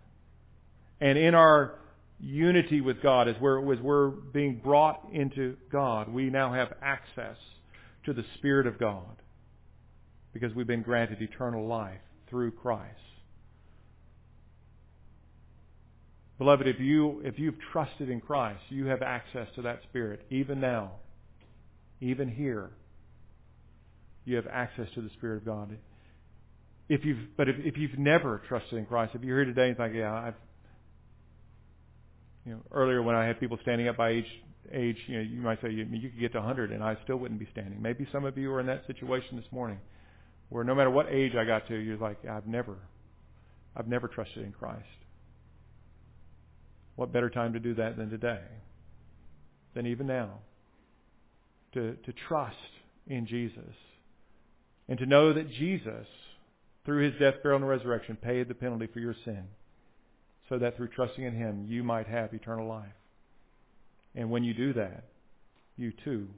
And 1.01 1.17
in 1.17 1.35
our 1.35 1.77
unity 2.21 2.81
with 2.81 3.03
God, 3.03 3.29
as 3.29 3.37
we're, 3.41 3.73
as 3.73 3.81
we're 3.81 4.09
being 4.09 4.61
brought 4.63 5.09
into 5.13 5.57
God, 5.71 6.09
we 6.09 6.31
now 6.31 6.53
have 6.53 6.73
access 6.83 7.37
to 8.05 8.13
the 8.13 8.25
Spirit 8.39 8.67
of 8.67 8.79
God 8.79 9.23
because 10.33 10.55
we've 10.55 10.67
been 10.67 10.83
granted 10.83 11.23
eternal 11.23 11.67
life 11.67 12.01
through 12.29 12.51
Christ. 12.51 12.99
Beloved, 16.39 16.67
if 16.67 16.81
you 16.81 17.23
if 17.25 17.39
you've 17.39 17.55
trusted 17.73 18.11
in 18.11 18.21
Christ, 18.21 18.61
you 18.69 18.87
have 18.87 19.03
access 19.03 19.47
to 19.55 19.63
that 19.63 19.81
Spirit 19.85 20.27
even 20.31 20.61
now, 20.61 20.93
even 22.05 22.29
here. 22.29 22.71
You 24.25 24.37
have 24.37 24.47
access 24.47 24.87
to 24.95 25.01
the 25.01 25.11
Spirit 25.17 25.39
of 25.39 25.45
God. 25.45 25.77
If 26.89 27.05
you've, 27.05 27.19
but 27.37 27.49
if, 27.49 27.57
if 27.59 27.77
you've 27.77 27.99
never 27.99 28.43
trusted 28.49 28.79
in 28.79 28.87
Christ, 28.87 29.13
if 29.15 29.23
you're 29.23 29.39
here 29.39 29.47
today 29.47 29.69
and 29.69 29.77
think, 29.77 29.95
yeah, 29.95 30.13
I've, 30.13 30.35
you 32.45 32.53
know, 32.53 32.61
earlier 32.71 33.03
when 33.03 33.15
I 33.15 33.27
had 33.27 33.41
people 33.41 33.59
standing 33.63 33.89
up 33.89 33.97
by 33.97 34.11
age, 34.11 34.27
age, 34.71 34.97
you 35.07 35.17
know, 35.17 35.23
you 35.23 35.41
might 35.41 35.61
say 35.63 35.71
you, 35.71 35.87
you 35.91 36.11
could 36.11 36.21
get 36.21 36.33
to 36.33 36.39
100 36.39 36.73
and 36.73 36.83
I 36.83 36.97
still 37.05 37.17
wouldn't 37.17 37.41
be 37.41 37.49
standing. 37.53 37.81
Maybe 37.81 38.07
some 38.13 38.25
of 38.25 38.37
you 38.37 38.53
are 38.53 38.61
in 38.61 38.67
that 38.67 38.87
situation 38.87 39.37
this 39.37 39.51
morning, 39.51 39.79
where 40.51 40.63
no 40.63 40.75
matter 40.75 40.91
what 40.91 41.07
age 41.11 41.33
I 41.35 41.45
got 41.45 41.67
to, 41.69 41.75
you're 41.75 41.97
like, 41.97 42.19
I've 42.27 42.47
never, 42.47 42.77
I've 43.75 43.89
never 43.89 44.09
trusted 44.09 44.45
in 44.45 44.53
Christ. 44.53 44.85
What 46.97 47.13
better 47.13 47.31
time 47.31 47.55
to 47.55 47.61
do 47.61 47.75
that 47.75 47.97
than 47.97 48.11
today? 48.11 48.43
Than 49.75 49.87
even 49.87 50.07
now. 50.07 50.39
To, 51.75 51.95
to 51.95 52.13
trust 52.29 52.57
in 53.07 53.27
Jesus. 53.27 53.75
And 54.89 54.99
to 54.99 55.07
know 55.07 55.33
that 55.33 55.51
Jesus 55.51 56.07
through 56.85 57.11
his 57.11 57.19
death, 57.19 57.43
burial, 57.43 57.61
and 57.61 57.69
resurrection, 57.69 58.17
paid 58.17 58.49
the 58.49 58.55
penalty 58.55 58.89
for 58.93 59.01
your 59.01 59.15
sin, 59.25 59.45
so 60.49 60.59
that 60.59 60.77
through 60.77 60.89
trusting 60.89 61.25
in 61.25 61.35
him, 61.35 61.65
you 61.69 61.83
might 61.83 62.07
have 62.07 62.35
eternal 62.35 62.69
life. 62.69 62.93
And 64.15 64.31
when 64.31 64.45
you 64.45 64.53
do 64.53 64.75
that, 64.75 65.05
you 65.77 65.93
too 66.05 66.29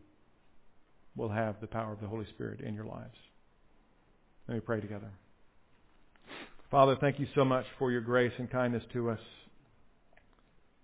will 1.16 1.28
have 1.28 1.56
the 1.60 1.66
power 1.66 1.92
of 1.92 2.00
the 2.00 2.06
Holy 2.06 2.26
Spirit 2.26 2.60
in 2.60 2.74
your 2.74 2.84
lives. 2.84 3.16
Let 4.46 4.54
me 4.54 4.60
pray 4.60 4.80
together. 4.80 5.10
Father, 6.70 6.96
thank 7.00 7.18
you 7.18 7.26
so 7.34 7.44
much 7.44 7.64
for 7.78 7.90
your 7.90 8.00
grace 8.00 8.32
and 8.38 8.50
kindness 8.50 8.84
to 8.92 9.10
us. 9.10 9.20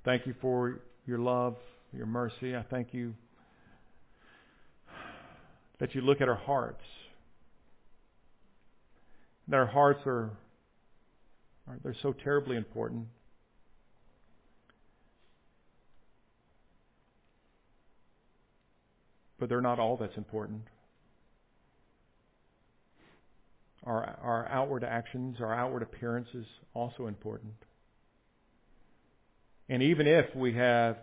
Thank 0.04 0.26
you 0.26 0.34
for 0.40 0.80
your 1.06 1.18
love, 1.18 1.56
your 1.92 2.06
mercy. 2.06 2.56
I 2.56 2.64
thank 2.68 2.92
you 2.92 3.14
that 5.82 5.96
you 5.96 6.00
look 6.00 6.20
at 6.20 6.28
our 6.28 6.36
hearts 6.36 6.84
that 9.48 9.56
our 9.56 9.66
hearts 9.66 9.98
are, 10.06 10.30
are 11.66 11.78
they're 11.82 11.96
so 12.02 12.12
terribly 12.12 12.56
important. 12.56 13.06
But 19.40 19.48
they're 19.48 19.60
not 19.60 19.80
all 19.80 19.96
that's 19.96 20.16
important. 20.16 20.62
Our, 23.84 24.16
our 24.22 24.48
outward 24.48 24.84
actions, 24.84 25.38
our 25.40 25.52
outward 25.52 25.82
appearance 25.82 26.28
is 26.32 26.46
also 26.74 27.08
important. 27.08 27.54
And 29.68 29.82
even 29.82 30.06
if 30.06 30.32
we 30.36 30.54
have, 30.54 30.96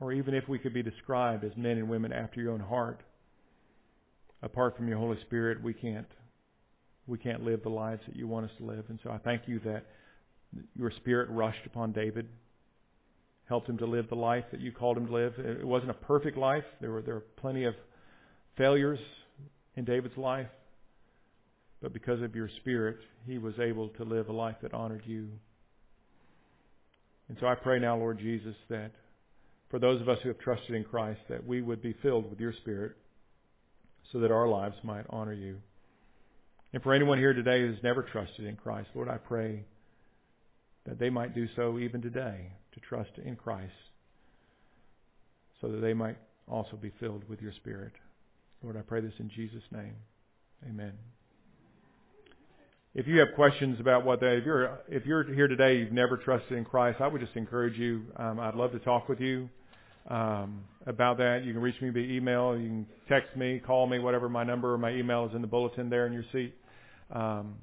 or 0.00 0.12
even 0.12 0.34
if 0.34 0.48
we 0.48 0.58
could 0.58 0.74
be 0.74 0.82
described 0.82 1.44
as 1.44 1.52
men 1.56 1.78
and 1.78 1.88
women 1.88 2.12
after 2.12 2.40
your 2.40 2.52
own 2.52 2.60
heart, 2.60 3.02
apart 4.42 4.76
from 4.76 4.88
your 4.88 4.98
Holy 4.98 5.18
Spirit, 5.22 5.62
we 5.62 5.72
can't 5.74 6.06
we 7.06 7.18
can't 7.18 7.44
live 7.44 7.62
the 7.62 7.68
lives 7.68 8.02
that 8.06 8.16
you 8.16 8.26
want 8.26 8.46
us 8.46 8.50
to 8.58 8.64
live. 8.64 8.84
And 8.88 8.98
so 9.04 9.10
I 9.10 9.18
thank 9.18 9.42
you 9.46 9.60
that 9.60 9.86
your 10.74 10.90
Spirit 10.90 11.30
rushed 11.30 11.64
upon 11.64 11.92
David, 11.92 12.28
helped 13.48 13.68
him 13.68 13.78
to 13.78 13.86
live 13.86 14.08
the 14.08 14.16
life 14.16 14.44
that 14.50 14.60
you 14.60 14.72
called 14.72 14.96
him 14.96 15.06
to 15.06 15.12
live. 15.12 15.34
It 15.38 15.64
wasn't 15.64 15.90
a 15.90 15.94
perfect 15.94 16.36
life. 16.36 16.64
There 16.80 16.90
were 16.90 17.02
there 17.02 17.14
were 17.14 17.24
plenty 17.36 17.64
of 17.64 17.74
failures 18.58 18.98
in 19.76 19.84
David's 19.84 20.16
life, 20.16 20.48
but 21.80 21.92
because 21.92 22.22
of 22.22 22.34
your 22.34 22.50
Spirit, 22.60 22.98
he 23.26 23.38
was 23.38 23.54
able 23.60 23.88
to 23.90 24.04
live 24.04 24.28
a 24.28 24.32
life 24.32 24.56
that 24.62 24.74
honored 24.74 25.02
you. 25.06 25.28
And 27.28 27.36
so 27.40 27.46
I 27.46 27.54
pray 27.54 27.78
now, 27.78 27.96
Lord 27.96 28.18
Jesus, 28.18 28.54
that 28.68 28.92
for 29.70 29.78
those 29.78 30.00
of 30.00 30.08
us 30.08 30.18
who 30.22 30.28
have 30.28 30.38
trusted 30.38 30.74
in 30.74 30.84
Christ, 30.84 31.20
that 31.28 31.46
we 31.46 31.60
would 31.60 31.82
be 31.82 31.94
filled 32.02 32.30
with 32.30 32.40
your 32.40 32.52
Spirit 32.52 32.92
so 34.12 34.20
that 34.20 34.30
our 34.30 34.48
lives 34.48 34.76
might 34.82 35.04
honor 35.10 35.32
you. 35.32 35.56
And 36.72 36.82
for 36.82 36.92
anyone 36.92 37.18
here 37.18 37.32
today 37.32 37.60
who's 37.60 37.82
never 37.82 38.02
trusted 38.02 38.44
in 38.44 38.56
Christ, 38.56 38.88
Lord, 38.94 39.08
I 39.08 39.16
pray 39.16 39.64
that 40.84 40.98
they 40.98 41.10
might 41.10 41.34
do 41.34 41.48
so 41.56 41.78
even 41.78 42.00
today, 42.00 42.52
to 42.74 42.80
trust 42.80 43.10
in 43.24 43.34
Christ, 43.34 43.72
so 45.60 45.68
that 45.68 45.78
they 45.78 45.94
might 45.94 46.16
also 46.46 46.76
be 46.76 46.92
filled 47.00 47.28
with 47.28 47.40
your 47.42 47.52
Spirit. 47.52 47.92
Lord, 48.62 48.76
I 48.76 48.82
pray 48.82 49.00
this 49.00 49.14
in 49.18 49.30
Jesus' 49.30 49.64
name. 49.72 49.94
Amen. 50.68 50.92
If 52.94 53.06
you 53.06 53.18
have 53.18 53.28
questions 53.34 53.78
about 53.80 54.04
what 54.04 54.20
they, 54.20 54.36
if 54.36 54.46
you're 54.46 54.78
if 54.88 55.04
you're 55.04 55.24
here 55.24 55.48
today, 55.48 55.78
you've 55.78 55.92
never 55.92 56.16
trusted 56.16 56.56
in 56.56 56.64
Christ, 56.64 57.00
I 57.00 57.08
would 57.08 57.20
just 57.20 57.36
encourage 57.36 57.76
you. 57.76 58.04
Um, 58.16 58.40
I'd 58.40 58.54
love 58.54 58.72
to 58.72 58.78
talk 58.78 59.08
with 59.08 59.20
you 59.20 59.50
um, 60.08 60.64
about 60.86 61.18
that. 61.18 61.42
You 61.44 61.52
can 61.52 61.62
reach 61.62 61.80
me 61.80 61.90
by 61.90 62.00
email. 62.00 62.56
You 62.56 62.66
can 62.66 62.86
text 63.08 63.36
me, 63.36 63.60
call 63.64 63.86
me, 63.86 63.98
whatever. 63.98 64.28
My 64.28 64.44
number 64.44 64.72
or 64.72 64.78
my 64.78 64.90
email 64.90 65.26
is 65.26 65.34
in 65.34 65.40
the 65.40 65.48
bulletin 65.48 65.90
there 65.90 66.06
in 66.06 66.12
your 66.12 66.24
seat. 66.32 66.54
Um, 67.10 67.56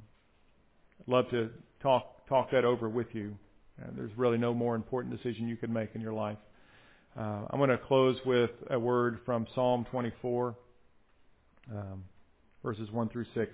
love 1.07 1.29
to 1.31 1.49
talk 1.81 2.27
talk 2.27 2.51
that 2.51 2.65
over 2.65 2.89
with 2.89 3.07
you. 3.13 3.35
Uh, 3.81 3.87
there's 3.95 4.11
really 4.17 4.37
no 4.37 4.53
more 4.53 4.75
important 4.75 5.15
decision 5.15 5.47
you 5.47 5.57
can 5.57 5.71
make 5.71 5.89
in 5.95 6.01
your 6.01 6.13
life. 6.13 6.37
Uh, 7.17 7.45
I'm 7.49 7.57
going 7.57 7.69
to 7.69 7.77
close 7.77 8.17
with 8.25 8.51
a 8.69 8.79
word 8.79 9.19
from 9.25 9.45
Psalm 9.53 9.85
24, 9.91 10.55
um, 11.71 12.03
verses 12.63 12.89
1 12.91 13.09
through 13.09 13.25
6. 13.35 13.51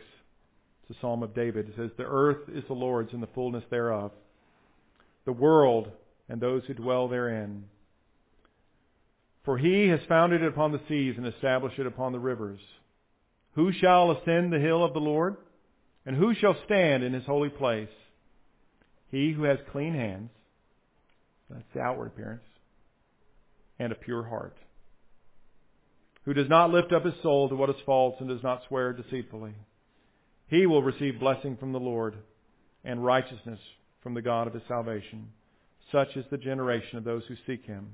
It's 0.90 0.98
a 0.98 1.02
psalm 1.02 1.24
of 1.24 1.36
David. 1.36 1.70
It 1.70 1.74
says, 1.76 1.90
The 1.98 2.06
earth 2.06 2.50
is 2.54 2.64
the 2.68 2.74
Lord's 2.74 3.12
and 3.14 3.22
the 3.22 3.28
fullness 3.36 3.64
thereof, 3.70 4.12
the 5.26 5.34
world 5.34 5.90
and 6.30 6.40
those 6.40 6.64
who 6.68 6.74
dwell 6.74 7.08
therein. 7.08 7.66
For 9.50 9.58
he 9.58 9.88
has 9.88 10.00
founded 10.08 10.44
it 10.44 10.48
upon 10.48 10.74
the 10.74 10.82
seas 10.88 11.16
and 11.18 11.26
established 11.26 11.80
it 11.80 11.88
upon 11.88 12.12
the 12.12 12.20
rivers. 12.20 12.60
Who 13.56 13.72
shall 13.72 14.12
ascend 14.12 14.54
the 14.54 14.60
hill 14.60 14.84
of 14.86 14.94
the 14.94 15.00
Lord? 15.00 15.38
And 16.06 16.16
who 16.16 16.36
shall 16.36 16.56
stand 16.66 17.02
in 17.02 17.14
his 17.14 17.26
holy 17.26 17.50
place? 17.50 17.90
He 19.10 19.32
who 19.32 19.46
has 19.46 19.58
clean 19.72 19.96
hands, 19.96 20.30
that's 21.50 21.64
the 21.74 21.82
outward 21.82 22.10
appearance, 22.10 22.44
and 23.80 23.92
a 23.92 23.96
pure 23.96 24.22
heart, 24.22 24.56
who 26.26 26.36
does 26.36 26.48
not 26.48 26.70
lift 26.70 26.94
up 26.94 27.04
his 27.04 27.20
soul 27.24 27.50
to 27.50 27.56
what 27.56 27.72
is 27.72 27.76
false 27.88 28.18
and 28.20 28.30
does 28.30 28.44
not 28.44 28.62
swear 28.68 28.94
deceitfully. 28.94 29.56
He 30.46 30.68
will 30.68 30.84
receive 30.84 31.20
blessing 31.20 31.58
from 31.58 31.72
the 31.72 31.80
Lord 31.80 32.14
and 32.84 33.04
righteousness 33.04 33.60
from 34.04 34.14
the 34.14 34.22
God 34.22 34.46
of 34.46 34.54
his 34.54 34.62
salvation. 34.68 35.30
Such 35.92 36.16
is 36.16 36.26
the 36.30 36.38
generation 36.38 37.00
of 37.00 37.04
those 37.04 37.24
who 37.28 37.36
seek 37.48 37.66
him, 37.66 37.94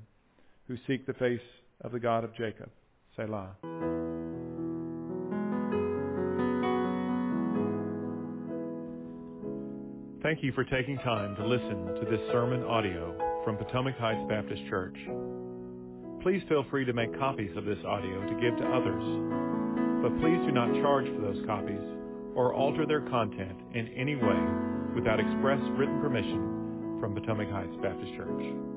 who 0.68 0.76
seek 0.86 1.06
the 1.06 1.14
face 1.14 1.40
of 1.82 1.92
the 1.92 2.00
God 2.00 2.24
of 2.24 2.34
Jacob. 2.36 2.70
Selah. 3.16 3.56
Thank 10.22 10.42
you 10.42 10.50
for 10.52 10.64
taking 10.64 10.96
time 10.98 11.36
to 11.36 11.46
listen 11.46 11.86
to 12.02 12.06
this 12.10 12.20
sermon 12.32 12.64
audio 12.64 13.16
from 13.44 13.56
Potomac 13.56 13.96
Heights 13.96 14.26
Baptist 14.28 14.60
Church. 14.68 14.96
Please 16.20 16.42
feel 16.48 16.64
free 16.68 16.84
to 16.84 16.92
make 16.92 17.16
copies 17.16 17.56
of 17.56 17.64
this 17.64 17.78
audio 17.86 18.26
to 18.26 18.34
give 18.40 18.58
to 18.58 18.66
others, 18.66 19.06
but 20.02 20.10
please 20.18 20.42
do 20.44 20.50
not 20.50 20.74
charge 20.82 21.06
for 21.14 21.20
those 21.22 21.46
copies 21.46 21.86
or 22.34 22.52
alter 22.52 22.84
their 22.86 23.02
content 23.02 23.56
in 23.74 23.86
any 23.96 24.16
way 24.16 24.40
without 24.96 25.20
express 25.20 25.60
written 25.78 26.00
permission 26.00 26.98
from 26.98 27.14
Potomac 27.14 27.48
Heights 27.48 27.76
Baptist 27.80 28.12
Church. 28.16 28.75